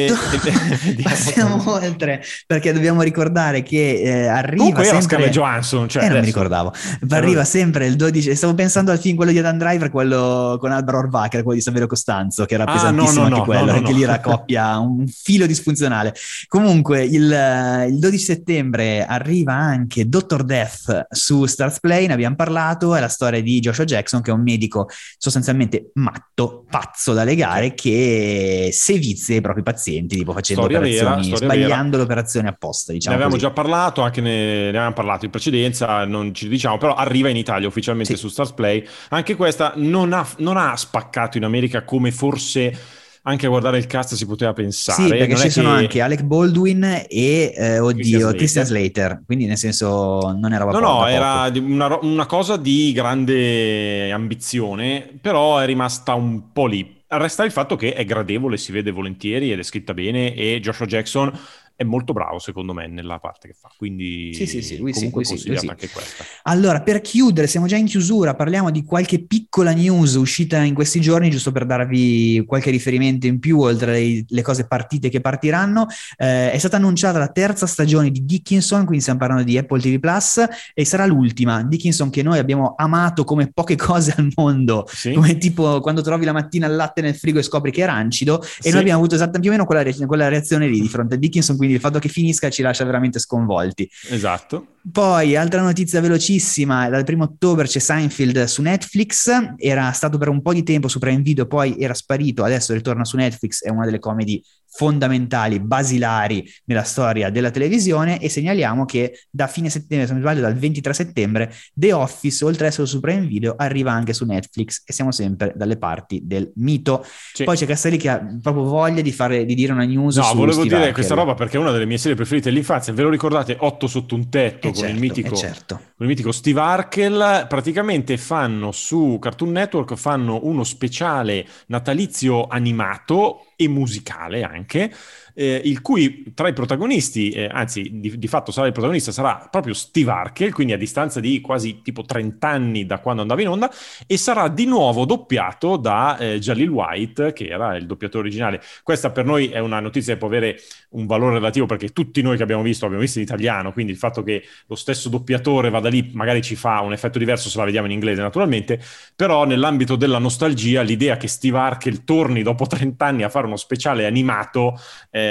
E, 0.97 1.03
passiamo 1.03 1.63
oltre, 1.67 2.23
perché 2.47 2.73
dobbiamo 2.73 3.03
ricordare 3.03 3.63
che 3.63 4.01
eh, 4.01 4.27
arriva 4.27 4.57
Comunque 4.57 4.85
sempre... 4.85 5.03
Scarlett 5.03 5.33
Johansson, 5.33 5.89
cioè 5.91 6.05
eh, 6.05 6.09
non 6.09 6.21
mi 6.21 6.25
ricordavo. 6.25 6.73
Arriva 7.11 7.45
sempre 7.45 7.87
il 7.87 7.97
12... 7.97 8.35
Stavo 8.35 8.55
pensando 8.55 8.91
al 8.93 8.99
film 8.99 9.15
quello 9.15 9.31
di 9.31 9.39
Adam 9.39 9.59
Driver, 9.59 9.91
quello 9.91 10.57
con 10.59 10.73
Alvaro 10.73 11.01
Orvacher, 11.01 11.43
quello 11.43 11.59
di 11.59 11.61
Saverio 11.63 11.87
Costanzo, 11.87 12.47
che 12.47 12.55
era 12.55 12.65
ah, 12.65 12.73
pesantissimo 12.73 13.23
no, 13.25 13.29
no, 13.29 13.37
anche 13.37 13.39
no, 13.39 13.45
quello, 13.45 13.73
anche 13.73 13.93
lì 13.93 14.03
era 14.03 14.21
coppia, 14.25 14.79
un 14.79 15.07
filo 15.07 15.45
disfunzionale. 15.45 16.15
Comunque, 16.49 17.05
il, 17.05 17.87
il 17.89 17.99
12 17.99 18.25
settembre 18.25 19.05
arriva 19.05 19.53
anche 19.53 20.09
Dr. 20.09 20.43
Death 20.45 21.09
su 21.11 21.45
Stars 21.45 21.81
Play, 21.81 22.07
ne 22.07 22.15
abbiamo 22.15 22.37
parlato, 22.37 22.95
è 22.95 23.01
la 23.01 23.09
storia 23.09 23.43
di 23.43 23.61
Joshua 23.61 23.85
Jackson, 23.85 24.23
che 24.23 24.31
è 24.31 24.35
un 24.35 24.43
medico 24.43 24.89
sostanzialmente 25.19 25.91
matto, 25.95 26.54
pazzo 26.69 27.13
da 27.13 27.25
legare 27.25 27.75
che 27.75 28.71
sevizia 28.73 29.37
i 29.37 29.41
propri 29.41 29.63
pazienti, 29.63 30.17
tipo 30.17 30.33
facendo 30.33 30.63
storia 30.63 30.79
operazioni, 30.79 31.25
vera, 31.25 31.37
sbagliando 31.37 31.91
vera. 31.91 32.03
l'operazione 32.03 32.49
apposta. 32.49 32.93
Diciamo 32.93 33.17
ne 33.17 33.23
avevamo 33.23 33.41
così. 33.41 33.49
già 33.49 33.61
parlato, 33.63 34.03
anche 34.03 34.21
ne, 34.21 34.63
ne, 34.63 34.69
avevamo 34.69 34.93
parlato 34.93 35.25
in 35.25 35.31
precedenza, 35.31 36.05
non 36.05 36.35
ci 36.35 36.49
diciamo, 36.49 36.79
però 36.79 36.95
arriva 36.95 37.29
in 37.29 37.37
Italia 37.37 37.67
ufficialmente 37.67 38.15
sì. 38.15 38.19
su 38.21 38.29
Stars 38.29 38.53
Play. 38.53 38.87
Anche 39.11 39.37
questa 39.37 39.73
non 39.77 40.13
ha, 40.13 40.27
non 40.39 40.57
ha 40.57 40.77
spaccato 40.77 41.37
in 41.37 41.45
America 41.45 41.85
come 41.85 42.11
forse 42.13 43.03
anche 43.27 43.47
a 43.47 43.49
guardare 43.49 43.79
il 43.79 43.87
cast 43.87 44.15
si 44.15 44.27
poteva 44.27 44.53
pensare. 44.53 45.03
Sì, 45.03 45.09
perché 45.09 45.33
non 45.33 45.43
ci 45.43 45.51
sono 45.51 45.71
che... 45.71 45.77
anche 45.77 46.01
Alec 46.01 46.23
Baldwin 46.23 47.05
e, 47.09 47.53
eh, 47.57 47.79
oddio, 47.79 48.33
Christian 48.33 48.65
Slater. 48.65 48.93
Slater. 48.93 49.23
quindi 49.25 49.47
nel 49.47 49.57
senso 49.57 50.37
non 50.39 50.53
era 50.53 50.65
No, 50.65 50.79
no, 50.79 51.07
era 51.07 51.51
una, 51.55 51.99
una, 52.03 52.27
cosa 52.27 52.57
di 52.57 52.93
grande 52.93 54.11
ambizione, 54.13 55.09
però 55.21 55.59
è 55.59 55.67
rimasta 55.67 56.15
un 56.15 56.53
po' 56.53 56.67
lì. 56.67 57.03
Resta 57.07 57.45
il 57.45 57.53
fatto 57.53 57.77
che 57.77 57.95
è 57.95 58.05
gradevole, 58.05 58.57
si 58.57 58.73
vede 58.73 58.91
volentieri 58.91 59.53
ed 59.53 59.59
è 59.59 59.63
scritta 59.63 59.95
bene 59.95 60.35
e 60.35 60.59
Joshua 60.61 60.87
Jackson 60.87 61.33
è 61.77 61.83
molto 61.83 62.13
bravo 62.13 62.39
secondo 62.39 62.73
me 62.73 62.87
nella 62.87 63.19
parte 63.19 63.49
che 63.49 63.55
fa, 63.59 63.71
quindi 63.77 64.33
sì, 64.35 64.47
sì, 64.47 64.63
sì, 64.63 64.79
lui 64.79 64.93
comunque 64.93 65.25
sì, 65.25 65.49
lui 65.49 65.59
sì. 65.59 65.67
anche 65.67 65.89
questa. 65.89 66.25
Allora, 66.45 66.83
per 66.83 67.01
chiudere, 67.01 67.47
siamo 67.47 67.67
già 67.67 67.77
in 67.77 67.87
chiusura, 67.87 68.35
parliamo 68.35 68.71
di 68.71 68.85
qualche 68.85 69.25
piccola 69.25 69.73
news 69.73 70.15
uscita 70.15 70.63
in 70.63 70.75
questi 70.75 71.01
giorni, 71.01 71.31
giusto 71.31 71.53
per 71.53 71.67
darvi 71.67 72.45
qualche 72.47 72.71
riferimento 72.71 73.27
in 73.27 73.41
più, 73.41 73.59
oltre 73.59 73.93
le, 73.93 74.25
le 74.27 74.43
cose 74.43 74.67
partite 74.67 75.09
che 75.09 75.21
partiranno. 75.21 75.87
Eh, 76.17 76.53
è 76.53 76.59
stata 76.59 76.77
annunciata 76.77 77.19
la 77.19 77.29
terza 77.29 77.67
stagione 77.67 78.11
di 78.11 78.25
Dickinson, 78.25 78.85
quindi 78.85 79.01
stiamo 79.01 79.19
parlando 79.19 79.45
di 79.45 79.59
Apple 79.59 79.81
TV 79.81 79.99
Plus, 79.99 80.45
e 80.73 80.85
sarà 80.85 81.07
l'ultima. 81.07 81.63
Dickinson 81.63 82.11
che 82.11 82.23
noi 82.23 82.39
abbiamo 82.39 82.75
amato 82.77 83.25
come 83.25 83.51
poche 83.53 83.77
cose 83.77 84.15
al 84.17 84.31
mondo, 84.37 84.87
sì. 84.89 85.13
come 85.13 85.39
tipo 85.39 85.81
quando 85.81 86.03
trovi 86.03 86.25
la 86.25 86.33
mattina 86.33 86.67
il 86.67 86.77
latte 86.77 87.01
nel 87.01 87.17
frigo 87.17 87.39
e 87.39 87.43
scopri 87.43 87.73
che 87.73 87.83
è 87.83 87.87
rancido, 87.87 88.43
e 88.43 88.47
sì. 88.61 88.71
noi 88.71 88.81
abbiamo 88.81 88.99
avuto 89.01 89.15
esattamente 89.17 89.41
più 89.41 89.51
o 89.51 89.53
meno 89.53 89.67
quella, 89.67 90.07
quella 90.07 90.29
reazione 90.29 90.69
lì 90.69 90.81
di 90.81 90.89
fronte 90.89 91.15
a 91.15 91.19
Dickinson 91.19 91.57
quindi 91.65 91.75
il 91.75 91.81
fatto 91.81 91.99
che 91.99 92.09
finisca 92.09 92.51
ci 92.51 92.63
lascia 92.63 92.85
veramente 92.85 93.19
sconvolti. 93.19 93.89
Esatto. 94.11 94.74
Poi, 94.93 95.35
altra 95.35 95.63
notizia 95.63 96.03
velocissima, 96.03 96.91
dal 96.91 97.05
primo 97.05 97.25
ottobre 97.25 97.67
c'è 97.67 97.79
Seinfeld 97.79 98.45
su 98.45 98.61
Netflix, 98.61 99.31
era 99.57 99.91
stato 99.93 100.19
per 100.19 100.29
un 100.29 100.43
po' 100.43 100.53
di 100.53 100.63
tempo 100.63 100.89
su 100.89 100.99
Prime 100.99 101.23
Video, 101.23 101.47
poi 101.47 101.77
era 101.79 101.95
sparito, 101.95 102.45
adesso 102.45 102.75
ritorna 102.75 103.05
su 103.05 103.17
Netflix, 103.17 103.65
è 103.65 103.71
una 103.71 103.87
delle 103.87 103.99
comedy 103.99 104.43
fondamentali, 104.77 105.61
basilari 105.61 106.45
nella 106.65 106.83
storia 106.83 107.31
della 107.31 107.51
televisione 107.51 108.19
e 108.19 108.29
segnaliamo 108.29 108.85
che 108.85 109.21
da 109.31 109.47
fine 109.47 109.71
settembre, 109.71 110.07
se 110.07 110.13
non 110.13 110.21
sbaglio 110.21 110.41
dal 110.41 110.57
23 110.57 110.93
settembre, 110.93 111.53
The 111.73 111.93
Office, 111.93 112.45
oltre 112.45 112.67
ad 112.67 112.73
essere 112.73 112.87
su 112.89 113.01
Prime 113.01 113.27
Video, 113.27 113.55
arriva 113.57 113.93
anche 113.93 114.13
su 114.13 114.25
Netflix 114.27 114.83
e 114.85 114.93
siamo 114.93 115.13
sempre 115.13 115.53
dalle 115.55 115.79
parti 115.79 116.23
del 116.25 116.53
mito. 116.57 117.07
Sì. 117.33 117.45
Poi 117.45 117.57
c'è 117.57 117.67
Castelli 117.67 117.97
che 117.97 118.09
ha 118.09 118.39
proprio 118.43 118.65
voglia 118.65 119.01
di, 119.01 119.13
fare, 119.13 119.45
di 119.45 119.55
dire 119.55 119.73
una 119.73 119.85
news 119.85 120.17
No, 120.17 120.35
volevo 120.35 120.53
Steve 120.53 120.65
dire 120.65 120.77
Harker. 120.77 120.93
questa 120.95 121.15
roba 121.15 121.35
perché 121.35 121.57
è 121.57 121.61
una 121.61 121.71
delle 121.71 121.87
mie 121.87 121.99
serie 121.99 122.17
preferite 122.17 122.49
dell'infanzia, 122.49 122.93
ve 122.93 123.03
lo 123.03 123.11
ricordate? 123.11 123.57
Otto 123.61 123.87
sotto 123.87 124.17
un 124.17 124.29
tetto 124.29 124.73
con, 124.75 124.83
certo, 124.83 124.95
il 124.95 125.01
mitico, 125.01 125.35
eh 125.35 125.39
certo. 125.39 125.75
con 125.77 125.93
il 125.99 126.07
mitico 126.07 126.33
Steve 126.33 126.61
Harkel, 126.61 127.47
praticamente 127.49 128.17
fanno 128.17 128.73
su 128.73 129.19
Cartoon 129.21 129.53
Network 129.53 129.95
fanno 129.95 130.41
uno 130.43 130.65
speciale 130.65 131.47
natalizio 131.67 132.47
animato 132.47 133.47
e 133.57 133.69
musicale 133.69 134.43
anche, 134.43 134.93
eh, 135.35 135.61
il 135.65 135.81
cui 135.81 136.33
tra 136.33 136.49
i 136.49 136.53
protagonisti, 136.53 137.31
eh, 137.31 137.49
anzi 137.51 137.91
di, 137.93 138.19
di, 138.19 138.29
fatto 138.29 138.53
sarà 138.53 138.69
il 138.69 138.73
protagonista, 138.73 139.13
sarà 139.13 139.49
proprio 139.51 139.75
Steve 139.75 140.11
Arkel, 140.11 140.53
quindi 140.53 140.73
a 140.73 140.79
distanza 140.79 141.21
di 141.21 141.41
quasi 141.41 141.83
tipo 141.83 142.03
30 142.03 142.49
anni 142.49 142.87
da 142.87 143.01
quando 143.01 143.23
andava 143.23 143.41
in 143.41 143.49
onda, 143.49 143.71
e 144.07 144.17
sarà 144.17 144.49
di 144.49 144.65
nuovo 144.65 145.05
doppiato 145.05 145.77
da 145.77 146.17
eh, 146.17 146.39
Jalil 146.39 146.69
White, 146.69 147.33
che 147.33 147.49
era 147.49 147.77
il 147.77 147.87
doppiatore 147.87 148.27
originale. 148.27 148.63
Questa 148.83 149.11
per 149.11 149.25
noi 149.25 149.49
è 149.49 149.59
una 149.59 149.81
notizia 149.81 150.13
che 150.13 150.19
può 150.19 150.29
avere 150.29 150.61
un 150.91 151.07
valore 151.07 151.35
relativo 151.35 151.67
perché 151.67 151.89
tutti 151.89 152.23
noi 152.23 152.37
che 152.37 152.45
abbiamo 152.45 152.63
visto 152.63 152.85
l'abbiamo 152.85 153.05
visto 153.05 153.19
in 153.19 153.25
italiano, 153.25 153.73
quindi 153.73 153.91
il 153.91 153.99
fatto 153.99 154.23
che 154.23 154.45
lo 154.67 154.77
stesso 154.77 155.09
doppiatore 155.09 155.69
vada 155.69 155.89
lì 155.89 156.11
magari 156.15 156.43
ci 156.43 156.55
fa 156.55 156.81
un 156.81 156.93
effetto 156.93 157.19
diverso 157.19 157.49
se 157.49 157.59
la 157.59 157.65
vediamo 157.65 157.87
in 157.87 157.93
inglese 157.93 158.23
naturalmente, 158.23 158.81
però 159.17 159.45
nell'ambito 159.45 159.97
della 159.97 160.19
nostalgia 160.19 160.83
l'idea 160.83 161.17
che 161.17 161.27
Steve 161.27 161.59
Arkel 161.59 162.05
torni 162.05 162.43
dopo 162.43 162.67
30 162.67 163.05
anni 163.05 163.23
a 163.25 163.29
fare 163.29 163.47
uno 163.47 163.57
speciale 163.57 164.07
animato 164.07 164.79
eh, 165.11 165.24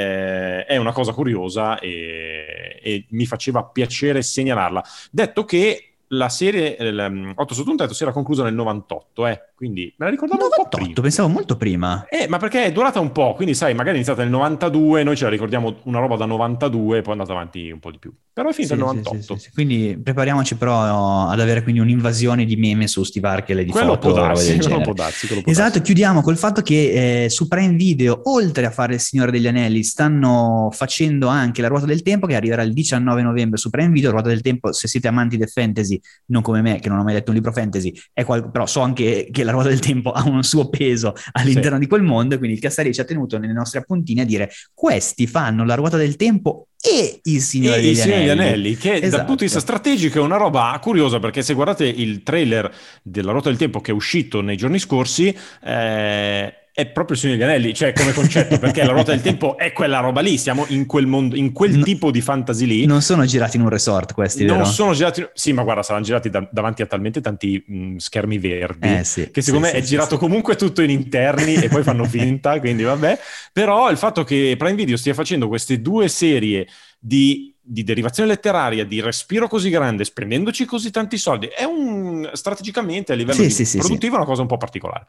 è 0.65 0.77
una 0.77 0.91
cosa 0.91 1.13
curiosa 1.13 1.79
e, 1.79 2.79
e 2.82 3.06
mi 3.10 3.25
faceva 3.25 3.63
piacere 3.63 4.21
segnalarla. 4.21 4.84
Detto 5.12 5.45
che 5.45 5.93
la 6.13 6.29
serie 6.29 6.77
eh, 6.77 7.34
8 7.36 7.53
sotto 7.53 7.71
un 7.71 7.77
tetto 7.77 7.94
si 7.94 8.04
era 8.04 8.12
conclusa 8.12 8.44
nel 8.44 8.54
98, 8.54 9.27
eh, 9.27 9.41
quindi 9.64 9.94
me 9.98 10.06
la 10.06 10.12
ricordavo 10.12 10.42
98, 10.42 10.62
un 10.62 10.70
po' 10.70 10.78
prima. 10.78 11.02
pensavo 11.02 11.30
molto 11.30 11.56
prima. 11.56 12.06
Eh, 12.10 12.28
ma 12.28 12.38
perché 12.38 12.66
è 12.66 12.72
durata 12.74 13.00
un 13.00 13.14
po', 13.14 13.34
quindi 13.34 13.54
sai, 13.54 13.74
magari 13.74 13.92
è 13.92 13.96
iniziata 13.96 14.22
nel 14.22 14.32
92, 14.32 15.04
noi 15.04 15.16
ce 15.16 15.24
la 15.24 15.30
ricordiamo 15.30 15.76
una 15.84 16.00
roba 16.00 16.18
da 16.18 16.26
92 16.26 16.98
e 16.98 17.02
poi 17.02 17.10
è 17.10 17.18
andata 17.18 17.32
avanti 17.32 17.72
un 17.72 17.80
po' 17.80 17.92
di 17.92 17.98
più. 17.98 18.12
Però 18.34 18.50
è 18.50 18.52
finita 18.54 18.74
sì, 18.74 18.80
nel 18.80 18.90
98. 18.90 19.38
Sì, 19.38 19.44
sì, 19.44 19.52
quindi 19.52 20.00
prepariamoci 20.04 20.56
però 20.56 21.30
ad 21.30 21.40
avere 21.40 21.64
quindi 21.64 21.80
un'invasione 21.80 22.46
di 22.46 22.56
meme 22.56 22.88
su 22.88 23.04
Steve 23.04 23.28
Arkel 23.28 23.60
e 23.60 23.64
di 23.64 23.72
quello 23.72 23.94
foto. 23.94 24.12
Può 24.12 24.22
darsi, 24.22 24.58
quello 24.58 24.82
può 24.82 24.94
darsi, 24.94 25.28
quello 25.28 25.42
può 25.44 25.52
esatto, 25.52 25.68
darsi. 25.70 25.82
chiudiamo 25.84 26.22
col 26.22 26.38
fatto 26.38 26.62
che 26.62 27.26
eh, 27.26 27.30
su 27.30 27.48
Prime 27.48 27.76
Video, 27.76 28.22
oltre 28.26 28.66
a 28.66 28.72
fare 28.72 28.96
Il 28.96 29.00
Signore 29.00 29.32
degli 29.32 29.48
Anelli, 29.48 29.84
stanno 29.84 30.70
facendo 30.74 31.28
anche 31.28 31.62
La 31.62 31.68
Ruota 31.68 31.86
del 31.86 32.02
Tempo 32.02 32.26
che 32.28 32.36
arriverà 32.36 32.64
il 32.64 32.74
19 32.74 33.22
novembre 33.22 33.58
su 33.58 33.70
Prime 33.70 33.92
Video. 33.92 34.10
La 34.10 34.16
Ruota 34.16 34.30
del 34.30 34.42
Tempo, 34.42 34.74
se 34.74 34.88
siete 34.88 35.08
amanti 35.08 35.38
del 35.38 35.50
fantasy, 35.50 36.02
non 36.28 36.42
come 36.42 36.62
me 36.62 36.80
che 36.80 36.90
non 36.90 36.98
ho 36.98 37.04
mai 37.04 37.14
letto 37.14 37.30
un 37.30 37.36
libro 37.36 37.52
fantasy, 37.54 37.94
qual- 38.26 38.50
però 38.50 38.66
so 38.66 38.82
anche 38.82 39.28
che 39.32 39.44
La 39.44 39.52
Ruota 39.54 39.69
del 39.69 39.79
Tempo 39.79 40.12
ha 40.12 40.27
un 40.27 40.43
suo 40.43 40.69
peso 40.69 41.15
all'interno 41.31 41.79
di 41.79 41.87
quel 41.87 42.04
mondo, 42.04 42.37
quindi 42.37 42.56
il 42.56 42.62
Castelli 42.62 42.93
ci 42.93 43.01
ha 43.01 43.06
tenuto 43.06 43.37
nelle 43.37 43.54
nostre 43.54 43.79
appuntine 43.79 44.21
a 44.21 44.25
dire 44.25 44.51
questi 44.73 45.27
fanno 45.27 45.63
La 45.65 45.75
Ruota 45.75 45.97
del 45.97 46.15
Tempo 46.15 46.67
e 46.81 47.21
il 47.23 47.41
Signore, 47.41 47.77
e 47.77 47.81
degli, 47.81 47.89
il 47.91 47.97
Signore 47.97 48.29
Anelli. 48.29 48.35
degli 48.35 48.47
Anelli. 48.47 48.77
che 48.77 48.93
esatto. 48.95 49.10
dal 49.10 49.19
punto 49.19 49.35
di 49.35 49.45
vista 49.45 49.60
strategico 49.62 50.19
è 50.19 50.21
una 50.21 50.35
roba 50.35 50.77
curiosa 50.81 51.19
perché 51.19 51.41
se 51.41 51.54
guardate 51.54 51.85
il 51.85 52.23
trailer 52.23 52.69
della 53.01 53.31
Ruota 53.31 53.47
del 53.47 53.58
Tempo 53.58 53.79
che 53.79 53.91
è 53.91 53.93
uscito 53.93 54.41
nei 54.41 54.58
giorni 54.58 54.79
scorsi, 54.79 55.33
eh, 55.63 56.63
è 56.76 56.88
proprio 56.88 57.15
il 57.15 57.21
Signore 57.21 57.40
degli 57.40 57.48
Anelli, 57.48 57.74
cioè 57.76 57.94
come 57.94 58.13
concetto, 58.13 58.58
perché 58.58 58.84
la 58.84 58.94
ruota 58.94 59.12
del 59.12 59.21
tempo 59.21 59.58
è 59.58 59.71
quella 59.74 60.00
roba 60.00 60.21
lì, 60.21 60.40
siamo 60.40 60.65
in 60.69 60.88
quel 60.88 61.06
mondo, 61.06 61.36
in 61.36 61.52
quel 61.52 61.78
no, 61.78 61.84
tipo 61.84 62.10
di 62.10 62.19
fantasy 62.19 62.65
lì. 62.65 62.86
Non 62.88 63.04
sono 63.04 63.26
girati 63.26 63.58
in 63.58 63.63
un 63.63 63.69
resort 63.69 64.13
questi, 64.13 64.44
Non 64.44 64.58
vero? 64.58 64.69
sono 64.69 64.94
girati, 64.94 65.24
sì, 65.34 65.54
ma 65.54 65.62
guarda, 65.62 65.84
saranno 65.84 66.04
girati 66.04 66.32
da, 66.32 66.48
davanti 66.52 66.82
a 66.82 66.88
talmente 66.88 67.21
tanti 67.21 67.63
mh, 67.63 67.98
schermi 67.98 68.40
verdi, 68.40 68.88
eh, 68.88 69.04
sì, 69.04 69.30
che 69.30 69.44
secondo 69.44 69.67
sì, 69.67 69.74
me 69.74 69.80
sì, 69.80 69.86
è 69.86 69.88
girato 69.88 70.17
comunque 70.17 70.56
tutto 70.56 70.82
in 70.82 70.90
interni 70.90 71.54
e 71.54 71.69
poi 71.69 71.84
fanno 71.84 72.06
finta, 72.06 72.58
quindi 72.60 72.82
vabbè. 72.82 73.19
Però 73.52 73.92
il 73.92 73.98
fatto 73.98 74.24
che 74.24 74.56
Prime 74.58 74.76
Video 74.76 74.98
stia 74.98 75.13
facendo 75.13 75.48
queste 75.48 75.80
due 75.80 76.08
serie 76.08 76.65
di, 76.98 77.54
di, 77.62 77.84
derivazione 77.84 78.30
letteraria, 78.30 78.84
di 78.84 79.00
respiro 79.00 79.48
così 79.48 79.69
grande, 79.69 80.06
spendendoci 80.06 80.65
così 80.65 80.90
tanti 80.90 81.17
soldi, 81.19 81.46
è 81.56 81.65
un 81.65 82.28
strategicamente 82.34 83.13
a 83.13 83.15
livello 83.15 83.48
produttivo 83.78 84.15
una 84.15 84.26
cosa 84.26 84.42
un 84.42 84.48
po' 84.48 84.58
particolare. 84.58 85.06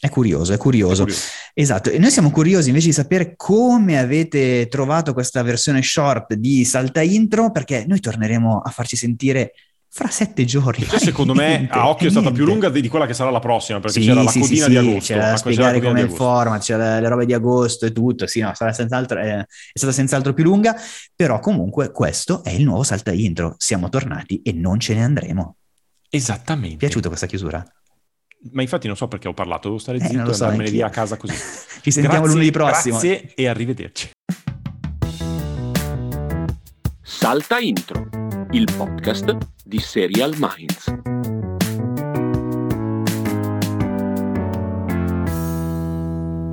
È 0.00 0.08
curioso, 0.08 0.54
è 0.54 0.56
curioso, 0.56 1.02
è 1.02 1.04
curioso. 1.04 1.26
Esatto, 1.52 1.90
e 1.90 1.98
noi 1.98 2.10
siamo 2.10 2.30
curiosi 2.30 2.68
invece 2.68 2.86
di 2.86 2.92
sapere 2.94 3.34
come 3.36 3.98
avete 3.98 4.66
trovato 4.68 5.12
questa 5.12 5.42
versione 5.42 5.82
short 5.82 6.32
di 6.34 6.64
Salta 6.64 7.02
Intro, 7.02 7.50
perché 7.50 7.84
noi 7.86 8.00
torneremo 8.00 8.62
a 8.64 8.70
farci 8.70 8.96
sentire 8.96 9.52
fra 9.92 10.08
sette 10.08 10.46
giorni. 10.46 10.86
Cioè, 10.86 10.98
secondo 10.98 11.34
me 11.36 11.68
a 11.70 11.88
occhio 11.88 12.08
è 12.08 12.10
stata 12.10 12.30
più 12.30 12.46
lunga 12.46 12.70
di 12.70 12.88
quella 12.88 13.04
che 13.04 13.12
sarà 13.12 13.28
la 13.28 13.40
prossima, 13.40 13.78
perché 13.78 14.00
sì, 14.00 14.06
c'era 14.06 14.22
la 14.22 14.30
sì, 14.30 14.40
codina 14.40 14.64
sì, 14.64 14.70
di 14.70 14.76
agosto. 14.78 15.12
C'era 15.12 15.30
da 15.32 15.36
spiegare 15.36 15.80
come 15.82 16.00
il 16.00 16.10
format, 16.10 16.62
c'era 16.62 16.98
le 16.98 17.08
robe 17.08 17.26
di 17.26 17.34
agosto 17.34 17.84
e 17.84 17.92
tutto, 17.92 18.26
sì, 18.26 18.40
no, 18.40 18.52
sarà 18.54 18.72
senz'altro, 18.72 19.18
è, 19.18 19.36
è 19.36 19.46
stata 19.72 19.92
senz'altro 19.92 20.32
più 20.32 20.44
lunga, 20.44 20.74
però 21.14 21.40
comunque 21.40 21.90
questo 21.90 22.42
è 22.42 22.50
il 22.50 22.64
nuovo 22.64 22.84
Salta 22.84 23.12
Intro, 23.12 23.54
siamo 23.58 23.90
tornati 23.90 24.40
e 24.42 24.52
non 24.52 24.80
ce 24.80 24.94
ne 24.94 25.04
andremo. 25.04 25.56
Esattamente. 26.08 26.76
Piaciuta 26.76 27.08
questa 27.08 27.26
chiusura? 27.26 27.62
Ma 28.52 28.62
infatti 28.62 28.86
non 28.86 28.96
so 28.96 29.06
perché 29.06 29.28
ho 29.28 29.34
parlato, 29.34 29.68
devo 29.68 29.78
stare 29.78 29.98
eh, 29.98 30.06
zitto 30.06 30.30
e 30.30 30.34
so, 30.34 30.44
andarmene 30.44 30.70
via 30.70 30.86
a 30.86 30.90
casa 30.90 31.16
così. 31.16 31.34
Ci 31.82 31.90
sentiamo 31.90 32.20
grazie, 32.20 32.34
lunedì 32.34 32.50
prossimo. 32.50 32.98
Grazie 32.98 33.34
e 33.34 33.48
arrivederci. 33.48 34.10
Salta 37.02 37.58
Intro, 37.58 38.08
il 38.52 38.68
podcast 38.74 39.36
di 39.62 39.78
Serial 39.78 40.34
Minds. 40.38 40.98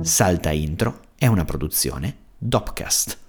Salta 0.02 0.50
Intro 0.50 1.00
è 1.16 1.26
una 1.26 1.44
produzione 1.44 2.16
Dopcast. 2.36 3.27